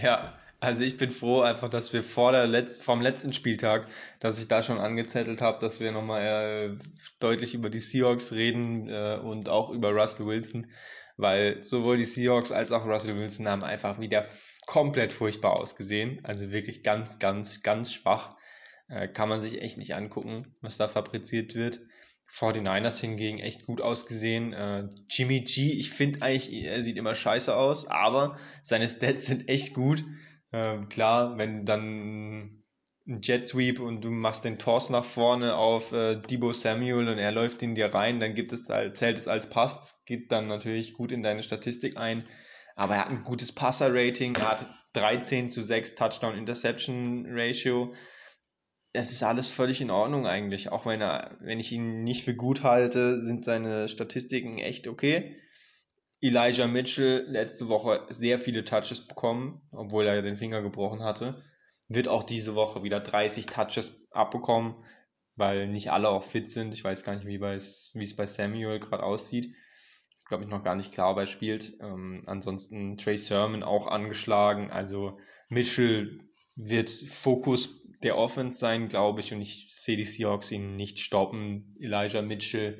Ja, 0.00 0.32
also 0.60 0.82
ich 0.82 0.96
bin 0.96 1.10
froh 1.10 1.40
einfach, 1.40 1.68
dass 1.68 1.92
wir 1.92 2.02
vor 2.02 2.32
der 2.32 2.46
Letz 2.46 2.80
vom 2.80 3.00
letzten 3.00 3.32
Spieltag, 3.32 3.86
dass 4.20 4.38
ich 4.38 4.48
da 4.48 4.62
schon 4.62 4.78
angezettelt 4.78 5.40
habe, 5.40 5.58
dass 5.60 5.80
wir 5.80 5.92
nochmal 5.92 6.22
äh, 6.22 6.78
deutlich 7.20 7.54
über 7.54 7.70
die 7.70 7.80
Seahawks 7.80 8.32
reden 8.32 8.88
äh, 8.88 9.18
und 9.22 9.48
auch 9.48 9.70
über 9.70 9.90
Russell 9.90 10.26
Wilson, 10.26 10.66
weil 11.16 11.62
sowohl 11.62 11.96
die 11.96 12.04
Seahawks 12.04 12.52
als 12.52 12.72
auch 12.72 12.86
Russell 12.86 13.16
Wilson 13.16 13.48
haben 13.48 13.62
einfach 13.62 14.00
wieder 14.00 14.24
komplett 14.66 15.12
furchtbar 15.12 15.56
ausgesehen. 15.56 16.20
Also 16.24 16.50
wirklich 16.50 16.82
ganz, 16.82 17.18
ganz, 17.18 17.62
ganz 17.62 17.92
schwach. 17.92 18.34
Äh, 18.88 19.08
kann 19.08 19.28
man 19.28 19.40
sich 19.40 19.62
echt 19.62 19.78
nicht 19.78 19.94
angucken, 19.94 20.54
was 20.60 20.76
da 20.76 20.88
fabriziert 20.88 21.54
wird. 21.54 21.80
49ers 22.34 23.00
hingegen 23.00 23.38
echt 23.38 23.64
gut 23.64 23.80
ausgesehen. 23.80 24.52
Äh, 24.52 24.88
Jimmy 25.08 25.42
G, 25.42 25.72
ich 25.72 25.90
finde 25.90 26.22
eigentlich, 26.22 26.64
er 26.64 26.82
sieht 26.82 26.96
immer 26.96 27.14
scheiße 27.14 27.54
aus, 27.54 27.86
aber 27.86 28.36
seine 28.60 28.88
Stats 28.88 29.26
sind 29.26 29.48
echt 29.48 29.74
gut. 29.74 30.04
Äh, 30.50 30.78
klar, 30.88 31.38
wenn 31.38 31.64
dann 31.64 32.64
ein 33.06 33.20
Jet 33.22 33.46
Sweep 33.46 33.80
und 33.80 34.04
du 34.04 34.10
machst 34.10 34.44
den 34.44 34.58
Toss 34.58 34.90
nach 34.90 35.04
vorne 35.04 35.54
auf 35.54 35.92
äh, 35.92 36.16
Debo 36.16 36.52
Samuel 36.52 37.08
und 37.08 37.18
er 37.18 37.32
läuft 37.32 37.62
in 37.62 37.76
dir 37.76 37.94
rein, 37.94 38.18
dann 38.18 38.34
gibt 38.34 38.52
es 38.52 38.64
zählt 38.64 39.18
es 39.18 39.28
als 39.28 39.48
Pass, 39.48 39.74
das 39.74 40.04
geht 40.04 40.32
dann 40.32 40.48
natürlich 40.48 40.94
gut 40.94 41.12
in 41.12 41.22
deine 41.22 41.42
Statistik 41.42 41.96
ein. 41.96 42.24
Aber 42.74 42.94
er 42.94 43.02
hat 43.02 43.10
ein 43.10 43.22
gutes 43.22 43.52
Passer-Rating, 43.52 44.34
er 44.36 44.50
hat 44.50 44.66
13 44.94 45.50
zu 45.50 45.62
6 45.62 45.94
Touchdown-Interception-Ratio 45.94 47.94
es 48.94 49.10
ist 49.10 49.24
alles 49.24 49.50
völlig 49.50 49.80
in 49.80 49.90
Ordnung 49.90 50.26
eigentlich. 50.26 50.70
Auch 50.70 50.86
wenn 50.86 51.02
er, 51.02 51.36
wenn 51.40 51.58
ich 51.58 51.72
ihn 51.72 52.04
nicht 52.04 52.22
für 52.22 52.34
gut 52.34 52.62
halte, 52.62 53.20
sind 53.22 53.44
seine 53.44 53.88
Statistiken 53.88 54.58
echt 54.58 54.86
okay. 54.86 55.36
Elijah 56.20 56.68
Mitchell 56.68 57.24
letzte 57.26 57.68
Woche 57.68 58.06
sehr 58.08 58.38
viele 58.38 58.64
Touches 58.64 59.00
bekommen, 59.00 59.60
obwohl 59.72 60.06
er 60.06 60.22
den 60.22 60.36
Finger 60.36 60.62
gebrochen 60.62 61.02
hatte. 61.02 61.42
Wird 61.88 62.06
auch 62.06 62.22
diese 62.22 62.54
Woche 62.54 62.84
wieder 62.84 63.00
30 63.00 63.46
Touches 63.46 64.06
abbekommen, 64.12 64.76
weil 65.34 65.66
nicht 65.66 65.90
alle 65.90 66.08
auch 66.08 66.22
fit 66.22 66.48
sind. 66.48 66.72
Ich 66.72 66.84
weiß 66.84 67.02
gar 67.02 67.16
nicht, 67.16 67.26
wie, 67.26 67.38
bei, 67.38 67.56
wie 67.56 68.04
es 68.04 68.16
bei 68.16 68.26
Samuel 68.26 68.78
gerade 68.78 69.02
aussieht. 69.02 69.56
ist, 70.14 70.28
glaube 70.28 70.44
ich, 70.44 70.50
noch 70.50 70.62
gar 70.62 70.76
nicht 70.76 70.92
klar, 70.92 71.10
ob 71.10 71.18
er 71.18 71.26
spielt. 71.26 71.74
Ähm, 71.80 72.22
ansonsten 72.26 72.96
Trey 72.96 73.18
Sermon 73.18 73.64
auch 73.64 73.88
angeschlagen. 73.88 74.70
Also 74.70 75.18
Mitchell 75.50 76.20
wird 76.54 76.90
Fokus 76.90 77.83
der 78.04 78.16
Offense 78.16 78.58
sein, 78.58 78.88
glaube 78.88 79.20
ich, 79.20 79.32
und 79.32 79.40
ich 79.40 79.68
sehe 79.70 79.96
die 79.96 80.04
Seahawks 80.04 80.50
ihn 80.52 80.76
nicht 80.76 81.00
stoppen. 81.00 81.74
Elijah 81.80 82.22
Mitchell 82.22 82.78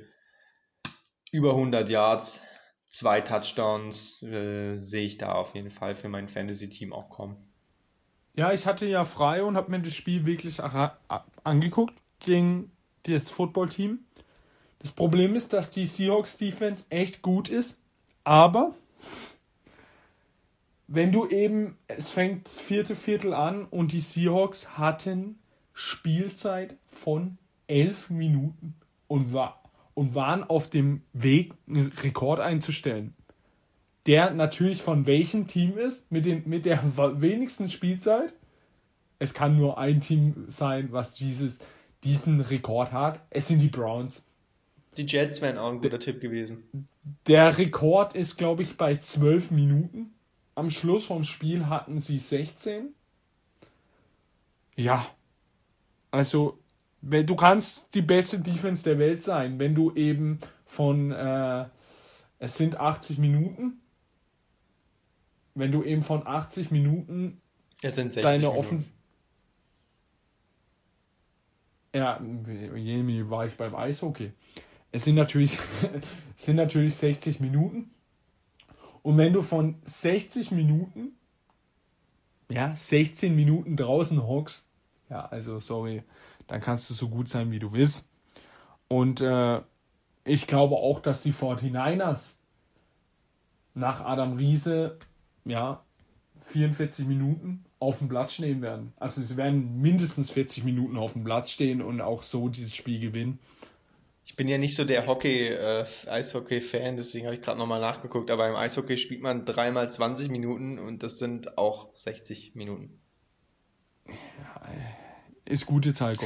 über 1.33 1.51
100 1.51 1.89
Yards, 1.89 2.43
zwei 2.87 3.21
Touchdowns 3.21 4.23
äh, 4.23 4.79
sehe 4.79 5.07
ich 5.07 5.19
da 5.19 5.33
auf 5.33 5.55
jeden 5.55 5.71
Fall 5.71 5.95
für 5.95 6.09
mein 6.09 6.29
Fantasy-Team 6.29 6.93
auch 6.93 7.11
kommen. 7.11 7.37
Ja, 8.37 8.53
ich 8.53 8.67
hatte 8.67 8.87
ja 8.87 9.05
frei 9.05 9.43
und 9.43 9.57
habe 9.57 9.71
mir 9.71 9.81
das 9.81 9.95
Spiel 9.95 10.27
wirklich 10.27 10.61
angeguckt 11.43 11.95
gegen 12.21 12.71
das 13.05 13.31
Football-Team. 13.31 14.01
Das 14.81 14.93
Problem 14.93 15.35
ist, 15.35 15.53
dass 15.53 15.71
die 15.71 15.87
Seahawks-Defense 15.87 16.85
echt 16.91 17.23
gut 17.23 17.49
ist, 17.49 17.79
aber 18.23 18.75
wenn 20.87 21.13
du 21.13 21.27
eben, 21.29 21.77
es 21.89 22.11
fängt 22.11 22.47
das 22.47 22.59
vierte 22.59 22.95
Viertel 22.95 23.33
an 23.33 23.65
und 23.65 23.93
die 23.93 24.01
Seahawks 24.01 24.77
hatten 24.77 25.39
Spielzeit 25.73 26.77
von 26.91 27.39
elf 27.67 28.11
Minuten 28.11 28.75
und, 29.09 29.33
war, 29.33 29.63
und 29.95 30.15
waren 30.15 30.45
auf 30.45 30.69
dem 30.69 31.03
Weg, 31.13 31.55
einen 31.67 31.93
Rekord 32.03 32.41
einzustellen. 32.41 33.15
Der 34.07 34.31
natürlich 34.31 34.83
von 34.83 35.07
welchem 35.07 35.47
Team 35.47 35.79
ist, 35.79 36.11
mit, 36.13 36.27
den, 36.27 36.43
mit 36.47 36.67
der 36.67 36.83
wenigsten 37.21 37.71
Spielzeit. 37.71 38.35
Es 39.19 39.33
kann 39.33 39.57
nur 39.57 39.79
ein 39.79 40.01
Team 40.01 40.45
sein, 40.49 40.93
was 40.93 41.15
dieses, 41.15 41.59
diesen 42.03 42.41
Rekord 42.41 42.93
hat. 42.93 43.21
Es 43.31 43.49
sind 43.49 43.61
die 43.61 43.69
Browns. 43.69 44.23
Die 44.97 45.07
Jets 45.07 45.41
wären 45.41 45.59
auch 45.59 45.71
ein 45.71 45.77
guter 45.77 45.91
der, 45.91 46.01
Tipp 46.01 46.21
gewesen. 46.21 46.89
Der 47.27 47.57
Rekord 47.57 48.15
ist, 48.15 48.37
glaube 48.37 48.63
ich, 48.63 48.77
bei 48.77 48.97
zwölf 48.97 49.51
Minuten. 49.51 50.13
Am 50.55 50.71
Schluss 50.71 51.05
vom 51.05 51.25
Spiel 51.25 51.67
hatten 51.67 52.01
sie 52.01 52.19
16. 52.19 52.95
Ja, 54.77 55.07
also 56.11 56.59
du 57.01 57.37
kannst 57.37 57.95
die 57.95 58.03
beste 58.03 58.41
Defense 58.41 58.85
der 58.85 58.99
Welt 58.99 59.21
sein, 59.21 59.59
wenn 59.59 59.75
du 59.75 59.93
eben 59.95 60.41
von 60.65 61.13
äh, 61.13 61.67
es 62.39 62.57
sind 62.57 62.79
80 62.79 63.19
Minuten, 63.19 63.81
wenn 65.55 65.71
du 65.71 65.83
eben 65.83 66.03
von 66.03 66.27
80 66.27 66.71
Minuten 66.71 67.41
es 67.83 67.97
sind 67.97 68.13
60 68.13 68.23
deine 68.23 68.57
offen 68.57 68.85
ja, 71.95 72.21
war 72.21 73.47
ich 73.47 73.55
beim 73.57 73.75
Eishockey. 73.75 74.33
Es 74.91 75.05
sind 75.05 75.15
natürlich, 75.15 75.59
es 76.37 76.45
sind 76.45 76.57
natürlich 76.57 76.95
60 76.97 77.41
Minuten. 77.41 77.94
Und 79.05 79.19
wenn 79.19 79.35
du 79.35 79.43
von 79.43 79.77
60 79.85 80.51
Minuten, 80.51 81.13
ja, 82.49 82.75
16 82.75 83.37
Minuten 83.37 83.77
draußen 83.77 84.27
hockst, 84.27 84.67
ja, 85.11 85.27
also 85.27 85.61
sorry, 85.61 86.03
dann 86.47 86.63
kannst 86.63 86.89
du 86.89 86.95
so 86.95 87.11
gut 87.11 87.29
sein, 87.29 87.51
wie 87.51 87.59
du 87.59 87.75
willst. 87.75 88.09
Und 88.89 89.21
äh, 89.21 89.61
ich 90.25 90.47
glaube 90.47 90.77
auch, 90.77 91.01
dass 91.01 91.23
die 91.23 91.35
49ers 91.35 92.37
nach 93.75 94.01
Adam 94.01 94.39
Riese, 94.39 94.99
ja, 95.45 95.83
44 96.41 97.07
Minuten 97.07 97.67
auf 97.81 97.99
dem 97.99 98.09
Platz 98.09 98.33
stehen 98.33 98.63
werden. 98.63 98.95
Also 98.97 99.21
sie 99.21 99.37
werden 99.37 99.83
mindestens 99.83 100.31
40 100.31 100.65
Minuten 100.65 100.97
auf 100.97 101.13
dem 101.13 101.25
Platz 101.25 101.51
stehen 101.51 101.83
und 101.83 102.01
auch 102.01 102.23
so 102.23 102.49
dieses 102.49 102.75
Spiel 102.75 103.01
gewinnen. 103.01 103.39
Ich 104.27 104.37
bin 104.37 104.49
ja 104.49 104.57
nicht 104.57 104.75
so 104.75 104.85
der 104.85 105.07
Hockey, 105.07 105.49
äh, 105.49 105.85
Eishockey-Fan, 106.07 106.97
deswegen 106.97 107.27
habe 107.27 107.35
ich 107.35 107.43
gerade 107.43 107.59
nochmal 107.59 107.81
nachgeguckt, 107.81 108.31
aber 108.31 108.49
im 108.49 108.57
Eishockey 108.57 108.97
spielt 108.97 109.21
man 109.21 109.45
dreimal 109.45 109.91
20 109.91 110.31
Minuten 110.31 110.79
und 110.79 111.03
das 111.03 111.19
sind 111.19 111.59
auch 111.59 111.95
60 111.95 112.55
Minuten. 112.55 113.01
ist 115.45 115.67
gute 115.67 115.93
Zeit. 115.93 116.19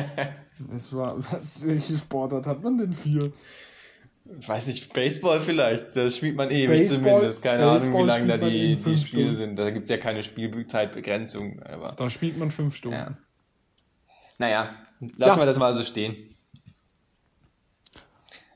das 0.72 0.92
war, 0.94 1.18
was, 1.30 1.66
welche 1.66 1.98
Sportart 1.98 2.46
hat 2.46 2.62
man 2.62 2.78
denn 2.78 2.92
für? 2.92 3.30
Ich 4.40 4.48
weiß 4.48 4.68
nicht, 4.68 4.94
Baseball 4.94 5.38
vielleicht. 5.38 5.96
Das 5.96 6.16
spielt 6.16 6.36
man 6.36 6.50
ewig 6.50 6.78
Baseball, 6.78 7.10
zumindest. 7.10 7.42
Keine 7.42 7.64
Baseball 7.64 7.88
Ahnung, 7.88 8.02
wie 8.02 8.06
lange 8.06 8.26
da 8.26 8.38
die, 8.38 8.76
die 8.76 8.96
Spiele 8.96 9.22
Stunden. 9.24 9.34
sind. 9.34 9.58
Da 9.58 9.70
gibt 9.70 9.84
es 9.84 9.90
ja 9.90 9.98
keine 9.98 10.22
Spielzeitbegrenzung. 10.22 11.62
Aber, 11.62 11.92
da 11.92 12.08
spielt 12.08 12.38
man 12.38 12.50
fünf 12.50 12.74
Stunden. 12.74 12.96
Ja. 12.96 13.18
Naja, 14.38 14.64
lassen 15.18 15.38
ja. 15.38 15.42
wir 15.42 15.46
das 15.46 15.58
mal 15.58 15.74
so 15.74 15.82
stehen. 15.82 16.33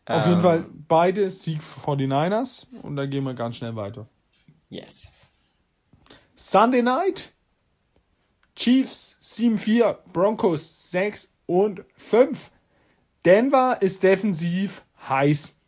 Auf 0.09 0.25
ähm, 0.25 0.31
jeden 0.31 0.43
Fall 0.43 0.67
beide 0.89 1.31
Sieg 1.31 1.63
für 1.63 1.81
49ers 1.81 2.67
und 2.83 2.97
da 2.97 3.07
gehen 3.07 3.25
wir 3.25 3.35
ganz 3.35 3.57
schnell 3.57 3.77
weiter. 3.77 4.09
Yes. 4.71 5.13
Sunday 6.35 6.83
Night. 6.83 7.33
Chiefs 8.57 9.19
7-4, 9.23 9.99
Broncos 10.13 10.91
6 10.91 11.33
und 11.47 11.85
5. 11.95 12.51
Denver 13.25 13.79
ist 13.81 14.03
defensiv 14.03 14.83
heiß 15.09 15.59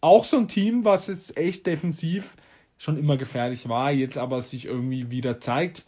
auch 0.00 0.24
so 0.24 0.36
ein 0.36 0.48
Team, 0.48 0.84
was 0.84 1.08
jetzt 1.08 1.36
echt 1.36 1.66
defensiv 1.66 2.36
schon 2.78 2.98
immer 2.98 3.16
gefährlich 3.16 3.68
war, 3.68 3.90
jetzt 3.90 4.18
aber 4.18 4.42
sich 4.42 4.66
irgendwie 4.66 5.10
wieder 5.10 5.40
zeigt. 5.40 5.84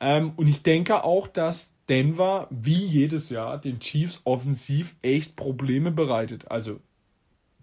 Ähm, 0.00 0.32
und 0.36 0.46
ich 0.46 0.62
denke 0.62 1.04
auch, 1.04 1.26
dass 1.26 1.74
Denver 1.88 2.46
wie 2.50 2.84
jedes 2.84 3.28
Jahr 3.28 3.58
den 3.58 3.80
Chiefs 3.80 4.22
offensiv 4.24 4.96
echt 5.02 5.36
Probleme 5.36 5.90
bereitet. 5.90 6.50
Also 6.50 6.80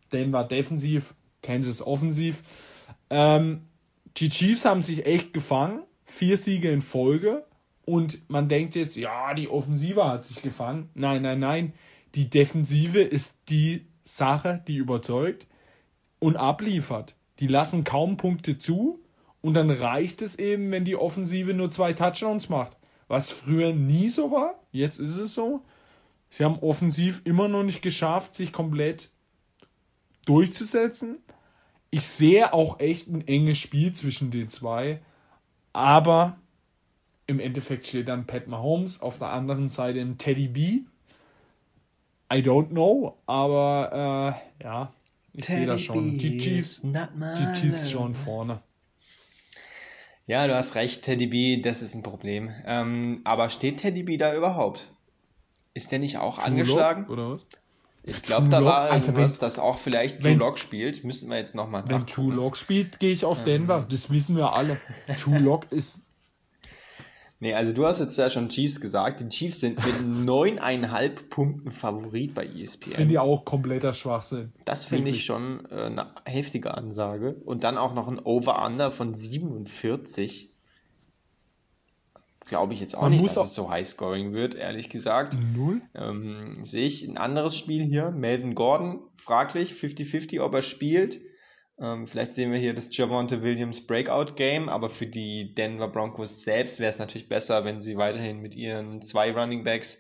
Denver 0.09 0.43
defensiv, 0.43 1.13
Kansas 1.41 1.81
offensiv. 1.81 2.41
Ähm, 3.09 3.67
die 4.17 4.29
Chiefs 4.29 4.65
haben 4.65 4.83
sich 4.83 5.05
echt 5.05 5.33
gefangen, 5.33 5.83
vier 6.05 6.37
Siege 6.37 6.71
in 6.71 6.81
Folge. 6.81 7.45
Und 7.85 8.29
man 8.29 8.49
denkt 8.49 8.75
jetzt, 8.75 8.95
ja, 8.95 9.33
die 9.33 9.47
Offensive 9.47 10.05
hat 10.05 10.25
sich 10.25 10.41
gefangen. 10.41 10.89
Nein, 10.93 11.21
nein, 11.23 11.39
nein. 11.39 11.73
Die 12.15 12.29
Defensive 12.29 13.01
ist 13.01 13.35
die 13.49 13.87
Sache, 14.03 14.63
die 14.67 14.75
überzeugt 14.75 15.47
und 16.19 16.35
abliefert. 16.35 17.15
Die 17.39 17.47
lassen 17.47 17.83
kaum 17.83 18.17
Punkte 18.17 18.57
zu 18.57 18.99
und 19.41 19.53
dann 19.53 19.71
reicht 19.71 20.21
es 20.21 20.37
eben, 20.37 20.71
wenn 20.71 20.85
die 20.85 20.95
Offensive 20.95 21.53
nur 21.53 21.71
zwei 21.71 21.93
Touchdowns 21.93 22.49
macht. 22.49 22.75
Was 23.07 23.31
früher 23.31 23.73
nie 23.73 24.09
so 24.09 24.31
war, 24.31 24.59
jetzt 24.71 24.99
ist 24.99 25.17
es 25.17 25.33
so. 25.33 25.61
Sie 26.29 26.43
haben 26.43 26.59
offensiv 26.59 27.21
immer 27.25 27.47
noch 27.47 27.63
nicht 27.63 27.81
geschafft, 27.81 28.35
sich 28.35 28.53
komplett 28.53 29.11
durchzusetzen. 30.29 31.17
Ich 31.89 32.05
sehe 32.05 32.53
auch 32.53 32.79
echt 32.79 33.07
ein 33.07 33.27
enges 33.27 33.57
Spiel 33.57 33.93
zwischen 33.93 34.29
den 34.29 34.49
zwei, 34.49 35.01
aber 35.73 36.37
im 37.25 37.39
Endeffekt 37.39 37.87
steht 37.87 38.07
dann 38.07 38.27
Pat 38.27 38.47
Mahomes, 38.47 39.01
auf 39.01 39.17
der 39.17 39.29
anderen 39.29 39.69
Seite 39.69 39.99
ein 39.99 40.17
Teddy 40.17 40.47
B. 40.47 40.61
I 42.31 42.43
don't 42.43 42.69
know, 42.69 43.17
aber 43.25 44.37
äh, 44.59 44.63
ja, 44.63 44.93
ich 45.33 45.45
sehe 45.45 45.65
das 45.65 45.81
schon. 45.81 46.19
Die 46.19 46.39
Chiefs, 46.39 46.81
die 46.83 47.59
Chiefs 47.59 47.89
schon 47.89 48.13
vorne. 48.13 48.61
Ja, 50.27 50.45
du 50.45 50.53
hast 50.55 50.75
recht, 50.75 51.01
Teddy 51.01 51.25
B, 51.25 51.59
das 51.59 51.81
ist 51.81 51.95
ein 51.95 52.03
Problem. 52.03 52.51
Ähm, 52.65 53.21
aber 53.23 53.49
steht 53.49 53.77
Teddy 53.77 54.03
B 54.03 54.17
da 54.17 54.35
überhaupt? 54.35 54.93
Ist 55.73 55.91
der 55.91 55.97
nicht 55.97 56.17
auch 56.17 56.35
True 56.35 56.45
angeschlagen? 56.45 57.01
Lock, 57.01 57.09
oder 57.09 57.31
was? 57.31 57.41
Ich 58.03 58.21
glaube, 58.21 58.49
da 58.49 58.63
war 58.63 58.81
also 58.81 59.07
irgendwas, 59.07 59.33
wenn, 59.33 59.39
dass 59.39 59.59
auch 59.59 59.77
vielleicht 59.77 60.23
Drew 60.23 60.33
Lock 60.33 60.57
spielt. 60.57 61.03
Müssten 61.03 61.29
wir 61.29 61.37
jetzt 61.37 61.53
nochmal 61.53 61.83
Wenn 61.87 62.05
Drew 62.05 62.31
Lock 62.31 62.57
spielt, 62.57 62.99
gehe 62.99 63.11
ich 63.11 63.25
auf 63.25 63.39
ähm. 63.39 63.45
Denver. 63.45 63.85
Das 63.89 64.09
wissen 64.09 64.35
wir 64.35 64.53
alle. 64.53 64.77
Drew 65.23 65.37
Lock 65.39 65.71
ist 65.71 65.99
Nee, 67.41 67.53
also 67.53 67.71
du 67.71 67.85
hast 67.85 67.99
jetzt 67.99 68.17
ja 68.17 68.29
schon 68.29 68.49
Chiefs 68.49 68.81
gesagt. 68.81 69.21
Die 69.21 69.29
Chiefs 69.29 69.61
sind 69.61 69.83
mit 69.85 70.05
neuneinhalb 70.25 71.29
Punkten 71.29 71.71
Favorit 71.71 72.33
bei 72.33 72.45
ESPN. 72.45 72.95
Finde 72.95 73.13
ich 73.13 73.19
auch 73.19 73.45
kompletter 73.45 73.93
Schwachsinn. 73.93 74.51
Das 74.65 74.85
finde 74.85 75.11
ich 75.11 75.23
schon 75.23 75.65
äh, 75.71 75.85
eine 75.85 76.07
heftige 76.25 76.73
Ansage. 76.75 77.35
Und 77.45 77.63
dann 77.63 77.77
auch 77.77 77.93
noch 77.93 78.09
ein 78.09 78.19
Over-Under 78.19 78.91
von 78.91 79.15
47. 79.15 80.49
Glaube 82.49 82.73
ich 82.73 82.79
jetzt 82.79 82.95
auch 82.95 83.03
Man 83.03 83.11
nicht, 83.11 83.27
dass 83.27 83.37
auch 83.37 83.45
es 83.45 83.53
so 83.53 83.69
high-scoring 83.69 84.33
wird, 84.33 84.55
ehrlich 84.55 84.89
gesagt. 84.89 85.37
Null. 85.55 85.81
Ähm, 85.93 86.55
sehe 86.63 86.87
ich 86.87 87.07
ein 87.07 87.17
anderes 87.17 87.55
Spiel 87.55 87.83
hier. 87.83 88.09
Melvin 88.09 88.55
Gordon, 88.55 89.03
fraglich, 89.15 89.73
50-50, 89.73 90.41
ob 90.41 90.55
er 90.55 90.63
spielt. 90.63 91.21
Ähm, 91.79 92.07
vielleicht 92.07 92.33
sehen 92.33 92.51
wir 92.51 92.57
hier 92.57 92.73
das 92.73 92.95
Javonte 92.97 93.43
Williams 93.43 93.85
Breakout 93.85 94.33
Game, 94.35 94.67
aber 94.67 94.89
für 94.89 95.05
die 95.05 95.53
Denver 95.53 95.87
Broncos 95.87 96.43
selbst 96.43 96.79
wäre 96.79 96.89
es 96.89 96.97
natürlich 96.97 97.29
besser, 97.29 97.65
wenn 97.65 97.81
sie 97.81 97.97
weiterhin 97.97 98.39
mit 98.39 98.55
ihren 98.55 99.03
zwei 99.03 99.31
Running 99.31 99.63
Backs 99.63 99.99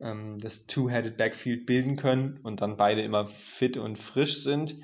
ähm, 0.00 0.38
das 0.38 0.66
Two-Headed 0.66 1.18
Backfield 1.18 1.66
bilden 1.66 1.96
können 1.96 2.40
und 2.42 2.62
dann 2.62 2.78
beide 2.78 3.02
immer 3.02 3.26
fit 3.26 3.76
und 3.76 3.98
frisch 3.98 4.42
sind. 4.42 4.76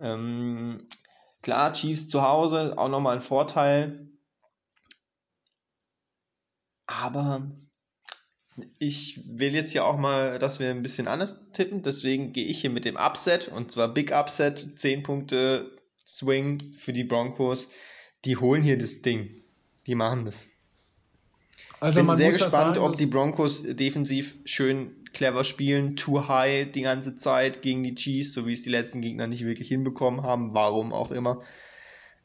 Ähm, 0.00 0.88
klar, 1.42 1.72
Chiefs 1.72 2.08
zu 2.08 2.22
Hause, 2.22 2.78
auch 2.78 2.88
nochmal 2.88 3.16
ein 3.16 3.20
Vorteil. 3.20 4.09
Aber 6.90 7.48
ich 8.78 9.20
will 9.24 9.54
jetzt 9.54 9.72
ja 9.74 9.84
auch 9.84 9.96
mal, 9.96 10.38
dass 10.38 10.58
wir 10.58 10.70
ein 10.70 10.82
bisschen 10.82 11.06
anders 11.06 11.50
tippen, 11.52 11.82
deswegen 11.82 12.32
gehe 12.32 12.46
ich 12.46 12.60
hier 12.60 12.70
mit 12.70 12.84
dem 12.84 12.96
Upset 12.96 13.48
und 13.48 13.70
zwar 13.70 13.94
Big 13.94 14.12
Upset, 14.12 14.78
10 14.78 15.04
Punkte 15.04 15.76
Swing 16.06 16.58
für 16.74 16.92
die 16.92 17.04
Broncos. 17.04 17.68
Die 18.24 18.36
holen 18.36 18.62
hier 18.62 18.76
das 18.76 19.02
Ding. 19.02 19.40
Die 19.86 19.94
machen 19.94 20.24
das. 20.24 20.46
Also 21.78 22.02
bin 22.02 22.16
sehr 22.16 22.32
gespannt, 22.32 22.74
sagen, 22.74 22.86
ob 22.86 22.96
die 22.98 23.06
Broncos 23.06 23.62
defensiv 23.62 24.36
schön 24.44 25.04
clever 25.12 25.44
spielen, 25.44 25.96
too 25.96 26.28
high 26.28 26.70
die 26.70 26.82
ganze 26.82 27.16
Zeit 27.16 27.62
gegen 27.62 27.82
die 27.82 27.94
Chiefs, 27.94 28.34
so 28.34 28.46
wie 28.46 28.52
es 28.52 28.62
die 28.62 28.70
letzten 28.70 29.00
Gegner 29.00 29.26
nicht 29.26 29.44
wirklich 29.44 29.68
hinbekommen 29.68 30.22
haben, 30.22 30.52
warum 30.54 30.92
auch 30.92 31.10
immer. 31.12 31.38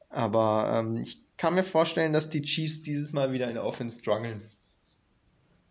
Aber 0.09 0.72
ähm, 0.74 0.97
ich 0.97 1.24
kann 1.38 1.55
mir 1.55 1.63
vorstellen, 1.63 2.11
dass 2.11 2.30
die 2.30 2.41
Chiefs 2.41 2.82
dieses 2.82 3.13
Mal 3.13 3.32
wieder 3.32 3.47
in 3.47 3.53
der 3.53 3.63
Offense 3.63 3.99
strugglen. 3.99 4.41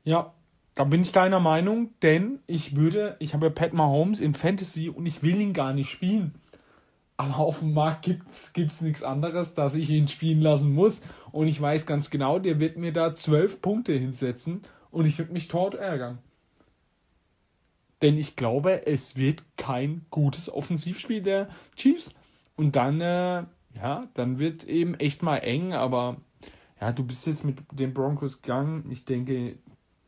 Ja, 0.05 0.35
da 0.75 0.85
bin 0.85 1.03
ich 1.03 1.13
deiner 1.13 1.41
Meinung, 1.41 1.91
denn 2.03 2.41
ich 2.47 2.77
würde, 2.77 3.17
ich 3.21 3.33
habe 3.33 3.47
ja 3.47 3.51
Pat 3.51 3.73
Mahomes 3.73 4.21
in 4.21 4.35
Fantasy 4.35 4.89
und 4.89 5.07
ich 5.07 5.23
will 5.23 5.41
ihn 5.41 5.53
gar 5.53 5.73
nicht 5.73 5.91
spielen. 5.91 6.35
Aber 7.17 7.39
auf 7.39 7.61
dem 7.61 7.75
Markt 7.75 8.03
gibt's, 8.03 8.53
gibt's 8.53 8.81
nichts 8.81 9.03
anderes, 9.03 9.55
dass 9.55 9.77
ich 9.77 9.89
ihn 9.89 10.09
spielen 10.09 10.41
lassen 10.41 10.75
muss. 10.75 11.03
Und 11.31 11.47
ich 11.47 11.61
weiß 11.61 11.87
ganz 11.87 12.11
genau, 12.11 12.39
der 12.39 12.59
wird 12.59 12.77
mir 12.77 12.93
da 12.93 13.15
zwölf 13.15 13.63
Punkte 13.63 13.93
hinsetzen 13.93 14.63
und 14.91 15.07
ich 15.07 15.19
würde 15.19 15.33
mich 15.33 15.49
tot 15.49 15.75
ärgern. 15.75 16.19
Denn 18.03 18.19
ich 18.19 18.37
glaube, 18.37 18.87
es 18.87 19.17
wird 19.17 19.43
kein 19.57 20.05
gutes 20.11 20.53
Offensivspiel 20.53 21.23
der 21.23 21.49
Chiefs. 21.77 22.15
Und 22.57 22.77
dann, 22.77 23.01
äh, 23.01 23.45
ja, 23.75 24.09
dann 24.15 24.39
wird 24.39 24.65
eben 24.65 24.95
echt 24.95 25.23
mal 25.23 25.39
eng, 25.39 25.73
aber 25.73 26.17
ja, 26.81 26.93
du 26.93 27.05
bist 27.05 27.27
jetzt 27.27 27.45
mit 27.45 27.59
den 27.73 27.95
Broncos 27.95 28.43
gegangen. 28.43 28.91
Ich 28.91 29.05
denke, 29.05 29.57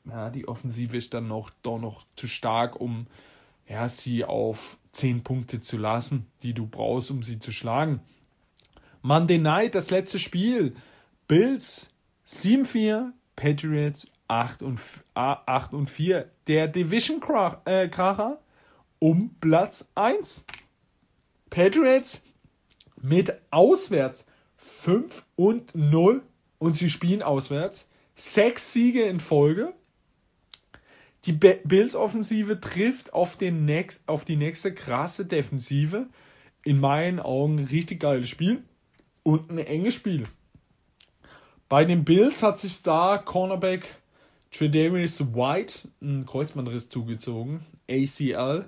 ja, 0.09 0.31
die 0.31 0.49
Offensive 0.49 0.97
ist 0.97 1.15
dann 1.15 1.29
noch, 1.29 1.51
doch 1.63 1.79
noch 1.79 2.05
zu 2.17 2.29
stark, 2.29 2.81
um 2.81 3.07
ja, 3.69 3.89
sie 3.89 4.25
auf 4.25 4.79
10 4.93 5.23
Punkte 5.23 5.61
zu 5.61 5.77
lassen, 5.77 6.27
die 6.43 6.55
du 6.55 6.67
brauchst, 6.67 7.11
um 7.11 7.23
sie 7.23 7.39
zu 7.39 7.53
schlagen. 7.53 8.01
Monday 9.03 9.39
Night, 9.39 9.75
das 9.75 9.91
letzte 9.91 10.19
Spiel. 10.19 10.75
Bills 11.29 11.91
7-4, 12.27 13.11
Patriots 13.35 14.09
8 14.29 14.63
und, 14.63 14.81
8 15.15 15.75
und 15.75 15.91
4. 15.91 16.31
Der 16.47 16.69
Division-Kracher 16.69 18.33
äh, 18.33 18.37
um 18.99 19.31
Platz 19.41 19.89
1. 19.95 20.45
Patriots 21.51 22.23
mit 23.01 23.41
auswärts 23.51 24.25
5 24.57 25.25
und 25.37 25.75
0 25.75 26.23
und 26.59 26.75
sie 26.75 26.91
spielen 26.91 27.23
auswärts. 27.23 27.89
Sechs 28.15 28.73
Siege 28.73 29.03
in 29.03 29.21
Folge. 29.21 29.75
Die 31.27 31.33
Bills-Offensive 31.33 32.61
trifft 32.61 33.13
auf, 33.13 33.37
den 33.37 33.65
nächst, 33.65 34.09
auf 34.09 34.25
die 34.25 34.37
nächste 34.37 34.73
krasse 34.73 35.27
Defensive. 35.27 36.07
In 36.65 36.81
meinen 36.81 37.21
Augen 37.21 37.65
richtig 37.65 38.01
geiles 38.01 38.29
Spiel 38.29 38.63
und 39.23 39.51
ein 39.51 39.59
enges 39.59 39.95
Spiel. 39.95 40.25
Bei 41.69 41.85
den 41.85 42.05
Bills 42.05 42.43
hat 42.43 42.59
sich 42.59 42.83
da 42.83 43.19
Cornerback 43.19 43.87
Tredavious 44.53 45.21
White 45.35 45.89
einen 46.01 46.27
Kreuzbandriss 46.27 46.89
zugezogen. 46.89 47.67
ACL. 47.91 48.67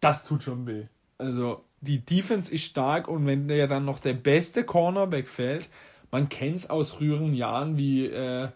Das 0.00 0.24
tut 0.24 0.42
schon 0.42 0.66
weh. 0.66 0.86
Also 1.18 1.64
die 1.80 1.98
Defense 1.98 2.52
ist 2.52 2.64
stark 2.64 3.06
und 3.06 3.26
wenn 3.26 3.46
der 3.46 3.68
dann 3.68 3.84
noch 3.84 4.00
der 4.00 4.14
beste 4.14 4.64
Cornerback 4.64 5.28
fällt, 5.28 5.68
Man 6.12 6.28
kennt 6.28 6.56
es 6.56 6.70
aus 6.70 6.92
früheren 6.92 7.32
Jahren 7.32 7.78
wie 7.78 8.06
äh, 8.06 8.48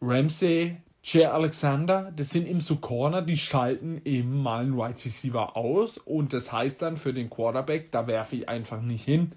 Ramsey, 0.00 0.78
Jay 1.10 1.24
Alexander, 1.24 2.12
das 2.14 2.28
sind 2.28 2.46
eben 2.46 2.60
so 2.60 2.76
Corner, 2.76 3.22
die 3.22 3.38
schalten 3.38 4.02
eben 4.04 4.42
mal 4.42 4.60
einen 4.60 4.76
Wide 4.76 5.02
Receiver 5.02 5.56
aus 5.56 5.96
und 5.96 6.34
das 6.34 6.52
heißt 6.52 6.82
dann 6.82 6.98
für 6.98 7.14
den 7.14 7.30
Quarterback, 7.30 7.90
da 7.92 8.06
werfe 8.06 8.36
ich 8.36 8.48
einfach 8.50 8.82
nicht 8.82 9.06
hin. 9.06 9.32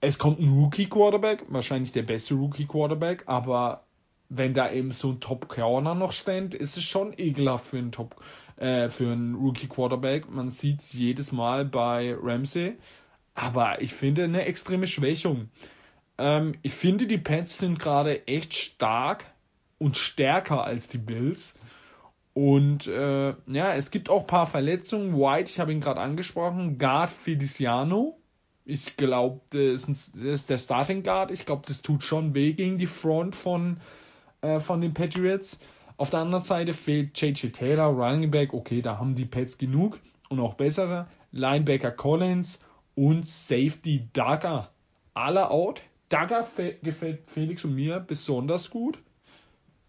Es 0.00 0.18
kommt 0.18 0.40
ein 0.40 0.58
Rookie 0.58 0.86
Quarterback, 0.88 1.44
wahrscheinlich 1.50 1.92
der 1.92 2.02
beste 2.02 2.34
Rookie 2.34 2.66
Quarterback, 2.66 3.22
aber 3.26 3.84
wenn 4.28 4.54
da 4.54 4.72
eben 4.72 4.90
so 4.90 5.10
ein 5.10 5.20
Top 5.20 5.48
Corner 5.48 5.94
noch 5.94 6.12
steht, 6.12 6.52
ist 6.52 6.76
es 6.76 6.82
schon 6.82 7.14
ekelhaft 7.16 7.66
für 7.66 7.78
einen 7.78 7.92
Top 7.92 8.16
äh, 8.56 8.88
für 8.88 9.12
einen 9.12 9.36
Rookie 9.36 9.68
Quarterback. 9.68 10.28
Man 10.28 10.50
sieht 10.50 10.80
es 10.80 10.92
jedes 10.92 11.30
Mal 11.30 11.64
bei 11.64 12.16
Ramsey, 12.20 12.76
aber 13.36 13.80
ich 13.80 13.94
finde 13.94 14.24
eine 14.24 14.46
extreme 14.46 14.88
Schwächung. 14.88 15.48
Ähm, 16.18 16.56
ich 16.62 16.72
finde 16.72 17.06
die 17.06 17.18
Pets 17.18 17.58
sind 17.58 17.78
gerade 17.78 18.26
echt 18.26 18.54
stark 18.54 19.31
und 19.82 19.96
stärker 19.96 20.62
als 20.64 20.88
die 20.88 20.98
Bills. 20.98 21.54
Und 22.34 22.86
äh, 22.86 23.34
ja, 23.46 23.74
es 23.74 23.90
gibt 23.90 24.08
auch 24.08 24.20
ein 24.22 24.26
paar 24.26 24.46
Verletzungen. 24.46 25.14
White, 25.14 25.50
ich 25.50 25.60
habe 25.60 25.72
ihn 25.72 25.80
gerade 25.80 26.00
angesprochen, 26.00 26.78
Guard 26.78 27.10
Feliciano. 27.10 28.16
Ich 28.64 28.96
glaube, 28.96 29.40
das, 29.50 29.88
ist 30.14 30.48
der 30.48 30.58
Starting 30.58 31.02
Guard. 31.02 31.32
Ich 31.32 31.44
glaube, 31.44 31.64
das 31.66 31.82
tut 31.82 32.04
schon 32.04 32.32
weh 32.32 32.52
gegen 32.52 32.78
die 32.78 32.86
Front 32.86 33.34
von, 33.34 33.78
äh, 34.40 34.60
von 34.60 34.80
den 34.80 34.94
Patriots. 34.94 35.58
Auf 35.96 36.10
der 36.10 36.20
anderen 36.20 36.44
Seite 36.44 36.72
fehlt 36.72 37.20
J.J. 37.20 37.52
Taylor, 37.52 37.86
Running 37.86 38.30
Back. 38.30 38.54
Okay, 38.54 38.82
da 38.82 38.98
haben 38.98 39.16
die 39.16 39.24
Pets 39.24 39.58
genug 39.58 39.98
und 40.28 40.38
auch 40.38 40.54
bessere. 40.54 41.08
Linebacker 41.32 41.90
Collins 41.90 42.60
und 42.94 43.26
Safety 43.26 44.08
Dagger. 44.12 44.70
Alle 45.12 45.50
out. 45.50 45.82
Dagger 46.08 46.46
gefällt 46.82 47.28
Felix 47.28 47.64
und 47.64 47.74
mir 47.74 47.98
besonders 47.98 48.70
gut. 48.70 49.00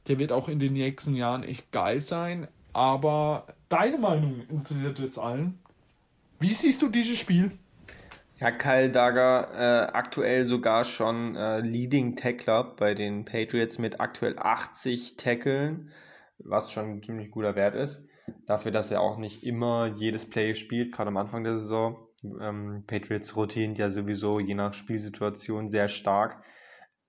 Der 0.08 0.20
wird 0.20 0.32
auch 0.32 0.50
in 0.50 0.60
den 0.60 0.74
nächsten 0.74 1.16
Jahren 1.16 1.44
echt 1.44 1.72
geil 1.72 2.00
sein. 2.00 2.48
Aber 2.74 3.48
deine 3.70 3.98
Meinung 3.98 4.42
interessiert 4.50 5.00
jetzt 5.00 5.18
allen. 5.18 5.60
Wie 6.40 6.54
siehst 6.54 6.82
du 6.82 6.90
dieses 6.90 7.18
Spiel? 7.20 7.52
Ja, 8.40 8.52
Kyle 8.52 8.90
Dagger 8.90 9.52
äh, 9.54 9.92
aktuell 9.94 10.44
sogar 10.46 10.84
schon 10.84 11.36
äh, 11.36 11.60
Leading 11.62 12.16
Tackler 12.16 12.64
bei 12.64 12.94
den 12.94 13.24
Patriots 13.24 13.80
mit 13.80 14.02
aktuell 14.02 14.36
80 14.38 15.16
Tackeln, 15.16 15.92
was 16.40 16.72
schon 16.72 16.90
ein 16.90 17.04
ziemlich 17.04 17.32
guter 17.32 17.56
Wert 17.56 17.76
ist. 17.76 18.06
Dafür, 18.48 18.72
dass 18.72 18.92
er 18.92 19.02
auch 19.02 19.18
nicht 19.18 19.44
immer 19.44 19.88
jedes 19.96 20.30
Play 20.30 20.56
spielt, 20.56 20.92
gerade 20.92 21.10
am 21.10 21.18
Anfang 21.18 21.44
der 21.44 21.58
Saison. 21.58 22.08
Ähm, 22.42 22.84
Patriots 22.88 23.36
rotieren 23.36 23.76
ja 23.76 23.90
sowieso 23.90 24.40
je 24.40 24.56
nach 24.56 24.74
Spielsituation 24.74 25.70
sehr 25.70 25.88
stark. 25.88 26.44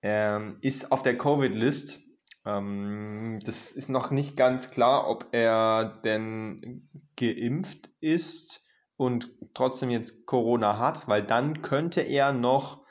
Ähm, 0.01 0.57
ist 0.61 0.91
auf 0.91 1.01
der 1.01 1.17
Covid-List 1.17 2.04
ähm, 2.45 3.39
das 3.43 3.71
ist 3.71 3.89
noch 3.89 4.11
nicht 4.11 4.37
ganz 4.37 4.69
klar, 4.69 5.07
ob 5.09 5.27
er 5.31 5.99
denn 6.03 6.89
geimpft 7.17 7.89
ist 7.99 8.61
und 8.97 9.31
trotzdem 9.53 9.89
jetzt 9.89 10.25
Corona 10.25 10.77
hat, 10.77 11.07
weil 11.07 11.23
dann 11.23 11.61
könnte 11.61 12.01
er 12.01 12.33
noch 12.33 12.85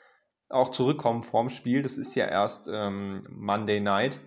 auch 0.49 0.69
zurückkommen 0.69 1.23
vorm 1.23 1.49
Spiel. 1.49 1.81
Das 1.81 1.97
ist 1.97 2.15
ja 2.15 2.25
erst 2.25 2.69
ähm, 2.71 3.21
Monday 3.29 3.79
Night. 3.79 4.21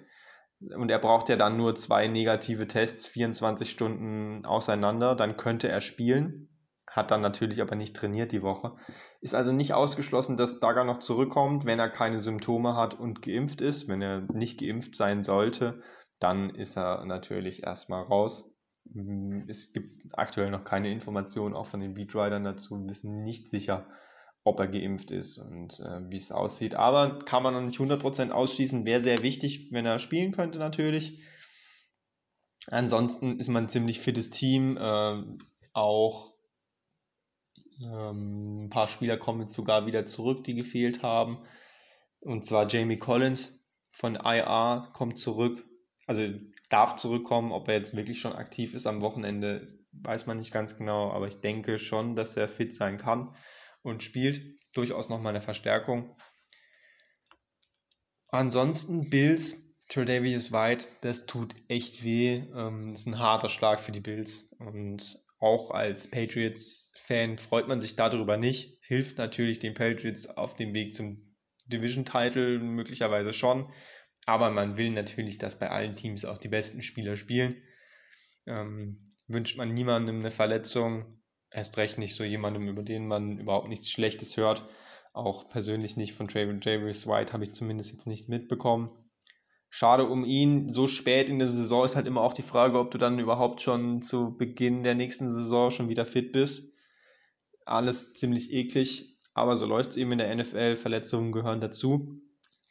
Und 0.60 0.90
er 0.90 0.98
braucht 0.98 1.28
ja 1.28 1.36
dann 1.36 1.56
nur 1.56 1.76
zwei 1.76 2.08
negative 2.08 2.66
Tests, 2.66 3.06
24 3.06 3.70
Stunden 3.70 4.44
auseinander, 4.44 5.14
dann 5.14 5.36
könnte 5.36 5.68
er 5.68 5.80
spielen 5.80 6.48
hat 6.90 7.10
dann 7.10 7.20
natürlich 7.20 7.60
aber 7.60 7.76
nicht 7.76 7.94
trainiert 7.96 8.32
die 8.32 8.42
Woche. 8.42 8.74
Ist 9.20 9.34
also 9.34 9.52
nicht 9.52 9.74
ausgeschlossen, 9.74 10.36
dass 10.36 10.60
Dagger 10.60 10.84
noch 10.84 10.98
zurückkommt, 10.98 11.64
wenn 11.64 11.78
er 11.78 11.88
keine 11.88 12.18
Symptome 12.18 12.74
hat 12.74 12.98
und 12.98 13.22
geimpft 13.22 13.60
ist. 13.60 13.88
Wenn 13.88 14.02
er 14.02 14.22
nicht 14.32 14.60
geimpft 14.60 14.96
sein 14.96 15.24
sollte, 15.24 15.82
dann 16.18 16.50
ist 16.50 16.76
er 16.76 17.04
natürlich 17.04 17.62
erstmal 17.62 18.02
raus. 18.02 18.54
Es 19.48 19.72
gibt 19.72 20.14
aktuell 20.14 20.50
noch 20.50 20.64
keine 20.64 20.90
Informationen, 20.90 21.54
auch 21.54 21.66
von 21.66 21.80
den 21.80 21.94
Beatridern 21.94 22.44
dazu, 22.44 22.80
Wir 22.80 22.88
wissen 22.88 23.22
nicht 23.22 23.48
sicher, 23.48 23.86
ob 24.44 24.58
er 24.60 24.68
geimpft 24.68 25.10
ist 25.10 25.38
und 25.38 25.78
äh, 25.80 26.10
wie 26.10 26.16
es 26.16 26.32
aussieht. 26.32 26.74
Aber 26.74 27.18
kann 27.18 27.42
man 27.42 27.54
noch 27.54 27.60
nicht 27.60 27.78
100% 27.78 28.30
ausschließen, 28.30 28.86
wäre 28.86 29.00
sehr 29.00 29.22
wichtig, 29.22 29.68
wenn 29.72 29.84
er 29.84 29.98
spielen 29.98 30.32
könnte 30.32 30.58
natürlich. 30.58 31.20
Ansonsten 32.70 33.38
ist 33.38 33.48
man 33.48 33.64
ein 33.64 33.68
ziemlich 33.68 34.00
fittes 34.00 34.30
Team, 34.30 34.76
äh, 34.78 35.22
auch 35.72 36.37
ähm, 37.82 38.64
ein 38.64 38.70
paar 38.70 38.88
Spieler 38.88 39.16
kommen 39.16 39.42
jetzt 39.42 39.54
sogar 39.54 39.86
wieder 39.86 40.06
zurück, 40.06 40.44
die 40.44 40.54
gefehlt 40.54 41.02
haben. 41.02 41.38
Und 42.20 42.44
zwar 42.44 42.68
Jamie 42.68 42.98
Collins 42.98 43.64
von 43.92 44.16
IR 44.16 44.90
kommt 44.92 45.18
zurück. 45.18 45.64
Also 46.06 46.22
darf 46.70 46.96
zurückkommen. 46.96 47.52
Ob 47.52 47.68
er 47.68 47.74
jetzt 47.74 47.96
wirklich 47.96 48.20
schon 48.20 48.32
aktiv 48.32 48.74
ist 48.74 48.86
am 48.86 49.00
Wochenende, 49.00 49.78
weiß 49.92 50.26
man 50.26 50.38
nicht 50.38 50.52
ganz 50.52 50.76
genau. 50.76 51.12
Aber 51.12 51.28
ich 51.28 51.40
denke 51.40 51.78
schon, 51.78 52.16
dass 52.16 52.36
er 52.36 52.48
fit 52.48 52.74
sein 52.74 52.98
kann 52.98 53.34
und 53.82 54.02
spielt. 54.02 54.58
Durchaus 54.74 55.08
nochmal 55.08 55.30
eine 55.34 55.40
Verstärkung. 55.40 56.16
Ansonsten 58.28 59.08
Bills, 59.08 59.74
Tredavious 59.88 60.52
White, 60.52 60.88
das 61.00 61.24
tut 61.24 61.54
echt 61.68 62.04
weh. 62.04 62.42
Ähm, 62.54 62.90
das 62.90 63.00
ist 63.00 63.06
ein 63.06 63.18
harter 63.18 63.48
Schlag 63.48 63.80
für 63.80 63.92
die 63.92 64.00
Bills. 64.00 64.52
Und 64.58 65.18
auch 65.38 65.70
als 65.70 66.10
Patriots-Fan 66.10 67.38
freut 67.38 67.68
man 67.68 67.80
sich 67.80 67.96
darüber 67.96 68.36
nicht. 68.36 68.78
Hilft 68.84 69.18
natürlich 69.18 69.58
den 69.58 69.74
Patriots 69.74 70.26
auf 70.26 70.56
dem 70.56 70.74
Weg 70.74 70.94
zum 70.94 71.36
Division-Title 71.66 72.58
möglicherweise 72.58 73.32
schon. 73.32 73.72
Aber 74.26 74.50
man 74.50 74.76
will 74.76 74.90
natürlich, 74.90 75.38
dass 75.38 75.58
bei 75.58 75.70
allen 75.70 75.96
Teams 75.96 76.24
auch 76.24 76.38
die 76.38 76.48
besten 76.48 76.82
Spieler 76.82 77.16
spielen. 77.16 77.62
Ähm, 78.46 78.98
wünscht 79.28 79.56
man 79.56 79.70
niemandem 79.70 80.18
eine 80.18 80.30
Verletzung, 80.30 81.22
erst 81.50 81.76
recht 81.76 81.98
nicht 81.98 82.14
so 82.14 82.24
jemandem, 82.24 82.66
über 82.66 82.82
den 82.82 83.06
man 83.06 83.38
überhaupt 83.38 83.68
nichts 83.68 83.90
Schlechtes 83.90 84.36
hört. 84.36 84.68
Auch 85.12 85.48
persönlich 85.48 85.96
nicht 85.96 86.14
von 86.14 86.28
Travis 86.28 87.06
White 87.06 87.32
habe 87.32 87.44
ich 87.44 87.52
zumindest 87.52 87.92
jetzt 87.92 88.06
nicht 88.06 88.28
mitbekommen 88.28 88.90
schade 89.70 90.04
um 90.06 90.24
ihn. 90.24 90.68
So 90.68 90.86
spät 90.86 91.28
in 91.28 91.38
der 91.38 91.48
Saison 91.48 91.84
ist 91.84 91.96
halt 91.96 92.06
immer 92.06 92.22
auch 92.22 92.32
die 92.32 92.42
Frage, 92.42 92.78
ob 92.78 92.90
du 92.90 92.98
dann 92.98 93.18
überhaupt 93.18 93.60
schon 93.60 94.02
zu 94.02 94.36
Beginn 94.36 94.82
der 94.82 94.94
nächsten 94.94 95.30
Saison 95.30 95.70
schon 95.70 95.88
wieder 95.88 96.06
fit 96.06 96.32
bist. 96.32 96.72
Alles 97.64 98.14
ziemlich 98.14 98.52
eklig, 98.52 99.18
aber 99.34 99.56
so 99.56 99.66
läuft 99.66 99.90
es 99.90 99.96
eben 99.96 100.12
in 100.12 100.18
der 100.18 100.34
NFL. 100.34 100.76
Verletzungen 100.76 101.32
gehören 101.32 101.60
dazu. 101.60 102.20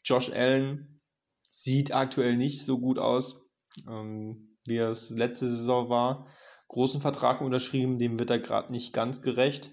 Josh 0.04 0.32
Allen 0.32 1.02
sieht 1.48 1.94
aktuell 1.94 2.36
nicht 2.36 2.66
so 2.66 2.80
gut 2.80 3.00
aus, 3.00 3.46
ähm, 3.88 4.58
wie 4.66 4.78
es 4.78 5.10
letzte 5.10 5.48
Saison 5.50 5.90
war. 5.90 6.28
Großen 6.70 7.00
Vertrag 7.00 7.42
unterschrieben, 7.42 7.98
dem 7.98 8.20
wird 8.20 8.30
er 8.30 8.40
gerade 8.40 8.72
nicht 8.72 8.94
ganz 8.94 9.22
gerecht. 9.22 9.72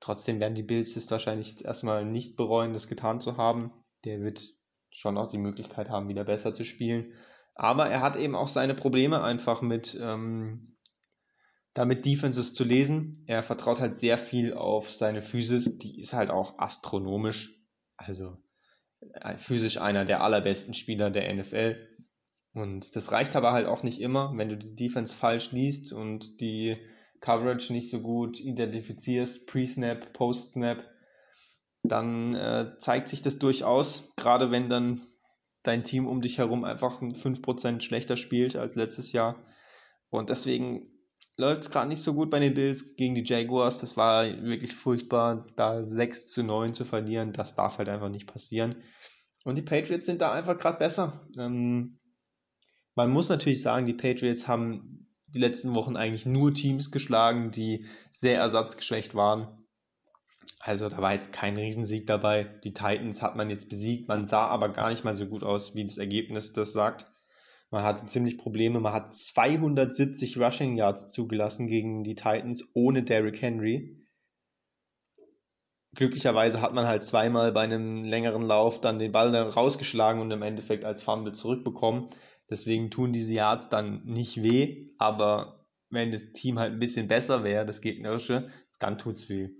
Trotzdem 0.00 0.40
werden 0.40 0.54
die 0.54 0.62
Bills 0.62 0.96
es 0.96 1.10
wahrscheinlich 1.10 1.50
jetzt 1.50 1.62
erstmal 1.62 2.04
nicht 2.04 2.36
bereuen, 2.36 2.72
das 2.72 2.88
getan 2.88 3.20
zu 3.20 3.36
haben. 3.36 3.70
Der 4.04 4.20
wird 4.22 4.59
schon 4.90 5.16
auch 5.16 5.28
die 5.28 5.38
Möglichkeit 5.38 5.88
haben, 5.88 6.08
wieder 6.08 6.24
besser 6.24 6.52
zu 6.54 6.64
spielen. 6.64 7.14
Aber 7.54 7.88
er 7.88 8.00
hat 8.00 8.16
eben 8.16 8.34
auch 8.34 8.48
seine 8.48 8.74
Probleme 8.74 9.22
einfach 9.22 9.62
mit 9.62 9.98
ähm, 10.00 10.76
damit 11.74 12.04
Defenses 12.04 12.54
zu 12.54 12.64
lesen. 12.64 13.24
Er 13.26 13.42
vertraut 13.42 13.80
halt 13.80 13.94
sehr 13.94 14.18
viel 14.18 14.54
auf 14.54 14.92
seine 14.92 15.22
Physis, 15.22 15.78
die 15.78 15.98
ist 15.98 16.12
halt 16.12 16.30
auch 16.30 16.58
astronomisch. 16.58 17.56
Also 17.96 18.36
äh, 19.12 19.36
physisch 19.36 19.78
einer 19.78 20.04
der 20.04 20.22
allerbesten 20.22 20.74
Spieler 20.74 21.10
der 21.10 21.32
NFL. 21.32 21.88
Und 22.52 22.96
das 22.96 23.12
reicht 23.12 23.36
aber 23.36 23.52
halt 23.52 23.66
auch 23.66 23.82
nicht 23.82 24.00
immer, 24.00 24.32
wenn 24.36 24.48
du 24.48 24.56
die 24.56 24.74
Defense 24.74 25.14
falsch 25.14 25.52
liest 25.52 25.92
und 25.92 26.40
die 26.40 26.76
Coverage 27.20 27.72
nicht 27.72 27.90
so 27.90 28.00
gut 28.00 28.40
identifizierst, 28.40 29.46
Pre-Snap, 29.46 30.12
Post-Snap, 30.12 30.84
dann 31.82 32.34
äh, 32.34 32.76
zeigt 32.78 33.08
sich 33.08 33.22
das 33.22 33.38
durchaus, 33.38 34.12
gerade 34.16 34.50
wenn 34.50 34.68
dann 34.68 35.00
dein 35.62 35.82
Team 35.82 36.06
um 36.06 36.20
dich 36.20 36.38
herum 36.38 36.64
einfach 36.64 37.00
5% 37.00 37.80
schlechter 37.80 38.16
spielt 38.16 38.56
als 38.56 38.76
letztes 38.76 39.12
Jahr. 39.12 39.36
Und 40.08 40.30
deswegen 40.30 40.90
läuft 41.36 41.62
es 41.62 41.70
gerade 41.70 41.88
nicht 41.88 42.02
so 42.02 42.14
gut 42.14 42.30
bei 42.30 42.40
den 42.40 42.54
Bills 42.54 42.96
gegen 42.96 43.14
die 43.14 43.24
Jaguars. 43.24 43.78
Das 43.78 43.96
war 43.96 44.24
wirklich 44.42 44.74
furchtbar, 44.74 45.46
da 45.56 45.84
6 45.84 46.32
zu 46.32 46.42
9 46.42 46.74
zu 46.74 46.84
verlieren. 46.84 47.32
Das 47.32 47.54
darf 47.54 47.78
halt 47.78 47.88
einfach 47.88 48.08
nicht 48.08 48.26
passieren. 48.26 48.76
Und 49.44 49.56
die 49.56 49.62
Patriots 49.62 50.06
sind 50.06 50.20
da 50.20 50.32
einfach 50.32 50.58
gerade 50.58 50.78
besser. 50.78 51.26
Ähm, 51.38 51.98
man 52.94 53.10
muss 53.10 53.28
natürlich 53.28 53.62
sagen, 53.62 53.86
die 53.86 53.94
Patriots 53.94 54.48
haben 54.48 55.08
die 55.28 55.38
letzten 55.38 55.74
Wochen 55.74 55.96
eigentlich 55.96 56.26
nur 56.26 56.52
Teams 56.52 56.90
geschlagen, 56.90 57.50
die 57.50 57.86
sehr 58.10 58.38
ersatzgeschwächt 58.38 59.14
waren. 59.14 59.59
Also 60.58 60.88
da 60.88 60.98
war 60.98 61.14
jetzt 61.14 61.32
kein 61.32 61.56
Riesensieg 61.56 62.06
dabei. 62.06 62.44
Die 62.44 62.74
Titans 62.74 63.22
hat 63.22 63.36
man 63.36 63.50
jetzt 63.50 63.70
besiegt. 63.70 64.08
Man 64.08 64.26
sah 64.26 64.46
aber 64.46 64.68
gar 64.68 64.90
nicht 64.90 65.04
mal 65.04 65.14
so 65.14 65.26
gut 65.26 65.42
aus, 65.42 65.74
wie 65.74 65.84
das 65.84 65.98
Ergebnis 65.98 66.52
das 66.52 66.72
sagt. 66.72 67.06
Man 67.70 67.82
hatte 67.82 68.06
ziemlich 68.06 68.36
Probleme. 68.36 68.80
Man 68.80 68.92
hat 68.92 69.14
270 69.14 70.38
Rushing 70.38 70.76
Yards 70.76 71.06
zugelassen 71.06 71.66
gegen 71.66 72.02
die 72.02 72.14
Titans 72.14 72.68
ohne 72.74 73.02
Derrick 73.02 73.40
Henry. 73.40 73.96
glücklicherweise 75.94 76.60
hat 76.60 76.74
man 76.74 76.86
halt 76.86 77.04
zweimal 77.04 77.52
bei 77.52 77.62
einem 77.62 77.98
längeren 78.04 78.42
Lauf 78.42 78.80
dann 78.80 78.98
den 78.98 79.12
Ball 79.12 79.34
rausgeschlagen 79.34 80.20
und 80.20 80.30
im 80.30 80.42
Endeffekt 80.42 80.84
als 80.84 81.02
Fumble 81.02 81.32
zurückbekommen. 81.32 82.08
Deswegen 82.48 82.90
tun 82.90 83.12
diese 83.12 83.32
Yards 83.32 83.68
dann 83.68 84.04
nicht 84.04 84.42
weh, 84.42 84.86
aber 84.98 85.66
wenn 85.90 86.10
das 86.10 86.32
Team 86.32 86.58
halt 86.58 86.72
ein 86.72 86.78
bisschen 86.78 87.08
besser 87.08 87.44
wäre, 87.44 87.66
das 87.66 87.80
gegnerische, 87.80 88.48
dann 88.78 88.98
tut's 88.98 89.28
weh. 89.28 89.50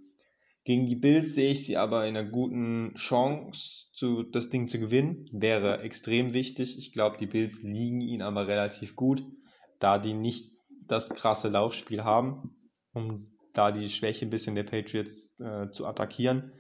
Gegen 0.64 0.86
die 0.86 0.96
Bills 0.96 1.34
sehe 1.34 1.52
ich 1.52 1.64
sie 1.64 1.76
aber 1.76 2.06
in 2.06 2.16
einer 2.16 2.28
guten 2.28 2.94
Chance, 2.94 3.86
zu, 3.92 4.22
das 4.22 4.50
Ding 4.50 4.68
zu 4.68 4.78
gewinnen. 4.78 5.26
Wäre 5.32 5.80
extrem 5.82 6.32
wichtig. 6.34 6.78
Ich 6.78 6.92
glaube, 6.92 7.16
die 7.18 7.26
Bills 7.26 7.62
liegen 7.62 8.00
ihnen 8.00 8.22
aber 8.22 8.46
relativ 8.46 8.94
gut, 8.94 9.22
da 9.78 9.98
die 9.98 10.14
nicht 10.14 10.50
das 10.86 11.11
krasse 11.11 11.48
Laufspiel 11.48 12.04
haben, 12.04 12.56
um 12.92 13.36
da 13.52 13.72
die 13.72 13.88
Schwäche 13.88 14.26
ein 14.26 14.30
bisschen 14.30 14.54
der 14.54 14.64
Patriots 14.64 15.34
äh, 15.40 15.70
zu 15.70 15.86
attackieren. 15.86 16.52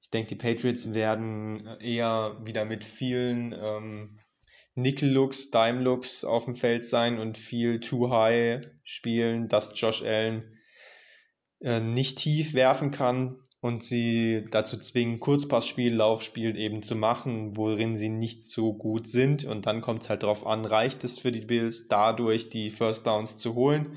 Ich 0.00 0.10
denke, 0.10 0.28
die 0.28 0.36
Patriots 0.36 0.94
werden 0.94 1.66
eher 1.80 2.40
wieder 2.44 2.64
mit 2.64 2.84
vielen 2.84 3.52
ähm, 3.52 4.20
Nickel-Looks, 4.76 5.50
Dime-Looks 5.50 6.24
auf 6.24 6.44
dem 6.44 6.54
Feld 6.54 6.84
sein 6.84 7.18
und 7.18 7.38
viel 7.38 7.80
Too 7.80 8.10
High 8.10 8.68
spielen, 8.84 9.48
dass 9.48 9.72
Josh 9.74 10.02
Allen 10.02 10.56
äh, 11.60 11.80
nicht 11.80 12.18
tief 12.18 12.54
werfen 12.54 12.90
kann 12.90 13.36
und 13.60 13.82
sie 13.82 14.44
dazu 14.50 14.78
zwingen, 14.78 15.20
Kurzpassspiel, 15.20 15.94
Laufspiel 15.94 16.56
eben 16.56 16.82
zu 16.82 16.94
machen, 16.94 17.56
worin 17.56 17.96
sie 17.96 18.08
nicht 18.08 18.44
so 18.44 18.72
gut 18.72 19.08
sind. 19.08 19.44
Und 19.44 19.66
dann 19.66 19.80
kommt 19.80 20.02
es 20.02 20.08
halt 20.08 20.22
darauf 20.22 20.46
an, 20.46 20.64
reicht 20.64 21.04
es 21.04 21.18
für 21.18 21.32
die 21.32 21.40
Bills, 21.40 21.88
dadurch 21.88 22.50
die 22.50 22.70
First 22.70 23.06
Downs 23.06 23.36
zu 23.36 23.54
holen 23.54 23.96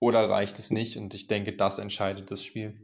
oder 0.00 0.28
reicht 0.28 0.58
es 0.58 0.70
nicht? 0.70 0.96
Und 0.96 1.14
ich 1.14 1.26
denke, 1.26 1.52
das 1.52 1.78
entscheidet 1.78 2.30
das 2.30 2.42
Spiel. 2.42 2.74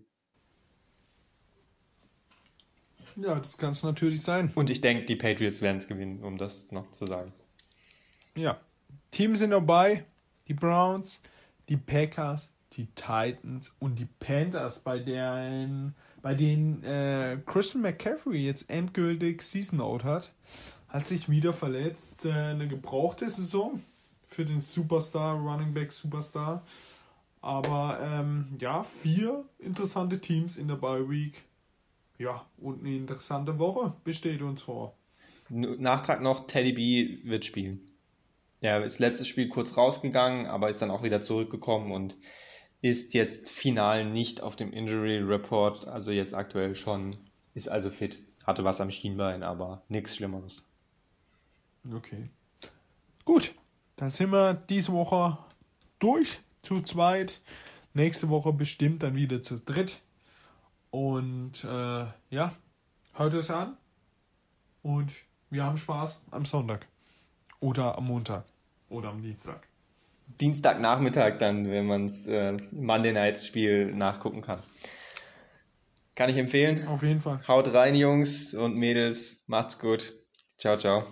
Ja, 3.16 3.34
das 3.34 3.58
kann 3.58 3.72
es 3.72 3.82
natürlich 3.82 4.22
sein. 4.22 4.50
Und 4.54 4.70
ich 4.70 4.80
denke, 4.80 5.04
die 5.04 5.16
Patriots 5.16 5.60
werden 5.60 5.76
es 5.76 5.88
gewinnen, 5.88 6.22
um 6.22 6.38
das 6.38 6.70
noch 6.70 6.90
zu 6.92 7.06
sagen. 7.06 7.32
Ja, 8.34 8.58
Teams 9.10 9.40
sind 9.40 9.50
dabei, 9.50 10.06
die 10.48 10.54
Browns, 10.54 11.20
die 11.68 11.76
Packers, 11.76 12.51
die 12.76 12.86
Titans 12.94 13.70
und 13.78 13.98
die 13.98 14.08
Panthers, 14.20 14.80
bei 14.80 14.98
denen, 14.98 15.94
bei 16.22 16.34
denen 16.34 16.82
äh, 16.84 17.38
Christian 17.46 17.82
McCaffrey 17.82 18.44
jetzt 18.44 18.68
endgültig 18.70 19.42
Season 19.42 19.80
Out 19.80 20.04
hat. 20.04 20.32
Hat 20.88 21.06
sich 21.06 21.28
wieder 21.28 21.52
verletzt. 21.52 22.24
Äh, 22.24 22.32
eine 22.32 22.68
gebrauchte 22.68 23.28
Saison 23.28 23.82
für 24.28 24.44
den 24.44 24.60
Superstar, 24.60 25.36
Running 25.36 25.74
Back 25.74 25.92
Superstar. 25.92 26.62
Aber 27.40 27.98
ähm, 28.00 28.56
ja, 28.60 28.82
vier 28.82 29.44
interessante 29.58 30.20
Teams 30.20 30.56
in 30.56 30.68
der 30.68 30.76
Bye 30.76 31.08
Week. 31.08 31.42
Ja, 32.18 32.46
und 32.58 32.80
eine 32.80 32.94
interessante 32.96 33.58
Woche 33.58 33.94
besteht 34.04 34.42
uns 34.42 34.62
vor. 34.62 34.94
Nachtrag 35.48 36.22
noch, 36.22 36.46
Teddy 36.46 36.72
B 36.72 37.18
wird 37.24 37.44
spielen. 37.44 37.80
Er 38.60 38.84
ist 38.84 39.00
letztes 39.00 39.26
Spiel 39.26 39.48
kurz 39.48 39.76
rausgegangen, 39.76 40.46
aber 40.46 40.68
ist 40.68 40.80
dann 40.80 40.92
auch 40.92 41.02
wieder 41.02 41.20
zurückgekommen 41.20 41.90
und 41.90 42.16
ist 42.82 43.14
jetzt 43.14 43.48
final 43.48 44.04
nicht 44.04 44.42
auf 44.42 44.56
dem 44.56 44.72
Injury 44.72 45.18
Report, 45.18 45.86
also 45.86 46.10
jetzt 46.10 46.34
aktuell 46.34 46.74
schon, 46.74 47.10
ist 47.54 47.68
also 47.68 47.88
fit. 47.88 48.18
Hatte 48.44 48.64
was 48.64 48.80
am 48.80 48.90
Schienbein, 48.90 49.44
aber 49.44 49.82
nichts 49.88 50.16
Schlimmeres. 50.16 50.68
Okay. 51.94 52.28
Gut, 53.24 53.54
dann 53.96 54.10
sind 54.10 54.30
wir 54.30 54.54
diese 54.54 54.92
Woche 54.92 55.38
durch 56.00 56.40
zu 56.62 56.82
zweit. 56.82 57.40
Nächste 57.94 58.28
Woche 58.28 58.52
bestimmt 58.52 59.04
dann 59.04 59.14
wieder 59.14 59.42
zu 59.44 59.60
dritt. 59.60 60.00
Und 60.90 61.62
äh, 61.62 62.06
ja, 62.30 62.54
hört 63.12 63.34
es 63.34 63.48
an. 63.50 63.76
Und 64.82 65.12
wir 65.50 65.62
haben 65.62 65.78
Spaß 65.78 66.20
am 66.32 66.44
Sonntag. 66.44 66.86
Oder 67.60 67.96
am 67.96 68.06
Montag. 68.06 68.44
Oder 68.88 69.10
am 69.10 69.22
Dienstag. 69.22 69.68
Dienstagnachmittag 70.40 71.38
dann, 71.38 71.70
wenn 71.70 71.86
man 71.86 72.08
das 72.08 72.26
äh, 72.26 72.56
Monday 72.70 73.12
Night 73.12 73.38
Spiel 73.38 73.94
nachgucken 73.94 74.40
kann. 74.42 74.58
Kann 76.14 76.30
ich 76.30 76.36
empfehlen. 76.36 76.86
Auf 76.88 77.02
jeden 77.02 77.20
Fall. 77.20 77.38
Haut 77.48 77.72
rein, 77.72 77.94
Jungs 77.94 78.54
und 78.54 78.76
Mädels. 78.76 79.44
Macht's 79.46 79.78
gut. 79.78 80.14
Ciao, 80.58 80.76
ciao. 80.76 81.04